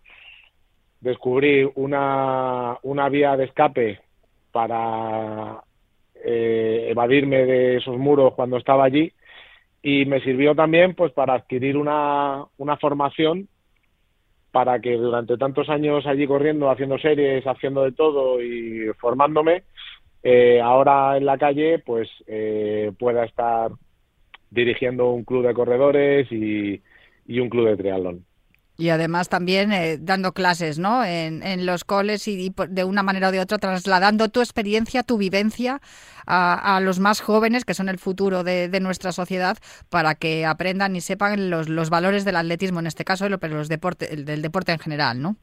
descubrí 1.04 1.70
una, 1.74 2.78
una 2.82 3.08
vía 3.10 3.36
de 3.36 3.44
escape 3.44 4.00
para 4.50 5.62
eh, 6.14 6.86
evadirme 6.90 7.44
de 7.44 7.76
esos 7.76 7.98
muros 7.98 8.32
cuando 8.34 8.56
estaba 8.56 8.84
allí 8.84 9.12
y 9.82 10.06
me 10.06 10.20
sirvió 10.20 10.54
también 10.54 10.94
pues 10.94 11.12
para 11.12 11.34
adquirir 11.34 11.76
una, 11.76 12.44
una 12.56 12.78
formación 12.78 13.48
para 14.50 14.80
que 14.80 14.96
durante 14.96 15.36
tantos 15.36 15.68
años 15.68 16.06
allí 16.06 16.26
corriendo, 16.26 16.70
haciendo 16.70 16.96
series, 16.98 17.44
haciendo 17.44 17.82
de 17.82 17.92
todo 17.92 18.40
y 18.40 18.86
formándome, 18.98 19.64
eh, 20.22 20.60
ahora 20.62 21.18
en 21.18 21.26
la 21.26 21.36
calle 21.36 21.80
pues 21.80 22.08
eh, 22.26 22.92
pueda 22.98 23.24
estar 23.24 23.72
dirigiendo 24.50 25.10
un 25.10 25.24
club 25.24 25.46
de 25.46 25.52
corredores 25.52 26.32
y, 26.32 26.80
y 27.26 27.40
un 27.40 27.48
club 27.48 27.68
de 27.68 27.76
triatlón. 27.76 28.24
Y 28.76 28.88
además 28.88 29.28
también 29.28 29.72
eh, 29.72 29.98
dando 30.00 30.32
clases, 30.32 30.80
¿no? 30.80 31.04
En, 31.04 31.44
en 31.44 31.64
los 31.64 31.84
coles 31.84 32.26
y, 32.26 32.46
y, 32.46 32.52
de 32.68 32.82
una 32.82 33.04
manera 33.04 33.28
o 33.28 33.32
de 33.32 33.38
otra 33.38 33.58
trasladando 33.58 34.28
tu 34.30 34.40
experiencia, 34.40 35.04
tu 35.04 35.16
vivencia 35.16 35.80
a, 36.26 36.76
a 36.76 36.80
los 36.80 36.98
más 36.98 37.20
jóvenes, 37.20 37.64
que 37.64 37.74
son 37.74 37.88
el 37.88 37.98
futuro 37.98 38.42
de, 38.42 38.68
de, 38.68 38.80
nuestra 38.80 39.12
sociedad, 39.12 39.58
para 39.90 40.16
que 40.16 40.44
aprendan 40.44 40.96
y 40.96 41.00
sepan 41.00 41.50
los, 41.50 41.68
los 41.68 41.88
valores 41.88 42.24
del 42.24 42.34
atletismo 42.34 42.80
en 42.80 42.88
este 42.88 43.04
caso, 43.04 43.26
pero 43.38 43.54
los 43.54 43.68
deporte, 43.68 44.12
el, 44.12 44.24
del 44.24 44.42
deporte 44.42 44.72
en 44.72 44.80
general, 44.80 45.22
¿no? 45.22 45.36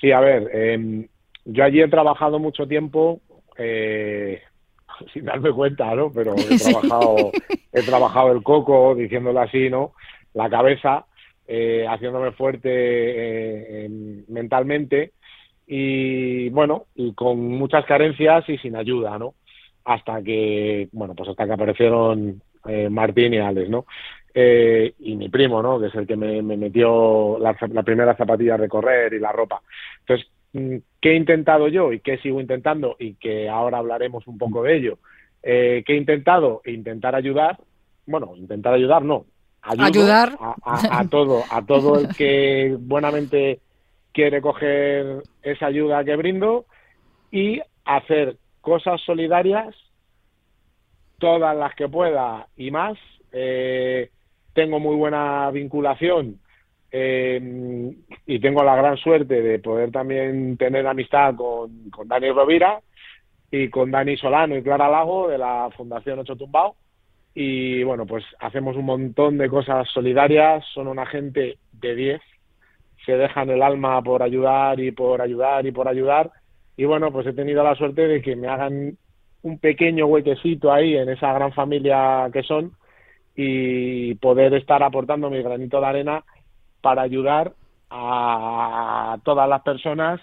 Sí, 0.00 0.12
a 0.12 0.20
ver, 0.20 0.48
eh, 0.52 1.08
yo 1.46 1.64
allí 1.64 1.80
he 1.80 1.88
trabajado 1.88 2.38
mucho 2.38 2.68
tiempo, 2.68 3.22
eh, 3.58 4.40
sin 5.12 5.24
darme 5.24 5.50
cuenta, 5.50 5.92
¿no? 5.96 6.12
Pero 6.12 6.36
he 6.36 6.58
trabajado, 6.62 7.32
sí. 7.32 7.60
he 7.72 7.82
trabajado 7.82 8.30
el 8.30 8.42
coco, 8.44 8.94
diciéndolo 8.94 9.40
así, 9.40 9.68
¿no? 9.68 9.94
La 10.34 10.50
cabeza 10.50 11.06
eh, 11.46 11.86
haciéndome 11.88 12.32
fuerte 12.32 12.68
eh, 12.70 13.88
mentalmente 14.28 15.12
y 15.66 16.48
bueno, 16.50 16.86
y 16.94 17.14
con 17.14 17.38
muchas 17.40 17.84
carencias 17.86 18.48
y 18.48 18.58
sin 18.58 18.76
ayuda, 18.76 19.18
¿no? 19.18 19.34
Hasta 19.84 20.22
que, 20.22 20.88
bueno, 20.92 21.14
pues 21.14 21.28
hasta 21.28 21.46
que 21.46 21.52
aparecieron 21.52 22.42
eh, 22.66 22.88
Martín 22.88 23.34
y 23.34 23.38
Alex, 23.38 23.68
¿no? 23.68 23.86
Eh, 24.34 24.94
y 24.98 25.16
mi 25.16 25.28
primo, 25.28 25.62
¿no? 25.62 25.80
Que 25.80 25.86
es 25.86 25.94
el 25.94 26.06
que 26.06 26.16
me, 26.16 26.42
me 26.42 26.56
metió 26.56 27.38
la, 27.38 27.56
la, 27.72 27.82
primera 27.82 28.16
zapatilla 28.16 28.58
de 28.58 28.68
correr 28.68 29.12
y 29.14 29.20
la 29.20 29.32
ropa. 29.32 29.62
Entonces, 30.00 30.28
mm, 30.52 30.76
¿qué 31.00 31.12
he 31.12 31.16
intentado 31.16 31.68
yo 31.68 31.92
y 31.92 32.00
qué 32.00 32.18
sigo 32.18 32.40
intentando? 32.40 32.96
Y 32.98 33.14
que 33.14 33.48
ahora 33.48 33.78
hablaremos 33.78 34.26
un 34.26 34.38
poco 34.38 34.62
de 34.64 34.76
ello. 34.76 34.98
Eh, 35.42 35.82
¿Qué 35.86 35.94
he 35.94 35.96
intentado? 35.96 36.62
Intentar 36.64 37.14
ayudar. 37.14 37.58
Bueno, 38.06 38.34
intentar 38.36 38.74
ayudar, 38.74 39.02
no 39.02 39.26
ayudar 39.64 40.36
a, 40.40 40.54
a, 40.62 41.00
a, 41.00 41.08
todo 41.08 41.42
a 41.50 41.62
todo 41.62 41.98
el 41.98 42.08
que 42.14 42.76
buenamente 42.80 43.60
quiere 44.12 44.40
coger 44.40 45.22
esa 45.42 45.66
ayuda 45.66 46.04
que 46.04 46.16
brindo 46.16 46.66
y 47.30 47.60
hacer 47.84 48.36
cosas 48.60 49.00
solidarias 49.02 49.74
todas 51.18 51.56
las 51.56 51.74
que 51.74 51.88
pueda 51.88 52.46
y 52.56 52.70
más. 52.70 52.96
Eh, 53.32 54.10
tengo 54.52 54.78
muy 54.78 54.94
buena 54.94 55.50
vinculación 55.50 56.38
eh, 56.92 57.92
y 58.26 58.38
tengo 58.38 58.62
la 58.62 58.76
gran 58.76 58.96
suerte 58.96 59.42
de 59.42 59.58
poder 59.58 59.90
también 59.90 60.56
tener 60.56 60.86
amistad 60.86 61.34
con, 61.34 61.90
con 61.90 62.06
Dani 62.06 62.30
Rovira 62.30 62.80
y 63.50 63.68
con 63.68 63.90
Dani 63.90 64.16
Solano 64.16 64.56
y 64.56 64.62
Clara 64.62 64.88
Lago 64.88 65.28
de 65.28 65.38
la 65.38 65.70
Fundación 65.76 66.20
Ocho 66.20 66.36
Tumbao 66.36 66.76
y 67.34 67.82
bueno, 67.82 68.06
pues 68.06 68.24
hacemos 68.38 68.76
un 68.76 68.84
montón 68.84 69.38
de 69.38 69.48
cosas 69.48 69.88
solidarias, 69.92 70.64
son 70.72 70.86
una 70.86 71.04
gente 71.04 71.58
de 71.72 71.94
10, 71.96 72.20
se 73.04 73.16
dejan 73.16 73.50
el 73.50 73.62
alma 73.62 74.00
por 74.02 74.22
ayudar 74.22 74.78
y 74.78 74.92
por 74.92 75.20
ayudar 75.20 75.66
y 75.66 75.72
por 75.72 75.88
ayudar. 75.88 76.30
Y 76.76 76.84
bueno, 76.84 77.12
pues 77.12 77.26
he 77.26 77.32
tenido 77.32 77.64
la 77.64 77.74
suerte 77.74 78.06
de 78.06 78.22
que 78.22 78.36
me 78.36 78.46
hagan 78.46 78.96
un 79.42 79.58
pequeño 79.58 80.06
huequecito 80.06 80.72
ahí 80.72 80.96
en 80.96 81.08
esa 81.08 81.32
gran 81.32 81.52
familia 81.52 82.30
que 82.32 82.44
son 82.44 82.72
y 83.34 84.14
poder 84.14 84.54
estar 84.54 84.82
aportando 84.82 85.28
mi 85.28 85.42
granito 85.42 85.80
de 85.80 85.86
arena 85.86 86.24
para 86.80 87.02
ayudar 87.02 87.52
a 87.90 89.18
todas 89.24 89.48
las 89.48 89.62
personas 89.62 90.20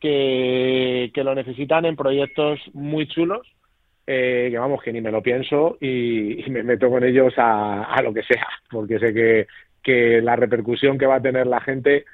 que, 0.00 1.10
que 1.14 1.24
lo 1.24 1.34
necesitan 1.34 1.86
en 1.86 1.96
proyectos 1.96 2.60
muy 2.74 3.08
chulos 3.08 3.51
eh, 4.06 4.48
que 4.50 4.58
vamos, 4.58 4.82
que 4.82 4.92
ni 4.92 5.00
me 5.00 5.12
lo 5.12 5.22
pienso 5.22 5.76
y, 5.80 6.44
me 6.50 6.62
meto 6.62 6.90
con 6.90 7.04
ellos 7.04 7.32
a, 7.36 8.00
lo 8.02 8.12
que 8.12 8.22
sea, 8.22 8.46
porque 8.70 8.98
sé 8.98 9.14
que, 9.14 9.46
que 9.82 10.20
la 10.20 10.34
repercusión 10.34 10.98
que 10.98 11.06
va 11.06 11.16
a 11.16 11.22
tener 11.22 11.46
la 11.46 11.60
gente 11.60 12.04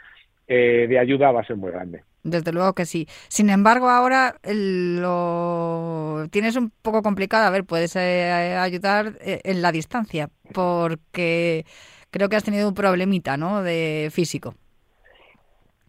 eh, 0.46 0.86
de 0.88 0.98
ayuda 0.98 1.32
va 1.32 1.40
a 1.40 1.46
ser 1.46 1.56
muy 1.56 1.70
grande. 1.70 2.04
Desde 2.22 2.52
luego 2.52 2.74
que 2.74 2.84
sí. 2.84 3.06
Sin 3.28 3.48
embargo, 3.48 3.88
ahora 3.88 4.34
lo 4.44 6.26
tienes 6.30 6.56
un 6.56 6.70
poco 6.82 7.00
complicado. 7.00 7.46
A 7.46 7.50
ver, 7.50 7.64
puedes 7.64 7.96
eh, 7.96 8.54
ayudar 8.58 9.12
en 9.22 9.62
la 9.62 9.72
distancia, 9.72 10.28
porque 10.52 11.64
creo 12.10 12.28
que 12.28 12.36
has 12.36 12.44
tenido 12.44 12.68
un 12.68 12.74
problemita, 12.74 13.38
¿no? 13.38 13.62
De 13.62 14.10
físico. 14.12 14.54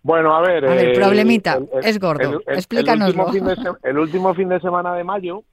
Bueno, 0.02 0.34
a 0.34 0.42
ver. 0.42 0.64
el 0.64 0.94
problemita, 0.94 1.60
es 1.84 2.00
gordo. 2.00 2.42
Explícanos. 2.48 3.14
el 3.84 3.98
último 3.98 4.34
fin 4.34 4.48
de 4.48 4.62
semana 4.62 4.96
de 4.96 5.04
mayo 5.04 5.44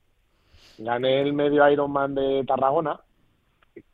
gané 0.79 1.21
el 1.23 1.33
medio 1.33 1.69
Ironman 1.69 2.15
de 2.15 2.45
Tarragona, 2.47 3.01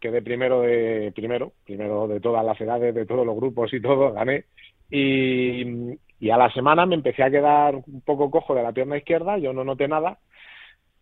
quedé 0.01 0.23
primero 0.23 0.63
de 0.63 1.13
primero, 1.15 1.53
primero 1.65 2.07
de 2.09 2.21
todas 2.21 2.45
las 2.45 2.61
edades, 2.61 2.95
de 2.95 3.07
todos 3.07 3.27
los 3.27 3.37
grupos 3.37 3.73
y 3.73 3.81
todo, 3.81 4.13
gané. 4.13 4.45
Y, 4.91 5.97
y 6.21 6.31
a 6.31 6.37
la 6.37 6.51
semana 6.53 6.87
me 6.87 6.95
empecé 6.95 7.23
a 7.23 7.31
quedar 7.31 7.77
un 7.77 8.01
poco 8.03 8.31
cojo 8.31 8.55
de 8.55 8.63
la 8.63 8.73
pierna 8.73 8.97
izquierda, 8.97 9.39
yo 9.39 9.53
no 9.53 9.65
noté 9.65 9.89
nada. 9.89 10.19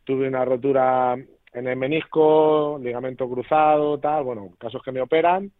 Tuve 0.04 0.28
una 0.28 0.44
rotura 0.44 1.16
en 1.52 1.66
el 1.66 1.76
menisco, 1.76 2.78
ligamento 2.82 3.28
cruzado, 3.28 3.98
tal, 3.98 4.24
bueno, 4.24 4.50
casos 4.58 4.82
que 4.82 4.92
me 4.92 5.00
operan. 5.00 5.50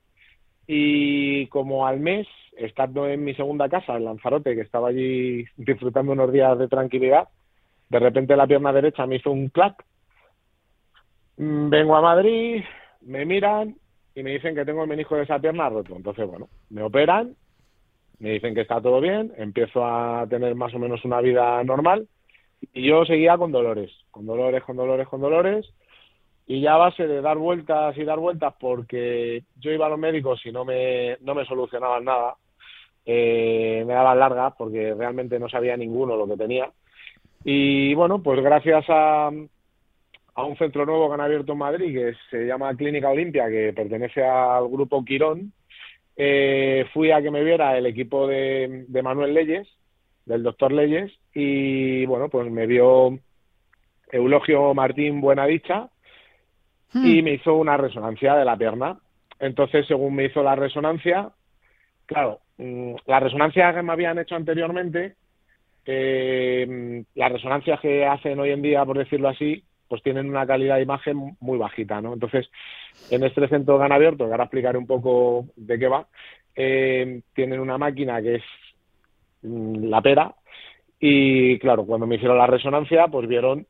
Y 0.67 1.47
como 1.49 1.87
al 1.87 1.99
mes, 1.99 2.29
estando 2.57 3.09
en 3.09 3.25
mi 3.25 3.35
segunda 3.35 3.69
casa, 3.69 3.97
en 3.97 4.05
Lanzarote, 4.05 4.55
que 4.55 4.61
estaba 4.61 4.89
allí 4.89 5.45
disfrutando 5.57 6.13
unos 6.13 6.33
días 6.33 6.57
de 6.59 6.69
tranquilidad, 6.69 7.29
de 7.89 7.99
repente 7.99 8.37
la 8.37 8.47
pierna 8.47 8.73
derecha 8.73 9.05
me 9.07 9.17
hizo 9.17 9.33
un 9.33 9.49
clac 9.49 9.85
vengo 11.43 11.97
a 11.97 12.03
Madrid, 12.03 12.63
me 13.01 13.25
miran 13.25 13.75
y 14.15 14.23
me 14.23 14.33
dicen 14.33 14.55
que 14.55 14.65
tengo 14.65 14.83
el 14.83 14.89
menisco 14.89 15.17
de 15.17 15.23
esa 15.23 15.39
pierna 15.39 15.71
roto. 15.71 15.97
Entonces, 15.97 16.27
bueno, 16.27 16.49
me 16.69 16.83
operan, 16.83 17.35
me 18.19 18.33
dicen 18.33 18.55
que 18.55 18.61
está 18.61 18.81
todo 18.81 19.01
bien, 19.01 19.33
empiezo 19.39 19.85
a 19.85 20.27
tener 20.29 20.55
más 20.55 20.75
o 20.75 20.79
menos 20.79 21.03
una 21.05 21.21
vida 21.23 21.65
normal 21.65 22.07
y 22.75 22.87
yo 22.87 23.07
seguía 23.07 23.39
con 23.39 23.53
dolores, 23.53 23.91
con 24.11 24.27
dolores, 24.27 24.63
con 24.65 24.77
dolores, 24.77 25.09
con 25.09 25.21
dolores. 25.23 25.67
Y 26.47 26.61
ya 26.61 26.75
a 26.75 26.79
base 26.79 27.07
de 27.07 27.23
dar 27.23 27.39
vueltas 27.39 27.97
y 27.97 28.05
dar 28.05 28.19
vueltas, 28.19 28.53
porque 28.59 29.45
yo 29.57 29.71
iba 29.71 29.87
a 29.87 29.89
los 29.89 29.99
médicos 29.99 30.45
y 30.45 30.51
no 30.51 30.65
me, 30.65 31.17
no 31.21 31.35
me 31.35 31.47
solucionaban 31.47 32.05
nada, 32.05 32.35
eh, 33.07 33.85
me 33.87 33.95
daban 33.95 34.19
largas 34.19 34.55
porque 34.59 34.93
realmente 34.95 35.39
no 35.39 35.49
sabía 35.49 35.77
ninguno 35.77 36.17
lo 36.17 36.27
que 36.27 36.37
tenía. 36.37 36.71
Y 37.45 37.95
bueno, 37.95 38.21
pues 38.23 38.43
gracias 38.43 38.85
a, 38.89 39.31
a 40.41 40.47
un 40.47 40.57
centro 40.57 40.87
nuevo 40.87 41.09
que 41.09 41.15
han 41.15 41.21
abierto 41.21 41.53
en 41.53 41.59
Madrid 41.59 41.95
que 41.95 42.15
se 42.31 42.47
llama 42.47 42.75
Clínica 42.75 43.11
Olimpia, 43.11 43.49
que 43.49 43.73
pertenece 43.73 44.25
al 44.25 44.69
grupo 44.69 45.05
Quirón. 45.05 45.53
Eh, 46.17 46.87
fui 46.93 47.11
a 47.11 47.23
que 47.23 47.31
me 47.31 47.45
viera 47.45 47.77
el 47.79 47.87
equipo 47.87 48.27
de, 48.27 48.87
Manuel 49.03 49.35
Leyes, 49.35 49.69
del 50.27 50.43
doctor 50.43 50.73
Leyes, 50.73 51.13
y 51.35 52.05
bueno, 52.07 52.29
pues 52.29 52.51
me 52.51 52.67
vio 52.67 53.19
Eulogio 54.11 54.75
Martín 54.75 55.21
Buenadicha 55.21 55.89
hmm. 56.93 57.07
y 57.07 57.23
me 57.23 57.35
hizo 57.35 57.55
una 57.55 57.77
resonancia 57.77 58.35
de 58.35 58.45
la 58.45 58.57
pierna. 58.57 58.99
Entonces, 59.39 59.87
según 59.87 60.15
me 60.15 60.27
hizo 60.27 60.43
la 60.43 60.57
resonancia, 60.57 61.31
claro, 62.05 62.41
mm, 62.59 62.97
la 63.07 63.21
resonancia 63.21 63.73
que 63.73 63.83
me 63.83 63.93
habían 63.93 64.19
hecho 64.19 64.35
anteriormente, 64.35 65.15
eh, 65.87 67.03
las 67.15 67.33
resonancias 67.33 67.81
que 67.81 68.05
hacen 68.05 68.39
hoy 68.39 68.51
en 68.51 68.63
día, 68.63 68.85
por 68.85 68.99
decirlo 68.99 69.29
así, 69.29 69.65
pues 69.91 70.05
tienen 70.05 70.31
una 70.31 70.47
calidad 70.47 70.77
de 70.77 70.83
imagen 70.83 71.37
muy 71.41 71.59
bajita, 71.59 72.01
¿no? 72.01 72.13
Entonces, 72.13 72.49
en 73.11 73.25
este 73.25 73.49
centro 73.49 73.77
de 73.77 73.93
abierto, 73.93 74.25
que 74.25 74.31
ahora 74.31 74.45
explicaré 74.45 74.79
un 74.79 74.87
poco 74.87 75.47
de 75.57 75.81
qué 75.81 75.89
va, 75.89 76.07
eh, 76.55 77.23
tienen 77.35 77.59
una 77.59 77.77
máquina 77.77 78.23
que 78.23 78.37
es 78.37 78.43
mm, 79.43 79.87
la 79.87 80.01
pera 80.01 80.33
y, 81.01 81.59
claro, 81.59 81.85
cuando 81.85 82.07
me 82.07 82.15
hicieron 82.15 82.39
la 82.39 82.47
resonancia, 82.47 83.09
pues 83.09 83.27
vieron 83.27 83.67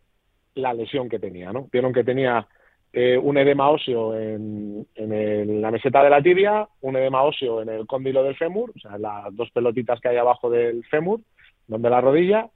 la 0.57 0.75
lesión 0.75 1.09
que 1.09 1.19
tenía, 1.19 1.55
¿no? 1.55 1.69
Vieron 1.73 1.95
que 1.95 2.05
tenía 2.05 2.47
eh, 2.93 3.17
un 3.17 3.39
edema 3.39 3.71
óseo 3.71 4.15
en, 4.15 4.87
en 4.97 5.63
la 5.63 5.71
meseta 5.71 6.05
de 6.05 6.11
la 6.11 6.21
tibia, 6.21 6.69
un 6.83 6.97
edema 6.97 7.23
óseo 7.23 7.63
en 7.63 7.71
el 7.71 7.87
cóndilo 7.87 8.23
del 8.23 8.37
fémur, 8.37 8.73
o 8.77 8.79
sea, 8.79 8.99
las 8.99 9.35
dos 9.35 9.51
pelotitas 9.53 9.99
que 10.01 10.09
hay 10.09 10.19
abajo 10.19 10.51
del 10.51 10.85
fémur, 10.85 11.21
donde 11.67 11.89
la 11.89 12.03
rodilla, 12.03 12.51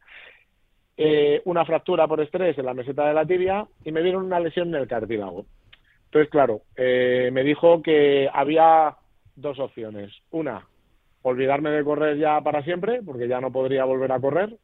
eh, 0.97 1.43
una 1.45 1.65
fractura 1.65 2.07
por 2.07 2.21
estrés 2.21 2.57
en 2.59 2.67
la 2.67 2.75
meseta 2.75 3.07
de 3.07 3.15
la 3.15 3.27
tibia 3.27 3.67
y 3.85 3.93
me 3.93 4.03
dieron 4.03 4.25
una 4.25 4.41
lesión 4.41 4.69
en 4.69 4.83
el 4.83 4.89
cartílago. 4.89 5.45
Entonces, 6.07 6.31
claro, 6.31 6.63
eh, 6.77 7.31
me 7.33 7.43
dijo 7.43 7.83
que 7.83 8.29
había 8.33 8.97
dos 9.35 9.59
opciones. 9.59 10.13
Una, 10.31 10.65
olvidarme 11.23 11.71
de 11.71 11.83
correr 11.83 12.19
ya 12.19 12.41
para 12.41 12.63
siempre, 12.63 13.03
porque 13.03 13.27
ya 13.27 13.41
no 13.41 13.51
podría 13.51 13.85
volver 13.85 14.13
a 14.13 14.21
correr. 14.21 14.57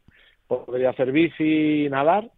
Podría 0.47 0.91
hacer 0.91 1.11
bici, 1.11 1.89
nadar, 1.91 2.31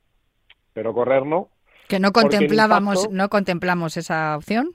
pero 0.72 0.94
correr 0.94 1.26
no. 1.26 1.48
Que 1.88 1.98
no 1.98 2.12
contemplábamos, 2.12 3.10
no 3.10 3.28
contemplamos 3.28 3.96
esa 3.96 4.36
opción. 4.36 4.74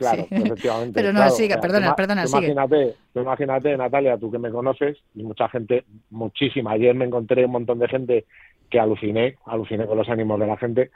Claro, 0.00 0.26
efectivamente. 0.30 0.94
Pero 0.94 1.12
no, 1.12 1.28
sigue, 1.28 1.58
perdona, 1.58 1.94
perdona, 1.94 2.24
imagínate, 2.26 2.94
Imagínate, 3.14 3.76
Natalia, 3.76 4.16
tú 4.16 4.30
que 4.30 4.38
me 4.38 4.50
conoces, 4.50 4.96
y 5.14 5.22
mucha 5.22 5.46
gente, 5.50 5.84
muchísima. 6.08 6.72
Ayer 6.72 6.94
me 6.94 7.04
encontré 7.04 7.44
un 7.44 7.52
montón 7.52 7.78
de 7.78 7.88
gente 7.88 8.24
que 8.70 8.80
aluciné, 8.80 9.36
aluciné 9.44 9.86
con 9.86 9.98
los 9.98 10.08
ánimos 10.08 10.40
de 10.40 10.46
la 10.46 10.56
gente, 10.56 10.90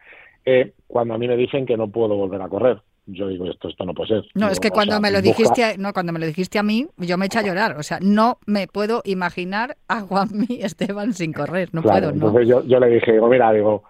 eh, 0.46 0.72
cuando 0.86 1.14
a 1.14 1.18
mí 1.18 1.28
me 1.28 1.36
dicen 1.36 1.66
que 1.66 1.76
no 1.76 1.88
puedo 1.88 2.16
volver 2.16 2.40
a 2.40 2.48
correr. 2.48 2.80
Yo 3.06 3.28
digo, 3.28 3.44
esto, 3.50 3.68
esto 3.68 3.84
no 3.84 3.92
puede 3.92 4.08
ser. 4.08 4.24
No, 4.34 4.48
es 4.48 4.58
que 4.58 4.70
cuando 4.70 4.98
me 4.98 5.10
lo 5.10 5.20
dijiste, 5.20 5.76
no, 5.76 5.92
cuando 5.92 6.14
me 6.14 6.18
lo 6.18 6.24
dijiste 6.24 6.58
a 6.58 6.62
mí, 6.62 6.86
yo 6.96 7.18
me 7.18 7.26
eché 7.26 7.40
a 7.40 7.42
llorar. 7.42 7.76
O 7.76 7.82
sea, 7.82 7.98
no 8.00 8.38
me 8.46 8.66
puedo 8.66 9.02
imaginar 9.04 9.76
a 9.88 10.00
Juanmi 10.00 10.46
Esteban 10.62 11.12
sin 11.12 11.34
correr. 11.34 11.68
No 11.72 11.82
puedo, 11.82 12.12
no. 12.12 12.40
Yo, 12.40 12.64
yo 12.64 12.80
le 12.80 12.86
dije, 12.88 13.12
digo, 13.12 13.28
mira, 13.28 13.52
digo, 13.52 13.84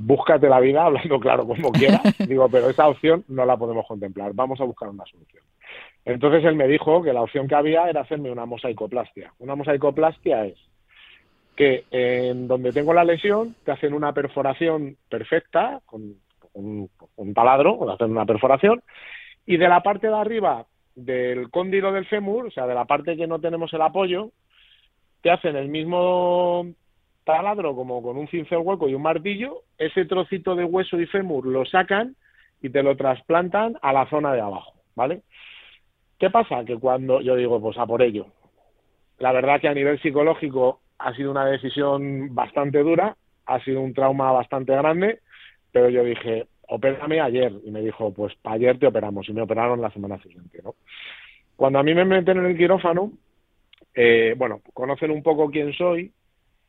búscate 0.00 0.48
la 0.48 0.60
vida, 0.60 0.84
hablando 0.84 1.18
claro 1.18 1.44
como 1.46 1.72
quieras, 1.72 2.02
digo, 2.28 2.48
pero 2.48 2.70
esa 2.70 2.88
opción 2.88 3.24
no 3.28 3.44
la 3.44 3.56
podemos 3.56 3.84
contemplar, 3.86 4.32
vamos 4.32 4.60
a 4.60 4.64
buscar 4.64 4.88
una 4.88 5.04
solución. 5.06 5.42
Entonces 6.04 6.44
él 6.44 6.54
me 6.54 6.68
dijo 6.68 7.02
que 7.02 7.12
la 7.12 7.22
opción 7.22 7.48
que 7.48 7.56
había 7.56 7.90
era 7.90 8.02
hacerme 8.02 8.30
una 8.30 8.46
mosaicoplastia. 8.46 9.32
Una 9.40 9.56
mosaicoplastia 9.56 10.46
es 10.46 10.56
que 11.56 11.84
en 11.90 12.46
donde 12.46 12.72
tengo 12.72 12.94
la 12.94 13.04
lesión 13.04 13.56
te 13.64 13.72
hacen 13.72 13.92
una 13.92 14.12
perforación 14.12 14.96
perfecta 15.10 15.80
con 15.84 16.14
un, 16.54 16.88
taladro, 17.34 17.72
o 17.72 17.90
hacen 17.90 18.10
una 18.12 18.24
perforación, 18.24 18.82
y 19.44 19.56
de 19.56 19.68
la 19.68 19.82
parte 19.82 20.06
de 20.06 20.16
arriba 20.16 20.64
del 20.94 21.50
cóndilo 21.50 21.92
del 21.92 22.06
fémur, 22.06 22.46
o 22.46 22.50
sea, 22.50 22.66
de 22.66 22.74
la 22.74 22.84
parte 22.84 23.16
que 23.16 23.26
no 23.26 23.40
tenemos 23.40 23.72
el 23.72 23.82
apoyo, 23.82 24.30
te 25.20 25.30
hacen 25.30 25.56
el 25.56 25.68
mismo 25.68 26.66
taladro 27.28 27.76
como 27.76 28.02
con 28.02 28.16
un 28.16 28.26
cincel 28.28 28.60
hueco 28.62 28.88
y 28.88 28.94
un 28.94 29.02
martillo, 29.02 29.64
ese 29.76 30.06
trocito 30.06 30.56
de 30.56 30.64
hueso 30.64 30.98
y 30.98 31.04
fémur 31.04 31.44
lo 31.44 31.66
sacan 31.66 32.16
y 32.62 32.70
te 32.70 32.82
lo 32.82 32.96
trasplantan 32.96 33.76
a 33.82 33.92
la 33.92 34.08
zona 34.08 34.32
de 34.32 34.40
abajo, 34.40 34.72
¿vale? 34.96 35.20
¿Qué 36.18 36.30
pasa? 36.30 36.64
Que 36.64 36.78
cuando 36.78 37.20
yo 37.20 37.36
digo, 37.36 37.60
pues 37.60 37.76
a 37.76 37.84
por 37.84 38.00
ello. 38.00 38.28
La 39.18 39.32
verdad 39.32 39.60
que 39.60 39.68
a 39.68 39.74
nivel 39.74 40.00
psicológico 40.00 40.80
ha 40.96 41.14
sido 41.14 41.30
una 41.30 41.44
decisión 41.44 42.34
bastante 42.34 42.78
dura, 42.82 43.14
ha 43.44 43.60
sido 43.60 43.82
un 43.82 43.92
trauma 43.92 44.32
bastante 44.32 44.72
grande, 44.72 45.20
pero 45.70 45.90
yo 45.90 46.04
dije, 46.04 46.46
opérame 46.66 47.20
ayer. 47.20 47.52
Y 47.62 47.70
me 47.70 47.82
dijo, 47.82 48.10
pues 48.10 48.34
para 48.36 48.56
ayer 48.56 48.78
te 48.78 48.86
operamos. 48.86 49.28
Y 49.28 49.34
me 49.34 49.42
operaron 49.42 49.82
la 49.82 49.90
semana 49.90 50.18
siguiente, 50.22 50.60
¿no? 50.64 50.76
Cuando 51.56 51.78
a 51.78 51.82
mí 51.82 51.92
me 51.94 52.06
meten 52.06 52.38
en 52.38 52.46
el 52.46 52.56
quirófano, 52.56 53.12
eh, 53.94 54.34
bueno, 54.38 54.62
conocen 54.72 55.10
un 55.10 55.22
poco 55.22 55.50
quién 55.50 55.74
soy, 55.74 56.10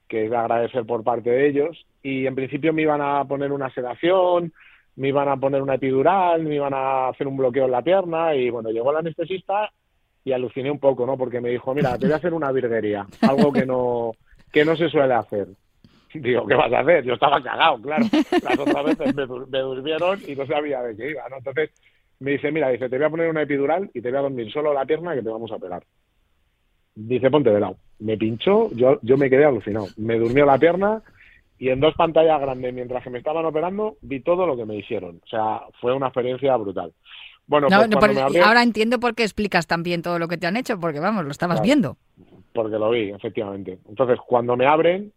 que 0.09 0.25
es 0.25 0.31
de 0.31 0.35
agradecer 0.35 0.85
por 0.85 1.03
parte 1.03 1.29
de 1.29 1.47
ellos. 1.47 1.85
Y 2.03 2.25
en 2.25 2.35
principio 2.35 2.73
me 2.73 2.81
iban 2.81 3.01
a 3.01 3.23
poner 3.25 3.53
una 3.53 3.69
sedación, 3.69 4.51
me 4.95 5.09
iban 5.09 5.29
a 5.29 5.37
poner 5.37 5.61
una 5.61 5.75
epidural, 5.75 6.43
me 6.43 6.55
iban 6.55 6.73
a 6.73 7.09
hacer 7.09 7.27
un 7.27 7.37
bloqueo 7.37 7.65
en 7.65 7.71
la 7.71 7.83
pierna. 7.83 8.35
Y 8.35 8.49
bueno, 8.49 8.71
llegó 8.71 8.91
el 8.91 8.97
anestesista 8.97 9.71
y 10.25 10.33
aluciné 10.33 10.69
un 10.69 10.79
poco, 10.79 11.05
¿no? 11.05 11.15
Porque 11.15 11.39
me 11.39 11.49
dijo, 11.49 11.73
mira, 11.73 11.97
te 11.97 12.07
voy 12.07 12.13
a 12.13 12.17
hacer 12.17 12.33
una 12.33 12.51
virguería, 12.51 13.05
algo 13.21 13.53
que 13.53 13.65
no, 13.65 14.11
que 14.51 14.65
no 14.65 14.75
se 14.75 14.89
suele 14.89 15.13
hacer. 15.13 15.47
Digo, 16.13 16.47
¿qué 16.47 16.55
vas 16.55 16.73
a 16.73 16.79
hacer? 16.79 17.03
Yo 17.03 17.13
estaba 17.13 17.41
cagado, 17.41 17.79
claro. 17.79 18.03
Las 18.43 18.57
otras 18.57 18.85
veces 18.85 19.15
me, 19.15 19.27
me 19.27 19.59
durmieron 19.59 20.19
y 20.27 20.35
no 20.35 20.45
sabía 20.47 20.81
de 20.81 20.97
qué 20.97 21.11
iba, 21.11 21.29
¿no? 21.29 21.37
Entonces 21.37 21.69
me 22.19 22.31
dice, 22.31 22.51
mira, 22.51 22.69
dice, 22.69 22.89
te 22.89 22.97
voy 22.97 23.05
a 23.05 23.09
poner 23.11 23.29
una 23.29 23.43
epidural 23.43 23.91
y 23.93 24.01
te 24.01 24.09
voy 24.09 24.17
a 24.17 24.23
dormir 24.23 24.51
solo 24.51 24.73
la 24.73 24.85
pierna 24.85 25.13
que 25.13 25.21
te 25.21 25.29
vamos 25.29 25.51
a 25.51 25.59
pegar 25.59 25.83
dice 26.95 27.29
ponte 27.29 27.49
de 27.51 27.59
lado. 27.59 27.77
Me 27.99 28.17
pinchó, 28.17 28.69
yo, 28.71 28.99
yo 29.01 29.17
me 29.17 29.29
quedé 29.29 29.45
alucinado. 29.45 29.87
Me 29.97 30.17
durmió 30.17 30.45
la 30.45 30.57
pierna 30.57 31.01
y 31.57 31.69
en 31.69 31.79
dos 31.81 31.93
pantallas 31.95 32.39
grandes, 32.39 32.73
mientras 32.73 33.03
que 33.03 33.09
me 33.09 33.17
estaban 33.17 33.45
operando, 33.45 33.97
vi 34.01 34.21
todo 34.21 34.47
lo 34.47 34.55
que 34.55 34.65
me 34.65 34.77
hicieron. 34.77 35.19
O 35.23 35.27
sea, 35.27 35.61
fue 35.81 35.93
una 35.93 36.07
experiencia 36.07 36.55
brutal. 36.55 36.93
Bueno, 37.47 37.67
pues 37.67 38.17
ahora 38.41 38.63
entiendo 38.63 38.99
por 38.99 39.15
qué 39.15 39.23
explicas 39.23 39.67
también 39.67 40.01
todo 40.01 40.19
lo 40.19 40.27
que 40.27 40.37
te 40.37 40.47
han 40.47 40.55
hecho, 40.55 40.79
porque 40.79 40.99
vamos, 40.99 41.25
lo 41.25 41.31
estabas 41.31 41.61
viendo. 41.61 41.97
Porque 42.53 42.77
lo 42.77 42.91
vi, 42.91 43.09
efectivamente. 43.09 43.79
Entonces, 43.89 44.19
cuando 44.25 44.55
me 44.55 44.67
abren, 44.67 45.11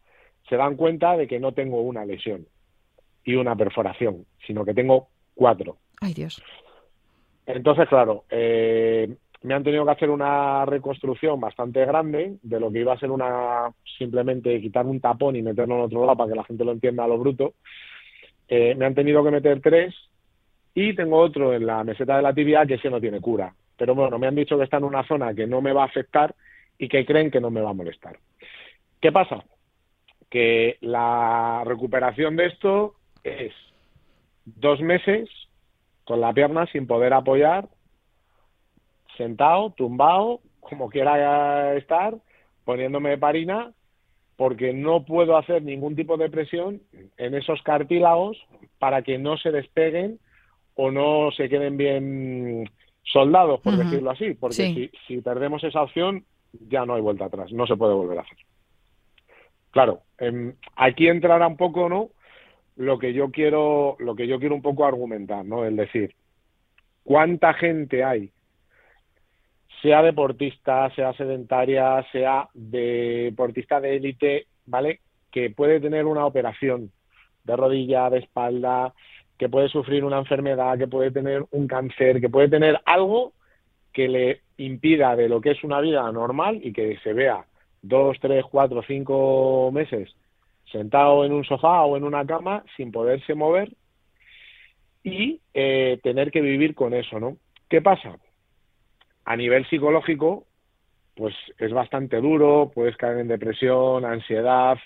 se 0.48 0.56
dan 0.56 0.76
cuenta 0.76 1.16
de 1.16 1.28
que 1.28 1.38
no 1.38 1.52
tengo 1.52 1.82
una 1.82 2.04
lesión. 2.04 2.46
y 3.24 3.34
una 3.34 3.54
perforación, 3.54 4.26
sino 4.46 4.64
que 4.64 4.74
tengo 4.74 5.08
cuatro. 5.34 5.76
Ay, 6.00 6.14
Dios. 6.14 6.42
Entonces, 7.46 7.88
claro, 7.88 8.24
eh, 8.30 9.14
me 9.42 9.54
han 9.54 9.64
tenido 9.64 9.84
que 9.84 9.90
hacer 9.90 10.10
una 10.10 10.64
reconstrucción 10.64 11.40
bastante 11.40 11.84
grande 11.84 12.36
de 12.42 12.60
lo 12.60 12.70
que 12.70 12.80
iba 12.80 12.92
a 12.92 12.98
ser 12.98 13.10
una 13.10 13.72
simplemente 13.98 14.60
quitar 14.60 14.86
un 14.86 15.00
tapón 15.00 15.36
y 15.36 15.42
meterlo 15.42 15.76
en 15.76 15.80
otro 15.82 16.00
lado 16.06 16.16
para 16.16 16.30
que 16.30 16.36
la 16.36 16.44
gente 16.44 16.64
lo 16.64 16.72
entienda 16.72 17.04
a 17.04 17.08
lo 17.08 17.18
bruto. 17.18 17.54
Eh, 18.48 18.74
me 18.76 18.86
han 18.86 18.94
tenido 18.94 19.24
que 19.24 19.30
meter 19.30 19.60
tres 19.60 19.94
y 20.74 20.94
tengo 20.94 21.18
otro 21.18 21.52
en 21.52 21.66
la 21.66 21.82
meseta 21.84 22.16
de 22.16 22.22
la 22.22 22.34
tibia 22.34 22.66
que 22.66 22.74
ese 22.74 22.90
no 22.90 23.00
tiene 23.00 23.20
cura. 23.20 23.52
Pero 23.76 23.94
bueno, 23.94 24.18
me 24.18 24.28
han 24.28 24.34
dicho 24.34 24.56
que 24.56 24.64
está 24.64 24.76
en 24.76 24.84
una 24.84 25.06
zona 25.06 25.34
que 25.34 25.46
no 25.46 25.60
me 25.60 25.72
va 25.72 25.82
a 25.82 25.86
afectar 25.86 26.34
y 26.78 26.88
que 26.88 27.04
creen 27.04 27.30
que 27.30 27.40
no 27.40 27.50
me 27.50 27.60
va 27.60 27.70
a 27.70 27.74
molestar. 27.74 28.18
¿Qué 29.00 29.10
pasa? 29.10 29.44
Que 30.30 30.76
la 30.80 31.62
recuperación 31.66 32.36
de 32.36 32.46
esto 32.46 32.94
es 33.24 33.52
dos 34.44 34.80
meses 34.80 35.28
con 36.04 36.20
la 36.20 36.32
pierna 36.32 36.66
sin 36.66 36.86
poder 36.86 37.12
apoyar 37.12 37.68
sentado, 39.22 39.70
tumbado, 39.70 40.40
como 40.60 40.90
quiera 40.90 41.76
estar, 41.76 42.14
poniéndome 42.64 43.18
parina, 43.18 43.72
porque 44.36 44.72
no 44.72 45.04
puedo 45.04 45.36
hacer 45.36 45.62
ningún 45.62 45.94
tipo 45.94 46.16
de 46.16 46.28
presión 46.28 46.80
en 47.16 47.34
esos 47.34 47.62
cartílagos 47.62 48.36
para 48.78 49.02
que 49.02 49.18
no 49.18 49.36
se 49.36 49.52
despeguen 49.52 50.18
o 50.74 50.90
no 50.90 51.30
se 51.36 51.48
queden 51.48 51.76
bien 51.76 52.68
soldados, 53.04 53.60
por 53.60 53.76
decirlo 53.76 54.10
así, 54.10 54.34
porque 54.34 54.54
si, 54.54 54.90
si 55.06 55.20
perdemos 55.20 55.62
esa 55.62 55.82
opción 55.82 56.24
ya 56.68 56.84
no 56.84 56.94
hay 56.94 57.02
vuelta 57.02 57.26
atrás, 57.26 57.52
no 57.52 57.66
se 57.66 57.76
puede 57.76 57.94
volver 57.94 58.18
a 58.18 58.22
hacer. 58.22 58.38
Claro, 59.70 60.00
em, 60.18 60.54
aquí 60.76 61.08
entrará 61.08 61.46
un 61.46 61.56
poco, 61.56 61.88
¿no? 61.88 62.10
Lo 62.76 62.98
que 62.98 63.12
yo 63.12 63.30
quiero, 63.30 63.96
lo 63.98 64.14
que 64.14 64.26
yo 64.26 64.38
quiero 64.38 64.54
un 64.54 64.62
poco 64.62 64.84
argumentar, 64.84 65.44
¿no? 65.44 65.64
Es 65.64 65.74
decir, 65.76 66.14
¿cuánta 67.04 67.54
gente 67.54 68.04
hay 68.04 68.32
sea 69.82 70.02
deportista, 70.02 70.88
sea 70.94 71.12
sedentaria, 71.14 72.06
sea 72.12 72.48
deportista 72.54 73.80
de 73.80 73.96
élite, 73.96 74.46
¿vale? 74.64 75.00
Que 75.30 75.50
puede 75.50 75.80
tener 75.80 76.06
una 76.06 76.24
operación 76.24 76.92
de 77.44 77.56
rodilla, 77.56 78.08
de 78.08 78.20
espalda, 78.20 78.94
que 79.36 79.48
puede 79.48 79.68
sufrir 79.68 80.04
una 80.04 80.18
enfermedad, 80.18 80.78
que 80.78 80.86
puede 80.86 81.10
tener 81.10 81.44
un 81.50 81.66
cáncer, 81.66 82.20
que 82.20 82.28
puede 82.28 82.48
tener 82.48 82.80
algo 82.84 83.32
que 83.92 84.08
le 84.08 84.40
impida 84.56 85.16
de 85.16 85.28
lo 85.28 85.40
que 85.40 85.50
es 85.50 85.64
una 85.64 85.80
vida 85.80 86.10
normal 86.12 86.60
y 86.62 86.72
que 86.72 86.96
se 87.02 87.12
vea 87.12 87.44
dos, 87.82 88.16
tres, 88.20 88.44
cuatro, 88.50 88.82
cinco 88.86 89.70
meses 89.72 90.14
sentado 90.70 91.24
en 91.24 91.32
un 91.32 91.44
sofá 91.44 91.82
o 91.82 91.96
en 91.96 92.04
una 92.04 92.24
cama 92.24 92.64
sin 92.76 92.92
poderse 92.92 93.34
mover 93.34 93.70
y 95.02 95.40
eh, 95.52 95.98
tener 96.02 96.30
que 96.30 96.40
vivir 96.40 96.74
con 96.74 96.94
eso, 96.94 97.18
¿no? 97.18 97.36
¿Qué 97.68 97.82
pasa? 97.82 98.16
A 99.24 99.36
nivel 99.36 99.68
psicológico, 99.68 100.46
pues 101.14 101.34
es 101.58 101.72
bastante 101.72 102.20
duro, 102.20 102.70
puedes 102.74 102.96
caer 102.96 103.18
en 103.18 103.28
depresión, 103.28 104.04
ansiedad. 104.04 104.78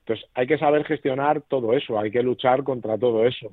Entonces 0.00 0.26
hay 0.34 0.46
que 0.46 0.58
saber 0.58 0.84
gestionar 0.84 1.42
todo 1.42 1.74
eso, 1.74 1.98
hay 1.98 2.10
que 2.10 2.22
luchar 2.22 2.64
contra 2.64 2.98
todo 2.98 3.26
eso. 3.26 3.52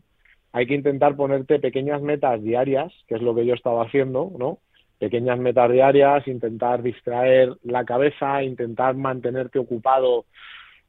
Hay 0.52 0.68
que 0.68 0.74
intentar 0.74 1.16
ponerte 1.16 1.60
pequeñas 1.60 2.02
metas 2.02 2.42
diarias, 2.42 2.94
que 3.08 3.16
es 3.16 3.22
lo 3.22 3.36
que 3.36 3.46
yo 3.46 3.54
estaba 3.54 3.84
haciendo, 3.84 4.32
¿no? 4.38 4.60
Pequeñas 5.00 5.38
metas 5.38 5.70
diarias, 5.70 6.26
intentar 6.28 6.82
distraer 6.82 7.54
la 7.64 7.84
cabeza, 7.84 8.42
intentar 8.42 8.96
mantenerte 8.96 9.60
ocupado 9.60 10.26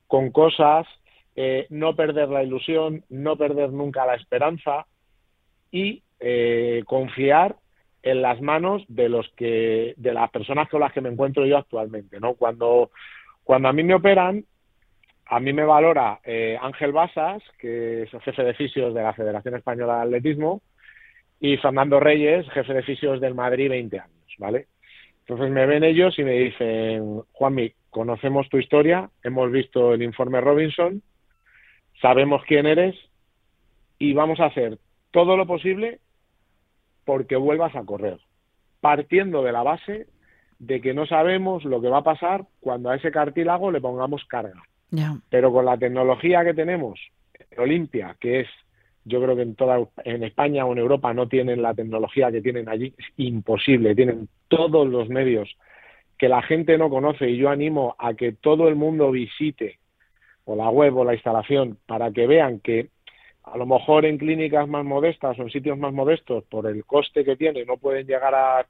con 0.07 0.31
cosas, 0.31 0.87
eh, 1.35 1.67
no 1.69 1.97
perder 1.97 2.29
la 2.29 2.45
ilusión, 2.45 3.05
no 3.09 3.37
perder 3.37 3.73
nunca 3.73 4.07
la 4.07 4.15
esperanza 4.15 4.87
y 5.73 6.03
eh, 6.21 6.85
confiar 6.87 7.57
en 8.07 8.23
las 8.23 8.41
manos 8.41 8.85
de 8.87 9.09
los 9.09 9.29
que 9.37 9.93
de 9.97 10.15
las 10.15 10.31
personas 10.31 10.69
con 10.69 10.79
las 10.79 10.93
que 10.93 11.01
me 11.01 11.09
encuentro 11.09 11.45
yo 11.45 11.59
actualmente 11.59 12.21
no 12.21 12.35
cuando 12.35 12.93
cuando 13.43 13.69
a 13.69 13.73
mí 13.73 13.83
me 13.83 13.97
operan 13.97 14.45
a 15.29 15.41
mí 15.41 15.53
me 15.53 15.65
valora 15.65 16.21
eh, 16.23 16.57
Ángel 16.63 16.93
Basas 16.93 17.43
que 17.59 18.05
es 18.05 18.15
el 18.15 18.21
jefe 18.21 18.45
de 18.45 18.55
fisios 18.55 18.95
de 18.95 19.03
la 19.03 19.13
Federación 19.13 19.57
Española 19.57 19.97
de 19.97 20.03
Atletismo 20.03 20.63
y 21.41 21.57
Fernando 21.57 21.99
Reyes 21.99 22.49
jefe 22.51 22.75
de 22.75 22.85
fisios 22.85 23.21
del 23.21 23.35
Madrid 23.35 23.71
20 23.71 23.99
años 23.99 24.35
vale 24.39 24.69
entonces 25.27 25.51
me 25.51 25.67
ven 25.67 25.83
ellos 25.83 26.17
y 26.17 26.23
me 26.23 26.39
dicen 26.39 27.23
Juanmi 27.33 27.73
conocemos 27.91 28.49
tu 28.49 28.59
historia 28.59 29.11
hemos 29.25 29.51
visto 29.51 29.95
el 29.95 30.03
informe 30.05 30.41
Robinson 30.41 31.03
sabemos 32.01 32.45
quién 32.47 32.67
eres 32.67 32.95
y 33.99 34.13
vamos 34.13 34.39
a 34.39 34.47
hacer 34.47 34.79
todo 35.11 35.37
lo 35.37 35.45
posible 35.45 35.99
porque 37.07 37.37
vuelvas 37.37 37.75
a 37.75 37.85
correr, 37.85 38.19
partiendo 38.83 39.43
de 39.43 39.53
la 39.53 39.63
base 39.63 40.09
de 40.59 40.81
que 40.83 40.93
no 40.93 41.07
sabemos 41.07 41.65
lo 41.65 41.81
que 41.81 41.89
va 41.89 41.99
a 41.99 42.05
pasar 42.05 42.45
cuando 42.61 42.91
a 42.91 42.97
ese 42.97 43.11
cartílago 43.11 43.71
le 43.71 43.81
pongamos 43.81 44.25
carga. 44.27 44.63
Pero 45.31 45.53
con 45.53 45.65
la 45.65 45.79
tecnología 45.79 46.45
que 46.45 46.55
tenemos 46.55 47.01
en 47.51 47.61
Olimpia, 47.61 48.17
que 48.21 48.41
es, 48.41 48.49
yo 49.05 49.23
creo 49.23 49.37
que 49.37 49.43
en 49.43 49.55
toda 49.55 49.79
en 50.05 50.25
España 50.25 50.65
o 50.65 50.73
en 50.73 50.79
Europa 50.79 51.15
no 51.15 51.29
tienen 51.29 51.63
la 51.63 51.75
tecnología 51.75 52.33
que 52.33 52.43
tienen 52.43 52.69
allí, 52.69 52.93
es 52.99 53.07
imposible, 53.17 53.95
tienen 53.95 54.29
todos 54.49 54.87
los 54.89 55.09
medios 55.09 55.57
que 56.19 56.29
la 56.29 56.43
gente 56.43 56.77
no 56.79 56.91
conoce 56.91 57.31
y 57.31 57.37
yo 57.37 57.51
animo 57.51 57.95
a 57.99 58.15
que 58.15 58.33
todo 58.33 58.69
el 58.69 58.75
mundo 58.75 59.11
visite 59.11 59.79
o 60.45 60.57
la 60.57 60.71
web 60.71 60.97
o 60.97 61.05
la 61.05 61.15
instalación 61.15 61.79
para 61.87 62.11
que 62.11 62.27
vean 62.27 62.61
que 62.61 62.89
a 63.47 63.57
lo 63.57 63.65
mejor 63.65 64.05
en 64.05 64.19
clínicas 64.19 64.69
más 64.69 64.85
modestas 64.85 65.39
o 65.39 65.43
en 65.43 65.51
sitios 65.51 65.79
más 65.79 65.93
modestos, 65.93 66.45
por 66.45 66.67
el 66.67 66.85
coste 66.85 67.25
que 67.25 67.37
tiene, 67.37 67.65
no 67.65 67.77
pueden 67.77 68.07
llegar 68.07 68.35
a, 68.35 68.67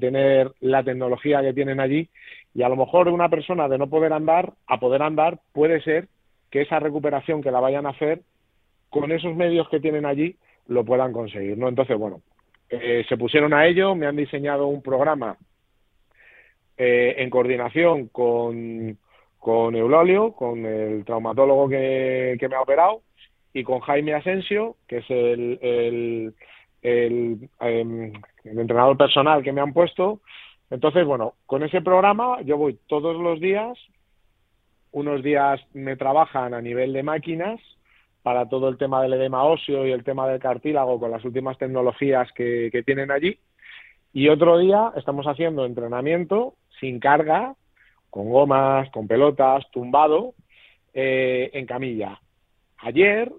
tener 0.00 0.50
la 0.60 0.82
tecnología 0.82 1.40
que 1.42 1.52
tienen 1.52 1.78
allí. 1.78 2.08
Y 2.52 2.62
a 2.64 2.68
lo 2.68 2.74
mejor 2.74 3.06
una 3.06 3.28
persona 3.28 3.68
de 3.68 3.78
no 3.78 3.88
poder 3.88 4.12
andar 4.12 4.52
a 4.66 4.80
poder 4.80 5.00
andar 5.00 5.38
puede 5.52 5.80
ser 5.80 6.08
que 6.50 6.62
esa 6.62 6.80
recuperación 6.80 7.40
que 7.40 7.52
la 7.52 7.60
vayan 7.60 7.86
a 7.86 7.90
hacer 7.90 8.22
con 8.90 9.12
esos 9.12 9.36
medios 9.36 9.68
que 9.68 9.78
tienen 9.78 10.04
allí 10.04 10.34
lo 10.66 10.84
puedan 10.84 11.12
conseguir. 11.12 11.56
¿no? 11.56 11.68
Entonces, 11.68 11.96
bueno, 11.96 12.20
eh, 12.68 13.04
se 13.08 13.16
pusieron 13.16 13.54
a 13.54 13.64
ello, 13.64 13.94
me 13.94 14.06
han 14.06 14.16
diseñado 14.16 14.66
un 14.66 14.82
programa 14.82 15.36
eh, 16.76 17.14
en 17.18 17.30
coordinación 17.30 18.08
con, 18.08 18.98
con 19.38 19.76
Eulolio, 19.76 20.32
con 20.32 20.66
el 20.66 21.04
traumatólogo 21.04 21.68
que 21.68 22.46
me 22.50 22.56
ha 22.56 22.60
operado, 22.60 23.02
y 23.56 23.64
con 23.64 23.80
Jaime 23.80 24.12
Asensio, 24.12 24.76
que 24.86 24.98
es 24.98 25.08
el, 25.08 25.58
el, 25.62 26.34
em, 26.82 27.40
el, 28.44 28.58
entrenador 28.58 28.98
personal 28.98 29.42
que 29.42 29.50
me 29.50 29.62
han 29.62 29.72
puesto. 29.72 30.20
Entonces, 30.68 31.06
bueno, 31.06 31.32
con 31.46 31.62
ese 31.62 31.80
programa 31.80 32.42
yo 32.42 32.58
voy 32.58 32.78
todos 32.86 33.16
los 33.16 33.40
días, 33.40 33.78
unos 34.92 35.22
días 35.22 35.58
me 35.72 35.96
trabajan 35.96 36.52
a 36.52 36.60
nivel 36.60 36.92
de 36.92 37.02
máquinas 37.02 37.58
para 38.22 38.46
todo 38.46 38.68
el 38.68 38.76
tema 38.76 39.00
del 39.00 39.14
edema 39.14 39.44
óseo 39.44 39.86
y 39.86 39.92
el 39.92 40.04
tema 40.04 40.28
del 40.28 40.38
cartílago 40.38 41.00
con 41.00 41.10
las 41.10 41.24
últimas 41.24 41.56
tecnologías 41.56 42.30
que, 42.32 42.68
que 42.70 42.82
tienen 42.82 43.10
allí. 43.10 43.38
Y 44.12 44.28
otro 44.28 44.58
día 44.58 44.92
estamos 44.96 45.24
haciendo 45.24 45.64
entrenamiento 45.64 46.56
sin 46.78 47.00
carga, 47.00 47.54
con 48.10 48.28
gomas, 48.28 48.90
con 48.90 49.08
pelotas, 49.08 49.64
tumbado, 49.70 50.34
eh, 50.92 51.48
en 51.54 51.64
camilla. 51.64 52.20
Ayer 52.78 53.32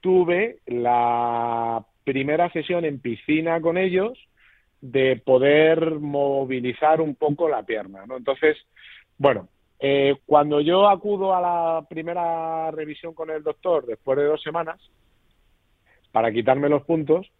tuve 0.00 0.58
la 0.66 1.84
primera 2.04 2.50
sesión 2.50 2.84
en 2.84 3.00
piscina 3.00 3.60
con 3.60 3.78
ellos 3.78 4.18
de 4.80 5.16
poder 5.16 6.00
movilizar 6.00 7.00
un 7.00 7.14
poco 7.14 7.48
la 7.48 7.62
pierna, 7.62 8.06
¿no? 8.06 8.16
Entonces, 8.16 8.56
bueno, 9.18 9.48
eh, 9.78 10.16
cuando 10.26 10.60
yo 10.60 10.88
acudo 10.88 11.34
a 11.34 11.40
la 11.40 11.86
primera 11.88 12.70
revisión 12.70 13.14
con 13.14 13.30
el 13.30 13.42
doctor 13.42 13.86
después 13.86 14.18
de 14.18 14.24
dos 14.24 14.42
semanas 14.42 14.80
para 16.12 16.32
quitarme 16.32 16.68
los 16.68 16.82
puntos, 16.84 17.30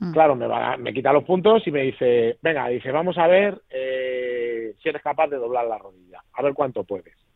mm. 0.00 0.12
claro, 0.12 0.34
me, 0.34 0.46
va, 0.46 0.76
me 0.76 0.92
quita 0.92 1.12
los 1.12 1.24
puntos 1.24 1.66
y 1.66 1.70
me 1.70 1.82
dice, 1.82 2.38
venga, 2.42 2.68
dice, 2.68 2.90
vamos 2.90 3.16
a 3.18 3.26
ver 3.26 3.60
eh, 3.70 4.74
si 4.82 4.88
eres 4.88 5.02
capaz 5.02 5.28
de 5.28 5.36
doblar 5.36 5.66
la 5.66 5.78
rodilla, 5.78 6.22
a 6.32 6.42
ver 6.42 6.54
cuánto 6.54 6.84
puedes 6.84 7.27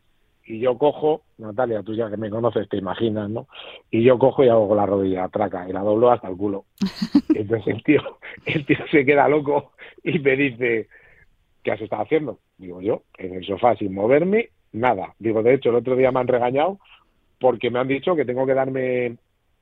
y 0.45 0.59
yo 0.59 0.77
cojo, 0.77 1.21
Natalia, 1.37 1.83
tú 1.83 1.93
ya 1.93 2.09
que 2.09 2.17
me 2.17 2.29
conoces, 2.29 2.67
te 2.67 2.77
imaginas, 2.77 3.29
¿no? 3.29 3.47
Y 3.89 4.03
yo 4.03 4.19
cojo 4.19 4.43
y 4.43 4.49
hago 4.49 4.67
con 4.67 4.77
la 4.77 4.85
rodilla 4.85 5.29
traca 5.29 5.67
y 5.67 5.71
la 5.71 5.81
doblo 5.81 6.11
hasta 6.11 6.27
el 6.27 6.35
culo. 6.35 6.65
Entonces 7.33 7.75
el 7.75 7.83
tío, 7.83 8.01
el 8.45 8.65
tío 8.65 8.77
se 8.91 9.05
queda 9.05 9.29
loco 9.29 9.71
y 10.03 10.19
me 10.19 10.35
dice, 10.35 10.89
¿qué 11.63 11.71
has 11.71 11.81
estado 11.81 12.03
haciendo? 12.03 12.39
Digo 12.57 12.81
yo, 12.81 13.03
en 13.17 13.35
el 13.35 13.45
sofá 13.45 13.75
sin 13.75 13.93
moverme, 13.93 14.49
nada. 14.73 15.13
Digo, 15.17 15.43
de 15.43 15.53
hecho, 15.53 15.69
el 15.69 15.77
otro 15.77 15.95
día 15.95 16.11
me 16.11 16.19
han 16.19 16.27
regañado 16.27 16.79
porque 17.39 17.69
me 17.69 17.79
han 17.79 17.87
dicho 17.87 18.15
que 18.15 18.25
tengo 18.25 18.45
que 18.45 18.53
darme 18.53 19.17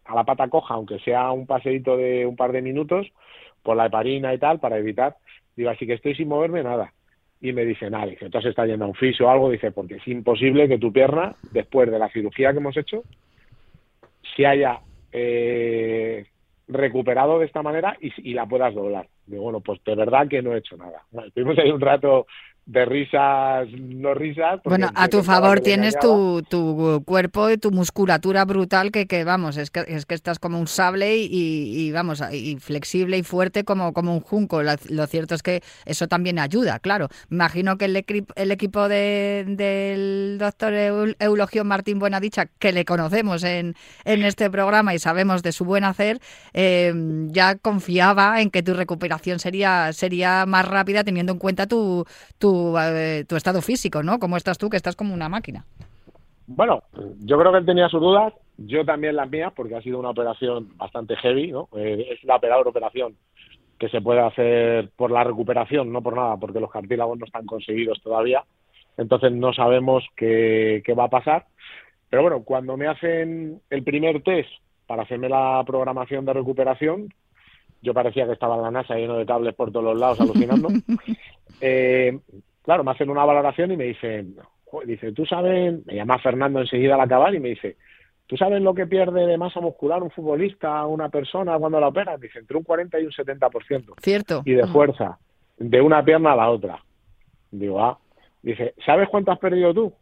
a 0.06 0.16
la 0.16 0.24
pata 0.24 0.48
coja, 0.50 0.74
aunque 0.74 1.00
sea 1.00 1.32
un 1.32 1.46
paseíto 1.46 1.96
de 1.96 2.26
un 2.26 2.36
par 2.36 2.52
de 2.52 2.62
minutos, 2.62 3.08
por 3.62 3.78
la 3.78 3.86
heparina 3.86 4.34
y 4.34 4.40
tal, 4.40 4.60
para 4.60 4.80
evitar. 4.80 5.16
Digo, 5.56 5.70
así 5.70 5.86
que 5.86 5.94
estoy 5.94 6.16
sin 6.16 6.28
moverme, 6.28 6.64
nada 6.64 6.92
y 7.42 7.54
me 7.54 7.66
dice, 7.66 7.90
nada, 7.90 8.06
dice, 8.06 8.26
entonces 8.26 8.52
está 8.52 8.66
yendo 8.68 8.86
a 8.86 8.88
un 8.88 8.94
fisio 8.94 9.26
o 9.26 9.30
algo, 9.30 9.50
dice, 9.50 9.72
porque 9.72 9.96
es 9.96 10.08
imposible 10.08 10.68
que 10.68 10.78
tu 10.78 10.94
pierna, 10.94 11.36
después 11.52 11.90
de 11.90 11.98
la 11.98 12.10
cirugía 12.10 12.52
que 12.52 12.60
hemos 12.60 12.78
hecho, 12.78 13.04
se 14.36 14.46
haya 14.46 14.80
eh, 15.12 16.28
recuperado 16.68 17.40
de 17.40 17.48
esta 17.48 17.64
manera 17.64 17.98
y, 18.00 18.34
la 18.34 18.46
puedas 18.46 18.74
doblar. 18.76 19.08
Digo, 19.26 19.44
bueno, 19.44 19.60
pues 19.60 19.84
de 19.84 19.96
verdad 19.96 20.28
que 20.28 20.42
no 20.42 20.54
he 20.54 20.60
hecho 20.60 20.78
nada. 20.78 21.04
Estuvimos 21.26 21.58
ahí 21.58 21.72
un 21.72 21.82
rato 21.82 22.28
de 22.66 22.86
risas, 22.86 23.68
no 23.72 24.14
risas. 24.14 24.62
Bueno, 24.64 24.92
a 24.94 25.08
tu 25.08 25.24
favor 25.24 25.62
tienes 25.62 25.98
tu, 26.00 26.44
tu, 26.48 27.04
cuerpo 27.06 27.50
y 27.50 27.58
tu 27.58 27.72
musculatura 27.72 28.46
brutal 28.46 28.92
que, 28.92 29.08
que 29.08 29.24
vamos, 29.24 29.58
es 29.58 29.72
que, 29.72 29.84
es 29.88 30.06
que 30.06 30.14
estás 30.14 30.38
como 30.38 30.60
un 30.60 30.68
sable 30.68 31.18
y, 31.18 31.28
y 31.88 31.92
vamos, 31.92 32.24
y 32.32 32.58
flexible 32.58 33.18
y 33.18 33.24
fuerte 33.24 33.64
como, 33.64 33.94
como 33.94 34.14
un 34.14 34.22
junco. 34.22 34.62
Lo, 34.62 35.08
cierto 35.08 35.34
es 35.36 35.42
que 35.42 35.64
eso 35.86 36.08
también 36.08 36.38
ayuda, 36.38 36.80
claro. 36.80 37.10
Imagino 37.32 37.78
que 37.78 37.86
el, 37.86 38.06
el 38.36 38.52
equipo 38.52 38.88
de, 38.88 39.44
del 39.48 40.38
doctor 40.38 40.74
Eulogio 41.20 41.66
Martín 41.66 41.98
Buenadicha, 42.00 42.46
que 42.46 42.72
le 42.72 42.86
conocemos 42.86 43.44
en, 43.44 43.76
en 44.06 44.24
este 44.24 44.50
programa 44.50 44.94
y 44.94 45.00
sabemos 45.00 45.42
de 45.42 45.52
su 45.52 45.66
buen 45.66 45.84
hacer, 45.84 46.20
eh, 46.54 46.94
ya 47.28 47.56
confiaba 47.56 48.40
en 48.42 48.52
que 48.52 48.62
tu 48.62 48.76
recuperación 48.76 49.40
sería, 49.40 49.92
sería 49.94 50.46
más 50.46 50.68
rápida 50.68 51.04
teniendo 51.04 51.34
en 51.34 51.40
cuenta 51.40 51.66
tu, 51.66 52.06
tu 52.38 52.51
eh, 52.80 53.26
tu, 53.28 53.36
estado 53.36 53.62
físico, 53.62 54.04
¿no? 54.04 54.20
¿Cómo 54.20 54.38
estás 54.38 54.58
tú, 54.58 54.70
que 54.70 54.78
estás 54.78 54.96
como 54.96 55.14
una 55.14 55.30
máquina? 55.30 55.66
Bueno, 56.48 56.84
yo 57.20 57.40
creo 57.40 57.52
que 57.52 57.60
él 57.60 57.66
tenía 57.66 57.90
sus 57.90 58.02
dudas, 58.02 58.34
yo 58.58 58.84
también 58.86 59.16
las 59.16 59.30
mías, 59.30 59.54
porque 59.56 59.76
ha 59.76 59.82
sido 59.82 60.00
una 60.00 60.10
operación 60.10 60.76
bastante 60.78 61.16
heavy, 61.16 61.52
¿no? 61.52 61.70
Eh, 61.76 62.08
es 62.12 62.24
la 62.24 62.40
peor 62.40 62.68
operación 62.68 63.16
que 63.80 63.90
se 63.90 64.02
puede 64.02 64.22
hacer 64.22 64.90
por 64.96 65.12
la 65.12 65.24
recuperación, 65.24 65.92
no 65.92 66.02
por 66.02 66.16
nada, 66.16 66.38
porque 66.38 66.60
los 66.60 66.72
cartílagos 66.72 67.18
no 67.18 67.26
están 67.26 67.46
conseguidos 67.46 68.02
todavía, 68.02 68.44
entonces 68.98 69.32
no 69.32 69.54
sabemos 69.54 70.04
qué, 70.16 70.84
qué 70.86 70.94
va 70.94 71.06
a 71.06 71.10
pasar. 71.10 71.46
Pero 72.10 72.24
bueno, 72.24 72.44
cuando 72.44 72.78
me 72.78 72.88
hacen 72.88 73.62
el 73.70 73.84
primer 73.84 74.22
test 74.22 74.50
para 74.86 75.04
hacerme 75.04 75.30
la 75.30 75.64
programación 75.66 76.26
de 76.26 76.34
recuperación, 76.34 77.08
yo 77.82 77.94
parecía 77.94 78.26
que 78.26 78.34
estaba 78.34 78.56
en 78.56 78.62
la 78.62 78.72
NASA 78.72 78.96
lleno 78.96 79.18
de 79.18 79.26
cables 79.26 79.56
por 79.56 79.72
todos 79.72 79.86
los 79.86 80.00
lados 80.00 80.22
alucinando. 80.22 80.70
eh, 81.62 82.20
claro, 82.64 82.84
me 82.84 82.92
hacen 82.92 83.10
una 83.10 83.26
valoración 83.26 83.72
y 83.72 83.78
me 83.78 83.86
dicen, 83.86 84.36
dice, 84.86 85.12
tú 85.12 85.26
sabes, 85.26 85.86
me 85.86 85.96
llama 85.96 86.20
Fernando 86.20 86.60
enseguida 86.62 86.96
al 86.96 87.02
acabar 87.02 87.34
y 87.34 87.40
me 87.40 87.50
dice, 87.50 87.78
¿tú 88.28 88.38
sabes 88.38 88.62
lo 88.62 88.74
que 88.74 88.88
pierde 88.88 89.26
de 89.26 89.38
masa 89.38 89.60
muscular 89.60 90.04
un 90.04 90.12
futbolista, 90.12 90.86
una 90.86 91.10
persona 91.10 91.58
cuando 91.58 91.80
la 91.80 91.88
opera? 91.88 92.18
Dice, 92.18 92.40
entre 92.40 92.58
un 92.58 92.64
40 92.64 93.00
y 93.00 93.06
un 93.06 93.12
70%. 93.12 93.94
Cierto. 94.02 94.42
Y 94.46 94.54
de 94.54 94.68
fuerza, 94.68 95.18
de 95.58 95.82
una 95.82 96.04
pierna 96.04 96.34
a 96.34 96.38
la 96.38 96.50
otra. 96.50 96.84
Digo, 97.52 97.84
ah. 97.84 97.98
Dice, 98.42 98.74
¿sabes 98.84 99.08
cuánto 99.10 99.32
has 99.32 99.38
perdido 99.38 99.72
tú? 99.72 99.94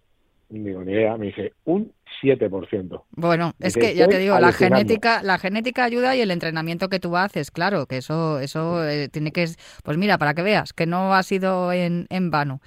Digo, 0.49 0.83
ni 0.83 0.93
idea. 0.93 1.15
Me 1.17 1.27
dice, 1.27 1.53
un 1.65 1.93
7%. 2.23 3.03
Bueno, 3.11 3.53
es 3.59 3.75
que 3.75 3.93
ya 3.95 4.07
te 4.07 4.17
digo, 4.17 4.39
la 4.39 4.51
genética, 4.51 5.21
la 5.23 5.37
genética 5.37 5.83
ayuda 5.83 6.15
y 6.15 6.21
el 6.21 6.31
entrenamiento 6.31 6.89
que 6.89 6.99
tú 6.99 7.15
haces, 7.15 7.51
claro, 7.51 7.85
que 7.85 7.97
eso, 7.97 8.39
eso 8.39 8.87
eh, 8.87 9.09
tiene 9.09 9.31
que, 9.31 9.47
pues 9.83 9.97
mira, 9.97 10.17
para 10.17 10.33
que 10.33 10.41
veas 10.41 10.73
que 10.73 10.87
no 10.87 11.13
ha 11.13 11.23
sido 11.23 11.71
en, 11.71 12.07
en 12.09 12.31
vano. 12.31 12.61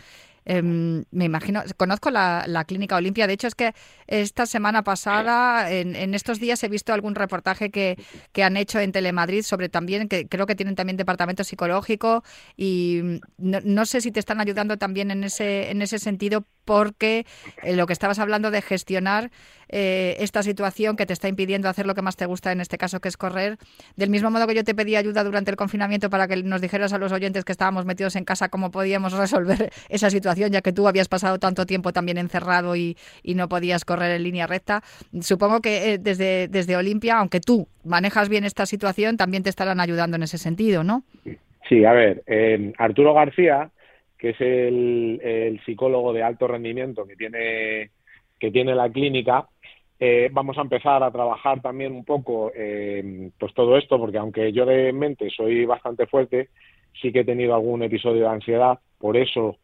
Em, 0.45 1.05
me 1.11 1.25
imagino, 1.25 1.63
conozco 1.77 2.11
la, 2.11 2.65
Clínica 2.67 2.97
Olimpia, 2.97 3.27
de 3.27 3.35
hecho 3.35 3.47
es 3.47 3.55
que 3.55 3.75
esta 4.07 4.47
semana 4.47 4.83
pasada, 4.83 5.71
en, 5.71 6.15
estos 6.15 6.41
días 6.41 6.63
he 6.65 6.69
visto 6.69 6.93
algún 6.93 7.15
reportaje 7.15 7.71
que, 7.71 7.97
que, 8.33 8.45
han 8.45 8.57
hecho 8.57 8.81
en 8.81 8.93
Telemadrid 8.93 9.43
sobre 9.43 9.69
también, 9.69 10.09
que 10.09 10.27
creo 10.27 10.47
que 10.47 10.55
tienen 10.55 10.75
también 10.75 10.97
departamento 10.97 11.45
psicológico 11.45 12.25
y 12.57 13.21
no, 13.39 13.61
no 13.65 13.87
sé 13.87 14.01
si 14.01 14.11
te 14.11 14.21
están 14.21 14.41
ayudando 14.41 14.77
también 14.79 15.11
en 15.11 15.25
ese, 15.25 15.71
en 15.71 15.83
ese 15.83 15.99
sentido 15.99 16.45
porque 16.65 17.27
eh, 17.63 17.77
lo 17.77 17.87
que 17.87 17.93
estabas 17.93 18.19
hablando 18.19 18.51
de 18.51 18.63
gestionar 18.63 19.31
eh, 19.73 20.17
esta 20.21 20.43
situación 20.43 20.97
que 20.97 21.07
te 21.07 21.13
está 21.13 21.29
impidiendo 21.29 21.69
hacer 21.69 21.87
lo 21.87 21.95
que 21.95 22.03
más 22.03 22.17
te 22.17 22.27
gusta, 22.27 22.53
en 22.53 22.61
este 22.61 22.79
caso 22.79 23.01
que 23.01 23.09
es 23.09 23.17
correr, 23.17 23.57
del 23.97 24.11
mismo 24.11 24.31
modo 24.31 24.47
que 24.47 24.55
yo 24.55 24.63
te 24.63 24.75
pedí 24.75 24.95
ayuda 24.95 25.25
durante 25.25 25.51
el 25.51 25.57
confinamiento 25.57 26.11
para 26.11 26.29
que 26.29 26.43
nos 26.43 26.61
dijeras 26.61 26.93
a 26.93 26.99
los 26.99 27.11
oyentes 27.11 27.45
que 27.45 27.53
estábamos 27.53 27.85
metidos 27.85 28.15
en 28.17 28.25
casa 28.25 28.49
cómo 28.49 28.71
podíamos 28.71 29.13
resolver 29.13 29.71
esa 29.89 30.11
situación, 30.11 30.53
ya 30.53 30.61
que 30.61 30.73
tú 30.73 30.87
habías 30.87 31.09
pasado 31.09 31.39
tanto 31.39 31.67
tiempo 31.67 31.93
también 31.93 32.19
encerrado 32.19 32.77
y, 32.77 32.97
no 33.33 33.49
podías 33.49 33.87
correr 33.87 34.11
en 34.11 34.25
línea 34.25 34.47
recta. 34.47 34.83
Supongo 35.21 35.61
que 35.61 35.95
eh, 35.95 35.99
desde, 35.99 36.49
desde 36.49 36.77
Olimpia, 36.77 37.17
aunque 37.17 37.41
tú 37.41 37.67
manejas 37.83 38.29
bien 38.29 38.45
esta 38.45 38.67
situación, 38.67 39.17
también 39.17 39.43
te 39.43 39.49
estarán 39.49 39.81
ayudando 39.81 40.17
en 40.17 40.23
ese 40.23 40.37
sentido, 40.37 40.85
¿no? 40.85 41.03
Sí, 41.67 41.83
a 41.87 41.93
ver, 41.93 42.23
Arturo 42.77 43.15
García 43.15 43.71
que 44.23 44.31
es 44.31 44.41
el, 44.41 45.61
psicólogo 45.67 46.13
de 46.13 46.23
alto 46.23 46.47
rendimiento 46.47 47.05
que 47.09 47.17
tiene, 47.17 47.91
que 48.39 48.53
tiene 48.53 48.73
la 48.73 48.89
clínica, 48.89 49.49
eh, 50.05 50.31
vamos 50.33 50.59
a 50.59 50.63
empezar 50.63 51.01
a 51.05 51.13
trabajar 51.13 51.63
también 51.63 51.93
un 51.93 52.05
poco 52.05 52.51
pues 52.53 53.55
todo 53.55 53.77
esto, 53.77 54.01
porque 54.01 54.19
aunque 54.19 54.53
yo 54.53 54.67
de 54.67 54.93
mente 54.93 55.31
soy 55.31 55.65
bastante 55.65 56.09
fuerte, 56.09 56.49
sí 57.01 57.13
que 57.13 57.21
he 57.21 57.25
tenido 57.25 57.55
algún 57.55 57.85
episodio 57.85 58.23
de 58.23 58.29
ansiedad, 58.29 58.81
por 58.99 59.17
eso 59.17 59.59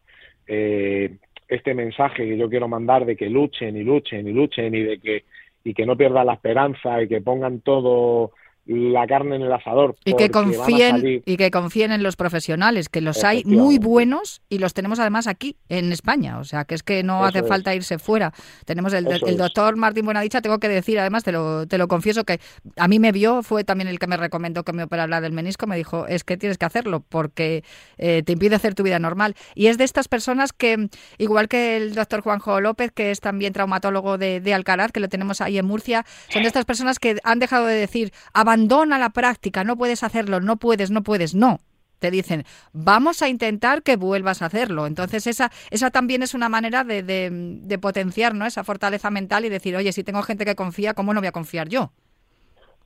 eh, 0.46 1.16
este 1.48 1.74
mensaje 1.74 2.24
que 2.24 2.36
yo 2.36 2.48
quiero 2.48 2.68
mandar 2.68 3.04
de 3.04 3.16
que 3.16 3.28
luchen 3.28 3.76
y 3.76 3.82
luchen 3.82 4.28
y 4.28 4.32
luchen 4.32 4.72
y 4.76 4.82
de 4.84 5.00
que 5.00 5.24
y 5.64 5.74
que 5.74 5.84
no 5.84 5.96
pierdan 5.96 6.26
la 6.26 6.34
esperanza 6.34 7.02
y 7.02 7.08
que 7.08 7.20
pongan 7.20 7.60
todo 7.60 8.30
la 8.68 9.06
carne 9.06 9.36
en 9.36 9.42
el 9.42 9.52
asador. 9.52 9.96
Y 10.04 10.14
que 10.14 10.30
confíen 10.30 11.22
y 11.24 11.36
que 11.36 11.50
confíen 11.50 11.90
en 11.90 12.02
los 12.02 12.16
profesionales, 12.16 12.90
que 12.90 13.00
los 13.00 13.24
hay 13.24 13.42
muy 13.44 13.78
buenos 13.78 14.42
y 14.50 14.58
los 14.58 14.74
tenemos 14.74 14.98
además 14.98 15.26
aquí 15.26 15.56
en 15.70 15.90
España, 15.90 16.38
o 16.38 16.44
sea, 16.44 16.66
que 16.66 16.74
es 16.74 16.82
que 16.82 17.02
no 17.02 17.24
hace 17.24 17.42
falta 17.42 17.74
irse 17.74 17.98
fuera. 17.98 18.32
Tenemos 18.66 18.92
el, 18.92 19.06
doctor 19.38 19.76
Martín 19.76 20.04
Buenadicha, 20.04 20.42
tengo 20.42 20.58
que 20.58 20.68
decir, 20.68 20.98
además 21.00 21.24
te 21.24 21.32
lo, 21.32 21.66
te 21.66 21.78
lo 21.78 21.88
confieso 21.88 22.24
que 22.24 22.40
a 22.76 22.88
mí 22.88 22.98
me 22.98 23.10
vio, 23.10 23.42
fue 23.42 23.64
también 23.64 23.88
el 23.88 23.98
que 23.98 24.06
me 24.06 24.18
recomendó 24.18 24.64
que 24.64 24.74
me 24.74 24.82
operara 24.82 25.22
del 25.22 25.32
menisco, 25.32 25.66
me 25.66 25.76
dijo, 25.76 26.06
es 26.06 26.22
que 26.24 26.36
tienes 26.36 26.58
que 26.58 26.66
hacerlo 26.66 27.02
porque 27.08 27.64
eh, 27.96 28.22
te 28.22 28.32
impide 28.34 28.56
hacer 28.56 28.74
tu 28.74 28.82
vida 28.82 28.98
normal. 28.98 29.34
Y 29.54 29.68
es 29.68 29.78
de 29.78 29.84
estas 29.84 30.08
personas 30.08 30.52
que, 30.52 30.90
igual 31.16 31.48
que 31.48 31.78
el 31.78 31.94
doctor 31.94 32.20
Juanjo 32.20 32.60
López, 32.60 32.92
que 32.92 33.12
es 33.12 33.20
también 33.20 33.54
traumatólogo 33.54 34.18
de, 34.18 34.40
de 34.40 34.52
Alcaraz, 34.52 34.92
que 34.92 35.00
lo 35.00 35.08
tenemos 35.08 35.40
ahí 35.40 35.56
en 35.56 35.64
Murcia, 35.64 36.04
son 36.28 36.42
de 36.42 36.48
estas 36.48 36.66
personas 36.66 36.98
que 36.98 37.16
han 37.24 37.38
dejado 37.38 37.64
de 37.64 37.74
decir, 37.74 38.12
abandona 38.58 38.98
la 38.98 39.10
práctica, 39.10 39.64
no 39.64 39.76
puedes 39.76 40.02
hacerlo, 40.02 40.40
no 40.40 40.56
puedes, 40.56 40.90
no 40.90 41.02
puedes, 41.02 41.34
no. 41.34 41.58
Te 42.00 42.10
dicen, 42.10 42.44
vamos 42.72 43.22
a 43.22 43.28
intentar 43.28 43.82
que 43.82 43.96
vuelvas 43.96 44.40
a 44.42 44.46
hacerlo. 44.46 44.86
Entonces, 44.86 45.26
esa, 45.26 45.50
esa 45.70 45.90
también 45.90 46.22
es 46.22 46.34
una 46.34 46.48
manera 46.48 46.84
de, 46.84 47.02
de, 47.02 47.78
potenciar 47.78 48.34
¿no? 48.34 48.46
esa 48.46 48.62
fortaleza 48.62 49.10
mental 49.10 49.44
y 49.44 49.48
decir, 49.48 49.74
oye, 49.74 49.92
si 49.92 50.04
tengo 50.04 50.22
gente 50.22 50.44
que 50.44 50.54
confía, 50.54 50.94
¿cómo 50.94 51.12
no 51.12 51.20
voy 51.20 51.28
a 51.28 51.32
confiar 51.32 51.68
yo? 51.68 51.90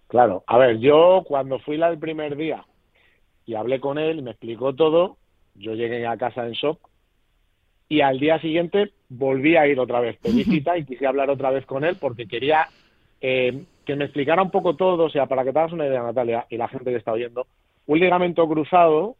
Claro, 0.09 0.45
a 0.47 0.59
ver, 0.59 0.79
yo 0.79 1.25
cuando 1.27 1.59
fui 1.59 1.77
la 1.77 1.91
del 1.91 1.99
primer 1.99 2.37
día 2.37 2.65
y 3.45 3.55
hablé 3.55 3.81
con 3.81 3.99
él 3.99 4.19
y 4.19 4.23
me 4.23 4.31
explicó 4.31 4.75
todo, 4.75 5.17
yo 5.55 5.75
llegué 5.75 6.07
a 6.07 6.17
casa 6.17 6.47
en 6.47 6.53
shock 6.53 6.79
y 7.89 8.01
al 8.01 8.19
día 8.19 8.41
siguiente 8.41 8.93
volví 9.11 9.57
a 9.57 9.67
ir 9.67 9.79
otra 9.79 10.01
vez, 10.01 10.19
pedí 10.23 10.45
cita 10.45 10.77
y 10.79 10.85
quise 10.85 11.07
hablar 11.07 11.29
otra 11.29 11.51
vez 11.51 11.67
con 11.67 11.85
él 11.85 11.97
porque 12.01 12.27
quería 12.27 12.67
eh, 13.23 13.65
que 13.87 13.97
me 13.97 14.05
explicara 14.05 14.43
un 14.43 14.51
poco 14.51 14.77
todo, 14.77 15.05
o 15.05 15.11
sea, 15.11 15.27
para 15.27 15.45
que 15.45 15.53
te 15.53 15.59
hagas 15.59 15.73
una 15.73 15.87
idea, 15.87 16.03
Natalia, 16.03 16.47
y 16.51 16.57
la 16.57 16.69
gente 16.69 16.91
que 16.91 16.97
está 16.97 17.13
oyendo, 17.13 17.47
un 17.87 17.99
ligamento 17.99 18.47
cruzado 18.49 19.17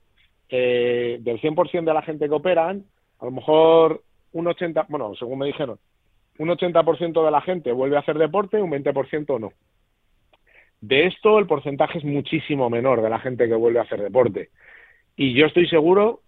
eh, 0.49 1.19
del 1.21 1.41
100% 1.41 1.85
de 1.85 1.95
la 1.95 2.03
gente 2.03 2.29
que 2.29 2.35
operan, 2.35 2.85
a 3.21 3.25
lo 3.25 3.31
mejor 3.31 4.03
un 4.33 4.47
80, 4.49 4.87
bueno, 4.89 5.15
según 5.15 5.39
me 5.39 5.47
dijeron, 5.47 5.79
un 6.39 6.49
80% 6.49 7.25
de 7.25 7.31
la 7.31 7.41
gente 7.43 7.73
vuelve 7.73 7.97
a 7.97 8.01
hacer 8.01 8.19
deporte, 8.19 8.61
un 8.61 8.71
20% 8.71 9.41
no. 9.41 9.53
De 10.81 11.07
esto 11.07 11.39
el 11.39 11.47
porcentaje 11.47 11.99
es 11.99 12.05
muchísimo 12.05 12.69
menor 12.69 13.03
de 13.03 13.11
la 13.11 13.21
gente 13.21 13.47
que 13.47 13.55
vuelve 13.55 13.79
a 13.79 13.83
hacer 13.83 14.03
deporte. 14.03 14.51
Y 15.15 15.35
yo 15.35 15.47
estoy 15.47 15.69
seguro 15.69 16.23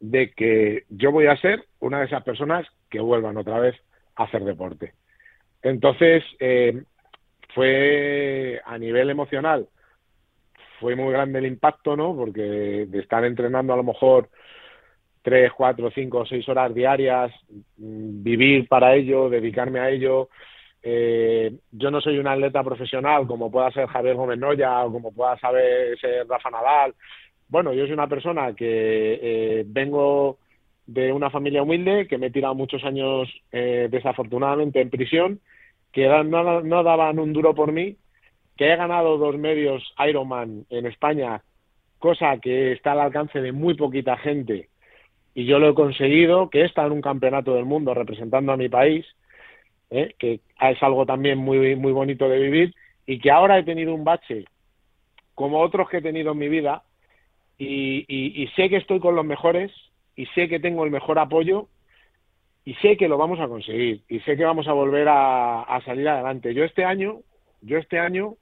de 0.00 0.32
que 0.32 0.82
yo 0.88 1.12
voy 1.12 1.26
a 1.26 1.36
ser 1.36 1.64
una 1.78 2.00
de 2.00 2.06
esas 2.06 2.24
personas 2.24 2.66
que 2.90 2.98
vuelvan 3.00 3.36
otra 3.36 3.60
vez 3.60 3.76
a 4.16 4.24
hacer 4.24 4.42
deporte. 4.42 4.94
Entonces, 5.62 6.24
eh, 6.40 6.82
fue 7.54 8.60
a 8.64 8.78
nivel 8.78 9.10
emocional, 9.10 9.68
fue 10.80 10.96
muy 10.96 11.12
grande 11.12 11.38
el 11.38 11.46
impacto, 11.46 11.96
¿no? 11.96 12.14
Porque 12.16 12.42
de 12.88 12.98
estar 12.98 13.24
entrenando 13.24 13.72
a 13.72 13.76
lo 13.76 13.84
mejor 13.84 14.28
tres, 15.22 15.52
cuatro, 15.56 15.90
cinco, 15.94 16.26
seis 16.26 16.48
horas 16.48 16.74
diarias, 16.74 17.32
mm, 17.76 18.22
vivir 18.22 18.68
para 18.68 18.94
ello, 18.94 19.30
dedicarme 19.30 19.80
a 19.80 19.90
ello. 19.90 20.28
Eh, 20.82 21.52
yo 21.70 21.90
no 21.92 22.00
soy 22.00 22.18
un 22.18 22.26
atleta 22.26 22.64
profesional 22.64 23.26
como 23.28 23.50
pueda 23.50 23.70
ser 23.70 23.86
Javier 23.86 24.16
Gómez 24.16 24.38
Noya 24.38 24.84
o 24.84 24.92
como 24.92 25.12
pueda 25.12 25.38
saber 25.38 25.96
ser 26.00 26.26
Rafa 26.26 26.50
Nadal. 26.50 26.94
Bueno, 27.48 27.72
yo 27.72 27.84
soy 27.84 27.92
una 27.92 28.08
persona 28.08 28.52
que 28.54 29.20
eh, 29.22 29.64
vengo 29.66 30.38
de 30.86 31.12
una 31.12 31.30
familia 31.30 31.62
humilde, 31.62 32.06
que 32.08 32.18
me 32.18 32.26
he 32.26 32.30
tirado 32.30 32.54
muchos 32.54 32.84
años 32.84 33.28
eh, 33.52 33.88
desafortunadamente 33.90 34.80
en 34.80 34.90
prisión, 34.90 35.40
que 35.92 36.08
no, 36.08 36.62
no 36.62 36.82
daban 36.82 37.18
un 37.18 37.32
duro 37.32 37.54
por 37.54 37.72
mí, 37.72 37.96
que 38.56 38.72
he 38.72 38.76
ganado 38.76 39.18
dos 39.18 39.36
medios 39.38 39.82
Ironman 40.06 40.66
en 40.70 40.86
España, 40.86 41.42
cosa 41.98 42.38
que 42.38 42.72
está 42.72 42.92
al 42.92 43.00
alcance 43.00 43.40
de 43.40 43.52
muy 43.52 43.74
poquita 43.74 44.16
gente, 44.16 44.68
y 45.34 45.46
yo 45.46 45.58
lo 45.58 45.70
he 45.70 45.74
conseguido, 45.74 46.50
que 46.50 46.60
he 46.60 46.64
estado 46.64 46.88
en 46.88 46.94
un 46.94 47.00
campeonato 47.00 47.54
del 47.54 47.64
mundo 47.64 47.94
representando 47.94 48.52
a 48.52 48.56
mi 48.56 48.68
país, 48.68 49.06
¿eh? 49.90 50.14
que 50.18 50.40
es 50.60 50.82
algo 50.82 51.06
también 51.06 51.38
muy, 51.38 51.76
muy 51.76 51.92
bonito 51.92 52.28
de 52.28 52.38
vivir 52.38 52.74
y 53.06 53.18
que 53.18 53.30
ahora 53.30 53.58
he 53.58 53.62
tenido 53.62 53.94
un 53.94 54.04
bache 54.04 54.44
como 55.34 55.60
otros 55.60 55.88
que 55.88 55.98
he 55.98 56.02
tenido 56.02 56.32
en 56.32 56.38
mi 56.38 56.48
vida 56.48 56.82
y, 57.56 58.04
y 58.08 58.46
sé 58.48 58.68
que 58.68 58.76
estoy 58.76 59.00
con 59.00 59.14
los 59.14 59.24
mejores 59.24 59.70
y 60.16 60.26
sé 60.26 60.48
que 60.48 60.60
tengo 60.60 60.84
el 60.84 60.90
mejor 60.90 61.18
apoyo 61.18 61.68
y 62.64 62.74
sé 62.74 62.96
que 62.96 63.08
lo 63.08 63.18
vamos 63.18 63.40
a 63.40 63.48
conseguir 63.48 64.02
y 64.08 64.20
sé 64.20 64.36
que 64.36 64.44
vamos 64.44 64.68
a 64.68 64.72
volver 64.72 65.08
a, 65.08 65.80
salir 65.84 66.08
adelante. 66.08 66.54
Yo 66.54 66.64
este 66.64 66.84
año, 66.84 67.20
yo 67.60 67.78
este 67.78 67.98
año 67.98 68.34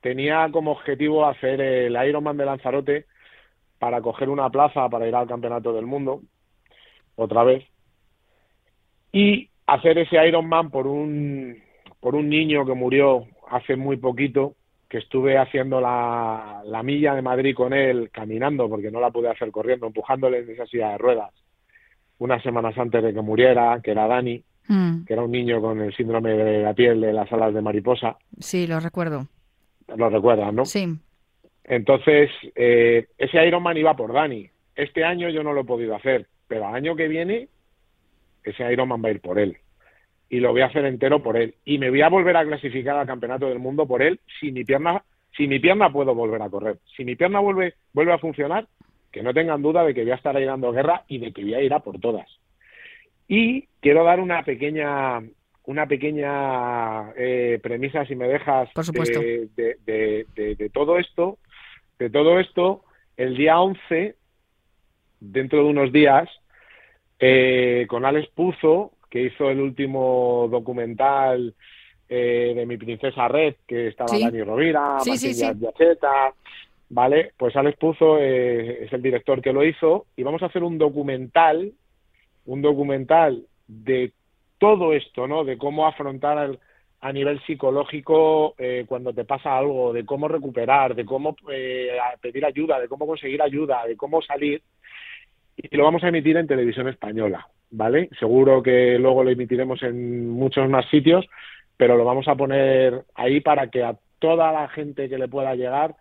tenía 0.00 0.48
como 0.50 0.72
objetivo 0.72 1.26
hacer 1.26 1.60
el 1.60 2.08
Ironman 2.08 2.36
de 2.36 2.46
Lanzarote 2.46 3.06
para 3.78 4.00
coger 4.00 4.28
una 4.28 4.48
plaza 4.50 4.88
para 4.88 5.06
ir 5.06 5.14
al 5.14 5.28
Campeonato 5.28 5.72
del 5.72 5.86
Mundo 5.86 6.22
otra 7.16 7.44
vez 7.44 7.64
y 9.12 9.50
hacer 9.66 9.98
ese 9.98 10.24
Ironman 10.26 10.70
por 10.70 10.86
un 10.86 11.62
por 12.00 12.14
un 12.14 12.28
niño 12.28 12.64
que 12.64 12.74
murió 12.74 13.26
hace 13.50 13.76
muy 13.76 13.96
poquito 13.96 14.54
que 14.88 14.98
estuve 14.98 15.36
haciendo 15.36 15.80
la, 15.80 16.62
la 16.64 16.82
milla 16.82 17.14
de 17.14 17.22
Madrid 17.22 17.54
con 17.54 17.74
él 17.74 18.10
caminando 18.10 18.68
porque 18.68 18.90
no 18.90 19.00
la 19.00 19.10
pude 19.10 19.28
hacer 19.28 19.50
corriendo 19.50 19.86
empujándole 19.86 20.38
en 20.38 20.50
esa 20.50 20.66
silla 20.66 20.90
de 20.90 20.98
ruedas 20.98 21.32
unas 22.18 22.42
semanas 22.42 22.76
antes 22.76 23.02
de 23.02 23.14
que 23.14 23.20
muriera, 23.20 23.80
que 23.82 23.92
era 23.92 24.06
Dani, 24.06 24.42
mm. 24.68 25.04
que 25.04 25.12
era 25.12 25.22
un 25.22 25.30
niño 25.30 25.60
con 25.60 25.80
el 25.80 25.94
síndrome 25.94 26.32
de 26.32 26.62
la 26.62 26.74
piel 26.74 27.00
de 27.00 27.12
las 27.12 27.32
alas 27.32 27.54
de 27.54 27.62
mariposa. 27.62 28.16
Sí, 28.38 28.66
lo 28.66 28.80
recuerdo. 28.80 29.26
Lo 29.96 30.10
recuerdas, 30.10 30.52
¿no? 30.52 30.64
Sí. 30.64 30.98
Entonces, 31.64 32.30
eh, 32.54 33.06
ese 33.16 33.46
Ironman 33.46 33.76
iba 33.76 33.94
por 33.94 34.12
Dani. 34.12 34.48
Este 34.74 35.04
año 35.04 35.28
yo 35.28 35.42
no 35.42 35.52
lo 35.52 35.62
he 35.62 35.64
podido 35.64 35.94
hacer, 35.94 36.26
pero 36.46 36.68
el 36.68 36.74
año 36.74 36.96
que 36.96 37.08
viene, 37.08 37.48
ese 38.42 38.70
Ironman 38.72 39.02
va 39.02 39.08
a 39.08 39.12
ir 39.12 39.20
por 39.20 39.38
él. 39.38 39.56
Y 40.30 40.40
lo 40.40 40.52
voy 40.52 40.60
a 40.60 40.66
hacer 40.66 40.84
entero 40.84 41.22
por 41.22 41.36
él. 41.36 41.54
Y 41.64 41.78
me 41.78 41.90
voy 41.90 42.02
a 42.02 42.08
volver 42.08 42.36
a 42.36 42.44
clasificar 42.44 42.96
al 42.96 43.06
Campeonato 43.06 43.48
del 43.48 43.58
Mundo 43.58 43.86
por 43.86 44.02
él 44.02 44.20
si 44.40 44.52
mi 44.52 44.64
pierna, 44.64 45.02
si 45.36 45.48
mi 45.48 45.58
pierna 45.58 45.90
puedo 45.90 46.14
volver 46.14 46.42
a 46.42 46.50
correr. 46.50 46.78
Si 46.96 47.04
mi 47.04 47.16
pierna 47.16 47.40
vuelve, 47.40 47.74
vuelve 47.92 48.12
a 48.12 48.18
funcionar, 48.18 48.66
que 49.10 49.22
no 49.22 49.32
tengan 49.32 49.62
duda 49.62 49.84
de 49.84 49.94
que 49.94 50.02
voy 50.02 50.10
a 50.10 50.16
estar 50.16 50.36
ahí 50.36 50.44
dando 50.44 50.72
guerra 50.72 51.04
y 51.08 51.18
de 51.18 51.32
que 51.32 51.42
voy 51.42 51.54
a 51.54 51.62
ir 51.62 51.72
a 51.72 51.80
por 51.80 51.98
todas. 51.98 52.28
Y 53.26 53.68
quiero 53.80 54.04
dar 54.04 54.20
una 54.20 54.42
pequeña 54.42 55.22
una 55.68 55.86
pequeña 55.86 57.10
eh, 57.14 57.60
premisa, 57.62 58.06
si 58.06 58.16
me 58.16 58.26
dejas, 58.26 58.70
De, 59.54 60.70
todo 60.72 60.98
esto. 60.98 61.38
De 61.98 62.08
todo 62.08 62.40
esto, 62.40 62.84
el 63.18 63.36
día 63.36 63.60
11, 63.60 64.16
dentro 65.20 65.58
de 65.58 65.64
unos 65.68 65.92
días, 65.92 66.26
eh, 67.18 67.84
con 67.86 68.06
Alex 68.06 68.28
Puzo, 68.30 68.92
que 69.08 69.22
hizo 69.22 69.50
el 69.50 69.60
último 69.60 70.48
documental 70.50 71.54
eh, 72.08 72.52
de 72.54 72.66
mi 72.66 72.76
princesa 72.76 73.28
Red, 73.28 73.54
que 73.66 73.88
estaba 73.88 74.18
Dani 74.18 74.42
Rovira, 74.42 74.98
sí, 75.00 75.18
¿vale? 76.90 77.32
Pues 77.36 77.54
Alex 77.56 77.78
Puzo 77.78 78.18
eh, 78.18 78.84
es 78.84 78.92
el 78.92 79.02
director 79.02 79.42
que 79.42 79.52
lo 79.52 79.64
hizo 79.64 80.06
y 80.16 80.22
vamos 80.22 80.42
a 80.42 80.46
hacer 80.46 80.62
un 80.62 80.78
documental, 80.78 81.72
un 82.46 82.62
documental 82.62 83.44
de 83.66 84.12
todo 84.58 84.92
esto, 84.92 85.26
¿no? 85.26 85.44
De 85.44 85.58
cómo 85.58 85.86
afrontar 85.86 86.58
a 87.00 87.12
nivel 87.12 87.40
psicológico 87.44 88.54
eh, 88.58 88.84
cuando 88.88 89.12
te 89.12 89.24
pasa 89.24 89.56
algo, 89.56 89.92
de 89.92 90.04
cómo 90.04 90.26
recuperar, 90.26 90.94
de 90.94 91.04
cómo 91.04 91.36
eh, 91.52 91.96
pedir 92.20 92.44
ayuda, 92.44 92.80
de 92.80 92.88
cómo 92.88 93.06
conseguir 93.06 93.40
ayuda, 93.40 93.86
de 93.86 93.96
cómo 93.96 94.20
salir. 94.22 94.62
Y 95.60 95.76
lo 95.76 95.84
vamos 95.84 96.04
a 96.04 96.08
emitir 96.08 96.36
en 96.36 96.46
televisión 96.46 96.88
española, 96.88 97.48
¿vale? 97.70 98.08
Seguro 98.18 98.62
que 98.62 98.96
luego 98.98 99.24
lo 99.24 99.30
emitiremos 99.30 99.82
en 99.82 100.30
muchos 100.30 100.68
más 100.70 100.88
sitios, 100.88 101.26
pero 101.76 101.96
lo 101.96 102.04
vamos 102.04 102.28
a 102.28 102.36
poner 102.36 103.02
ahí 103.16 103.40
para 103.40 103.68
que 103.68 103.82
a 103.82 103.96
toda 104.20 104.52
la 104.52 104.68
gente 104.68 105.08
que 105.08 105.18
le 105.18 105.26
pueda 105.26 105.56
llegar 105.56 105.96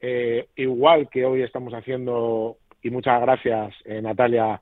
eh, 0.00 0.46
igual 0.56 1.08
que 1.10 1.24
hoy 1.24 1.42
estamos 1.42 1.74
haciendo, 1.74 2.56
y 2.82 2.90
muchas 2.90 3.20
gracias 3.20 3.74
eh, 3.84 4.00
Natalia 4.00 4.60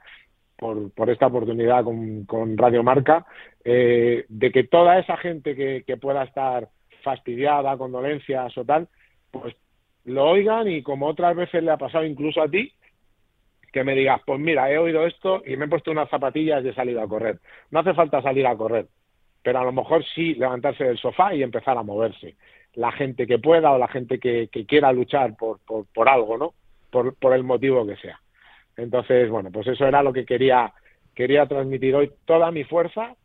por, 0.57 0.91
por, 0.93 1.11
esta 1.11 1.29
oportunidad 1.29 1.85
con, 1.85 2.25
con 2.25 2.57
Radio 2.59 2.83
Marca, 2.83 3.25
eh, 3.65 4.25
de 4.29 4.51
que 4.51 4.65
toda 4.65 4.99
esa 4.99 5.17
gente 5.19 5.55
que, 5.55 5.85
que 5.87 5.97
pueda 5.97 6.25
estar 6.25 6.69
fastidiada, 7.05 7.77
con 7.77 7.93
dolencias 7.93 8.57
o 8.59 8.65
tal, 8.65 8.89
pues 9.31 9.55
lo 10.05 10.25
oigan 10.25 10.69
y 10.69 10.83
como 10.83 11.07
otras 11.07 11.37
veces 11.37 11.63
le 11.63 11.71
ha 11.71 11.77
pasado 11.77 12.05
incluso 12.05 12.43
a 12.43 12.49
ti, 12.49 12.73
que 13.73 13.85
me 13.85 13.95
digas, 13.95 14.21
pues 14.25 14.41
mira, 14.41 14.71
he 14.71 14.79
oído 14.79 15.07
esto 15.07 15.43
y 15.47 15.57
me 15.57 15.67
he 15.67 15.69
puesto 15.69 15.91
unas 15.91 16.09
zapatillas 16.09 16.65
y 16.65 16.69
he 16.69 16.75
salido 16.75 17.03
a 17.03 17.09
correr. 17.09 17.39
No 17.71 17.81
hace 17.81 17.95
falta 17.95 18.23
salir 18.23 18.47
a 18.47 18.57
correr, 18.57 18.87
pero 19.43 19.61
a 19.61 19.65
lo 19.65 19.73
mejor 19.73 20.05
sí 20.15 20.35
levantarse 20.35 20.85
del 20.85 20.99
sofá 20.99 21.35
y 21.35 21.43
empezar 21.43 21.77
a 21.77 21.83
moverse 21.83 22.37
la 22.75 22.93
gente 22.93 23.27
que 23.27 23.39
pueda 23.39 23.73
o 23.73 23.79
la 23.79 23.89
gente 23.89 24.19
que, 24.21 24.49
quiera 24.67 24.93
luchar 24.93 25.37
por, 25.37 25.59
por, 25.61 26.09
algo, 26.09 26.39
¿no? 26.39 26.55
Por, 26.91 27.35
el 27.35 27.43
motivo 27.43 27.85
que 27.85 27.97
sea. 27.97 28.21
Entonces, 28.77 29.29
bueno, 29.29 29.51
pues 29.51 29.67
eso 29.67 29.85
era 29.85 30.03
lo 30.03 30.13
que 30.13 30.25
quería, 30.25 30.73
quería 31.15 31.47
transmitir 31.47 31.95
hoy, 31.97 32.13
toda 32.25 32.51
mi 32.53 32.65
fuerza 32.65 33.17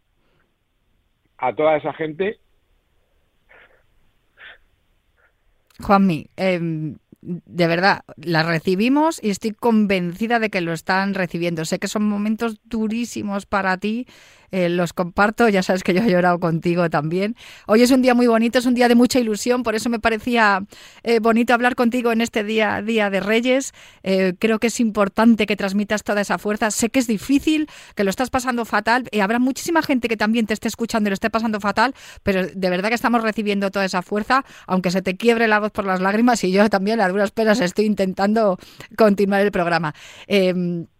a 1.38 1.54
toda 1.54 1.78
esa 1.78 1.94
gente. 1.94 2.40
Juanmi, 5.82 6.26
eh, 6.36 6.96
de 7.24 7.68
verdad, 7.68 8.04
la 8.18 8.44
recibimos 8.44 9.20
y 9.24 9.30
estoy 9.30 9.52
convencida 9.52 10.40
de 10.40 10.50
que 10.50 10.62
lo 10.62 10.74
están 10.74 11.14
recibiendo. 11.14 11.66
Sé 11.66 11.80
que 11.80 11.88
son 11.88 12.08
momentos 12.08 12.60
durísimos 12.66 13.46
para 13.46 13.78
ti, 13.78 14.08
eh, 14.54 14.70
los 14.70 14.94
comparto, 14.94 15.50
ya 15.50 15.64
sabes 15.64 15.84
que 15.84 15.96
yo 15.96 16.04
he 16.04 16.12
llorado 16.12 16.40
contigo 16.40 16.88
también. 16.88 17.36
Hoy 17.66 17.82
es 17.82 17.90
un 17.90 18.04
día 18.04 18.14
muy 18.14 18.28
bonito, 18.28 18.60
es 18.60 18.68
un 18.68 18.76
día 18.76 18.88
de 18.88 18.94
mucha 18.94 19.20
ilusión, 19.20 19.64
por 19.64 19.74
eso 19.74 19.90
me 19.90 19.98
parecía 19.98 20.64
eh, 21.02 21.18
bonito 21.20 21.56
hablar 21.56 21.74
contigo 21.74 22.12
en 22.12 22.22
este 22.22 22.44
día, 22.44 22.84
día 22.84 23.10
de 23.10 23.20
Reyes. 23.20 23.74
Eh, 24.04 24.36
creo 24.38 24.60
que 24.60 24.68
es 24.68 24.80
importante 24.80 25.48
que 25.48 25.56
transmitas 25.56 26.04
toda 26.04 26.22
esa 26.22 26.38
fuerza. 26.38 26.70
Sé 26.70 26.92
que 26.92 27.00
es 27.00 27.08
difícil, 27.08 27.68
que 27.96 28.04
lo 28.04 28.12
estás 28.12 28.30
pasando 28.30 28.64
fatal, 28.64 29.08
y 29.10 29.22
habrá 29.22 29.40
muchísima 29.40 29.82
gente 29.82 30.08
que 30.08 30.18
también 30.18 30.46
te 30.46 30.54
esté 30.54 30.68
escuchando 30.68 31.08
y 31.08 31.10
lo 31.10 31.16
esté 31.16 31.32
pasando 31.32 31.60
fatal, 31.60 31.96
pero 32.22 32.46
de 32.46 32.70
verdad 32.70 32.90
que 32.90 32.96
estamos 32.96 33.24
recibiendo 33.24 33.72
toda 33.72 33.86
esa 33.86 34.04
fuerza, 34.04 34.46
aunque 34.68 34.92
se 34.92 35.02
te 35.02 35.18
quiebre 35.18 35.48
la 35.48 35.62
voz 35.62 35.72
por 35.72 35.86
las 35.86 36.00
lágrimas 36.00 36.44
y 36.44 36.52
yo 36.52 36.70
también 36.70 37.02
a 37.02 37.10
duras 37.10 37.32
penas 37.32 37.60
estoy 37.60 37.86
intentando 37.86 38.60
continuar 38.98 39.42
el 39.42 39.52
programa. 39.52 39.96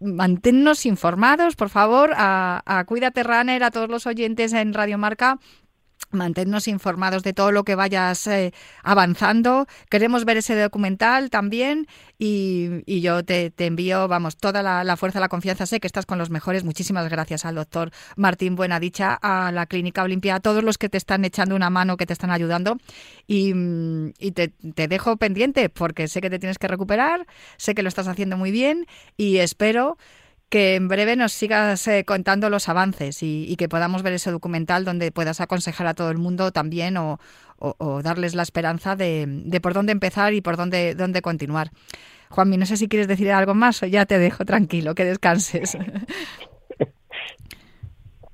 manténnos 0.00 0.86
informados, 0.86 1.54
por 1.54 1.68
favor, 1.68 2.14
a, 2.16 2.60
a 2.66 2.84
Cuídate 2.84 3.22
a 3.48 3.70
todos 3.70 3.90
los 3.90 4.06
oyentes 4.06 4.52
en 4.52 4.72
Radio 4.72 4.98
Marca 4.98 5.38
manténnos 6.14 6.68
informados 6.68 7.22
de 7.22 7.32
todo 7.32 7.52
lo 7.52 7.64
que 7.64 7.74
vayas 7.74 8.26
eh, 8.26 8.52
avanzando. 8.82 9.66
Queremos 9.90 10.24
ver 10.24 10.38
ese 10.38 10.58
documental 10.58 11.30
también 11.30 11.86
y, 12.18 13.00
yo 13.00 13.24
te, 13.24 13.52
envío, 13.58 14.08
vamos, 14.08 14.36
toda 14.36 14.62
la, 14.62 14.96
fuerza, 14.96 15.20
la 15.20 15.28
confianza. 15.28 15.66
Sé 15.66 15.80
que 15.80 15.86
estás 15.86 16.06
con 16.06 16.18
los 16.18 16.30
mejores. 16.30 16.64
Muchísimas 16.64 17.08
gracias 17.08 17.44
al 17.44 17.56
doctor 17.56 17.90
Martín 18.16 18.54
Buenadicha, 18.54 19.18
a 19.20 19.52
la 19.52 19.66
Clínica 19.66 20.02
Olimpia, 20.02 20.36
a 20.36 20.40
todos 20.40 20.62
los 20.62 20.78
que 20.78 20.88
te 20.88 20.98
están 20.98 21.24
echando 21.24 21.56
una 21.56 21.70
mano, 21.70 21.96
que 21.96 22.06
te 22.06 22.12
están 22.12 22.30
ayudando. 22.30 22.78
Y, 23.26 23.52
te 24.32 24.88
dejo 24.88 25.16
pendiente 25.16 25.68
porque 25.68 26.08
sé 26.08 26.20
que 26.20 26.30
te 26.30 26.38
tienes 26.38 26.58
que 26.58 26.68
recuperar, 26.68 27.26
sé 27.56 27.74
que 27.74 27.82
lo 27.82 27.88
estás 27.88 28.08
haciendo 28.08 28.36
muy 28.36 28.50
bien 28.50 28.86
y 29.16 29.38
espero 29.38 29.96
que 30.54 30.76
en 30.76 30.86
breve 30.86 31.16
nos 31.16 31.32
sigas 31.32 31.88
eh, 31.88 32.04
contando 32.04 32.48
los 32.48 32.68
avances 32.68 33.24
y, 33.24 33.56
que 33.56 33.68
podamos 33.68 34.04
ver 34.04 34.12
ese 34.12 34.30
documental 34.30 34.84
donde 34.84 35.10
puedas 35.10 35.40
aconsejar 35.40 35.88
a 35.88 35.94
todo 35.94 36.12
el 36.12 36.18
mundo 36.18 36.52
también 36.52 36.96
o, 36.96 37.18
darles 38.04 38.36
la 38.36 38.44
esperanza 38.44 38.94
de, 38.94 39.58
por 39.60 39.74
dónde 39.74 39.90
empezar 39.90 40.32
y 40.32 40.40
por 40.40 40.56
dónde, 40.56 40.94
dónde 40.94 41.22
continuar. 41.22 41.70
Juanmi, 42.30 42.56
no 42.56 42.66
sé 42.66 42.76
si 42.76 42.88
quieres 42.88 43.08
decir 43.08 43.32
algo 43.32 43.54
más 43.54 43.82
o 43.82 43.86
ya 43.86 44.06
te 44.06 44.16
dejo 44.16 44.44
tranquilo, 44.44 44.94
que 44.94 45.04
descanses. 45.04 45.76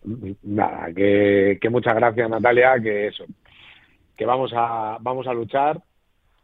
Nada, 0.42 0.92
que, 0.94 1.56
que 1.58 1.70
muchas 1.70 1.94
gracias 1.94 2.28
Natalia, 2.28 2.78
que 2.82 3.06
eso, 3.06 3.24
que 4.14 4.26
vamos 4.26 4.52
a, 4.54 4.98
vamos 5.00 5.26
a 5.26 5.32
luchar, 5.32 5.80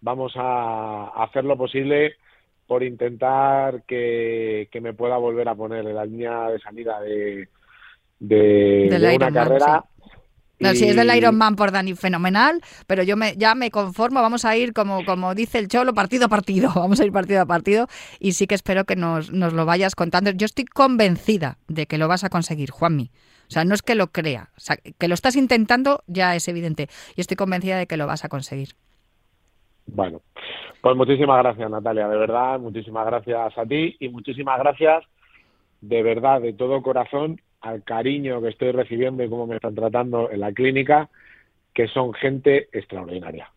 vamos 0.00 0.32
a 0.36 1.22
hacer 1.22 1.44
lo 1.44 1.58
posible 1.58 2.14
por 2.66 2.82
intentar 2.82 3.82
que, 3.84 4.68
me 4.80 4.92
pueda 4.92 5.16
volver 5.16 5.48
a 5.48 5.54
poner 5.54 5.86
en 5.86 5.94
la 5.94 6.04
línea 6.04 6.50
de 6.50 6.58
salida 6.58 7.00
de, 7.00 7.48
de, 8.18 9.16
una 9.16 9.32
carrera. 9.32 9.84
No, 10.58 10.74
si 10.74 10.88
es 10.88 10.96
del 10.96 11.14
Ironman 11.14 11.54
por 11.54 11.70
Dani, 11.70 11.94
fenomenal, 11.94 12.62
pero 12.86 13.02
yo 13.02 13.16
me, 13.16 13.36
ya 13.36 13.54
me 13.54 13.70
conformo, 13.70 14.22
vamos 14.22 14.46
a 14.46 14.56
ir 14.56 14.72
como, 14.72 15.04
como 15.04 15.34
dice 15.34 15.58
el 15.58 15.68
Cholo, 15.68 15.92
partido 15.92 16.26
a 16.26 16.28
partido, 16.28 16.70
vamos 16.74 16.98
a 16.98 17.04
ir 17.04 17.12
partido 17.12 17.42
a 17.42 17.46
partido 17.46 17.88
y 18.18 18.32
sí 18.32 18.46
que 18.46 18.54
espero 18.54 18.84
que 18.84 18.96
nos, 18.96 19.30
nos 19.32 19.52
lo 19.52 19.66
vayas 19.66 19.94
contando. 19.94 20.30
Yo 20.30 20.46
estoy 20.46 20.64
convencida 20.64 21.58
de 21.68 21.86
que 21.86 21.98
lo 21.98 22.08
vas 22.08 22.24
a 22.24 22.30
conseguir, 22.30 22.70
Juanmi. 22.70 23.10
O 23.48 23.50
sea, 23.50 23.64
no 23.64 23.74
es 23.74 23.82
que 23.82 23.94
lo 23.94 24.10
crea, 24.10 24.50
o 24.56 24.60
sea, 24.60 24.76
que 24.76 25.08
lo 25.08 25.14
estás 25.14 25.36
intentando 25.36 26.02
ya 26.06 26.34
es 26.34 26.48
evidente 26.48 26.88
y 27.14 27.20
estoy 27.20 27.36
convencida 27.36 27.78
de 27.78 27.86
que 27.86 27.96
lo 27.96 28.06
vas 28.06 28.24
a 28.24 28.28
conseguir. 28.28 28.74
Bueno, 29.86 30.20
pues 30.80 30.96
muchísimas 30.96 31.38
gracias 31.38 31.70
Natalia, 31.70 32.08
de 32.08 32.16
verdad, 32.16 32.58
muchísimas 32.58 33.06
gracias 33.06 33.56
a 33.56 33.64
ti 33.64 33.96
y 34.00 34.08
muchísimas 34.08 34.58
gracias 34.58 35.04
de 35.80 36.02
verdad, 36.02 36.40
de 36.40 36.52
todo 36.52 36.82
corazón 36.82 37.40
al 37.60 37.82
cariño 37.82 38.40
que 38.42 38.48
estoy 38.48 38.72
recibiendo 38.72 39.22
y 39.22 39.28
cómo 39.28 39.46
me 39.46 39.56
están 39.56 39.74
tratando 39.74 40.30
en 40.30 40.40
la 40.40 40.52
clínica, 40.52 41.08
que 41.74 41.88
son 41.88 42.12
gente 42.14 42.68
extraordinaria. 42.72 43.50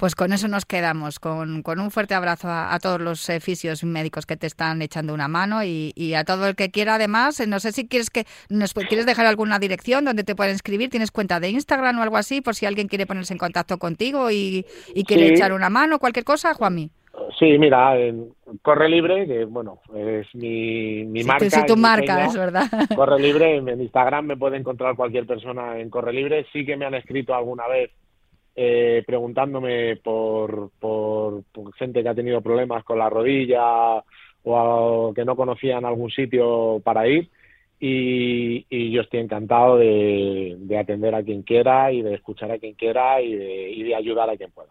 Pues 0.00 0.14
con 0.14 0.32
eso 0.32 0.48
nos 0.48 0.64
quedamos, 0.64 1.20
con, 1.20 1.62
un 1.62 1.90
fuerte 1.90 2.14
abrazo 2.14 2.48
a, 2.48 2.78
todos 2.80 3.02
los 3.02 3.28
eh, 3.28 3.38
fisios 3.38 3.84
médicos 3.84 4.24
que 4.24 4.34
te 4.34 4.46
están 4.46 4.80
echando 4.80 5.12
una 5.12 5.28
mano 5.28 5.62
y, 5.62 6.14
a 6.14 6.24
todo 6.24 6.48
el 6.48 6.56
que 6.56 6.70
quiera 6.70 6.94
además. 6.94 7.38
Eh, 7.38 7.46
no 7.46 7.60
sé 7.60 7.72
si 7.72 7.86
quieres 7.86 8.08
que 8.08 8.24
nos 8.48 8.72
quieres 8.72 9.04
dejar 9.04 9.26
alguna 9.26 9.58
dirección 9.58 10.06
donde 10.06 10.24
te 10.24 10.34
pueden 10.34 10.54
escribir. 10.54 10.88
¿Tienes 10.88 11.10
cuenta 11.10 11.38
de 11.38 11.50
Instagram 11.50 11.98
o 11.98 12.02
algo 12.02 12.16
así 12.16 12.40
por 12.40 12.54
si 12.54 12.64
alguien 12.64 12.88
quiere 12.88 13.04
ponerse 13.04 13.34
en 13.34 13.38
contacto 13.38 13.76
contigo 13.76 14.30
y, 14.30 14.64
quiere 15.06 15.34
echar 15.34 15.52
una 15.52 15.68
mano, 15.68 15.98
cualquier 15.98 16.24
cosa, 16.24 16.54
Juanmi? 16.54 16.90
Sí, 17.38 17.58
mira, 17.58 18.00
en 18.00 18.32
Corre 18.62 18.88
Libre, 18.88 19.26
que 19.26 19.44
bueno, 19.44 19.80
es 19.94 20.34
mi, 20.34 21.04
mi 21.04 21.24
marca. 21.24 21.50
Sí, 21.50 21.60
tu 21.66 21.76
marca, 21.76 22.24
es 22.24 22.34
verdad. 22.34 22.64
Corre 22.96 23.20
Libre, 23.20 23.56
en 23.56 23.68
Instagram 23.68 24.24
me 24.24 24.36
puede 24.38 24.56
encontrar 24.56 24.96
cualquier 24.96 25.26
persona 25.26 25.78
en 25.78 25.90
Corre 25.90 26.14
Libre. 26.14 26.46
Sí 26.54 26.64
que 26.64 26.78
me 26.78 26.86
han 26.86 26.94
escrito 26.94 27.34
alguna 27.34 27.68
vez 27.68 27.90
eh, 28.56 29.02
preguntándome 29.06 29.96
por, 29.96 30.70
por, 30.78 31.44
gente 31.76 32.02
que 32.02 32.08
ha 32.08 32.14
tenido 32.14 32.40
problemas 32.40 32.84
con 32.84 32.98
la 32.98 33.08
rodilla 33.08 34.02
o 34.42 35.12
que 35.14 35.24
no 35.24 35.36
conocían 35.36 35.84
algún 35.84 36.10
sitio 36.10 36.80
para 36.82 37.06
ir. 37.06 37.30
Y, 37.82 38.90
yo 38.92 39.00
estoy 39.00 39.20
encantado 39.20 39.78
de, 39.78 40.76
atender 40.78 41.14
a 41.14 41.22
quien 41.22 41.42
quiera 41.42 41.90
y 41.90 42.02
de 42.02 42.14
escuchar 42.14 42.50
a 42.50 42.58
quien 42.58 42.74
quiera 42.74 43.22
y 43.22 43.34
de, 43.34 43.94
ayudar 43.94 44.28
a 44.28 44.36
quien 44.36 44.50
pueda. 44.50 44.68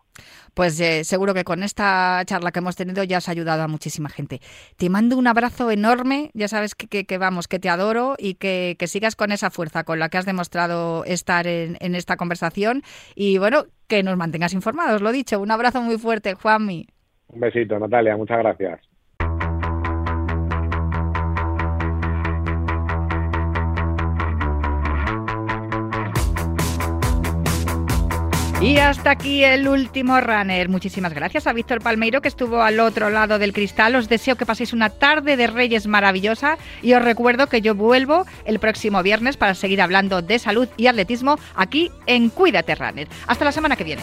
Pues 0.53 0.79
eh, 0.79 1.03
seguro 1.03 1.33
que 1.33 1.43
con 1.43 1.63
esta 1.63 2.21
charla 2.25 2.51
que 2.51 2.59
hemos 2.59 2.75
tenido 2.75 3.03
ya 3.03 3.17
has 3.17 3.29
ayudado 3.29 3.63
a 3.63 3.67
muchísima 3.67 4.09
gente. 4.09 4.41
Te 4.77 4.89
mando 4.89 5.17
un 5.17 5.27
abrazo 5.27 5.71
enorme, 5.71 6.29
ya 6.33 6.47
sabes 6.47 6.75
que, 6.75 7.05
que, 7.05 7.17
vamos, 7.17 7.47
que 7.47 7.59
te 7.59 7.69
adoro 7.69 8.15
y 8.17 8.35
que, 8.35 8.75
sigas 8.85 9.15
con 9.15 9.31
esa 9.31 9.49
fuerza 9.49 9.83
con 9.83 9.99
la 9.99 10.09
que 10.09 10.17
has 10.17 10.25
demostrado 10.25 11.03
estar 11.05 11.47
en, 11.47 11.77
en 11.79 11.95
esta 11.95 12.17
conversación 12.17 12.83
y 13.15 13.37
bueno, 13.37 13.65
que 13.87 14.03
nos 14.03 14.17
mantengas 14.17 14.53
informados, 14.53 15.01
lo 15.01 15.11
dicho. 15.11 15.39
Un 15.39 15.51
abrazo 15.51 15.81
muy 15.81 15.97
fuerte, 15.97 16.35
Juanmi. 16.35 16.87
Un 17.27 17.39
besito, 17.39 17.77
Natalia, 17.77 18.17
muchas 18.17 18.39
gracias. 18.39 18.88
Y 28.61 28.77
hasta 28.77 29.11
aquí 29.11 29.45
el 29.45 29.69
último 29.69 30.19
runner. 30.19 30.67
Muchísimas 30.67 31.13
gracias 31.13 31.47
a 31.47 31.53
Víctor 31.53 31.81
Palmeiro 31.81 32.21
que 32.21 32.27
estuvo 32.27 32.61
al 32.61 32.81
otro 32.81 33.09
lado 33.09 33.39
del 33.39 33.53
cristal. 33.53 33.95
Os 33.95 34.09
deseo 34.09 34.35
que 34.35 34.45
paséis 34.45 34.73
una 34.73 34.89
tarde 34.89 35.37
de 35.37 35.47
Reyes 35.47 35.87
maravillosa 35.87 36.57
y 36.81 36.93
os 36.93 37.01
recuerdo 37.01 37.47
que 37.47 37.61
yo 37.61 37.73
vuelvo 37.73 38.25
el 38.43 38.59
próximo 38.59 39.01
viernes 39.01 39.37
para 39.37 39.55
seguir 39.55 39.81
hablando 39.81 40.21
de 40.21 40.39
salud 40.39 40.67
y 40.75 40.87
atletismo 40.87 41.39
aquí 41.55 41.89
en 42.05 42.29
Cuídate 42.29 42.75
Runner. 42.75 43.07
Hasta 43.27 43.45
la 43.45 43.53
semana 43.53 43.77
que 43.77 43.85
viene. 43.85 44.01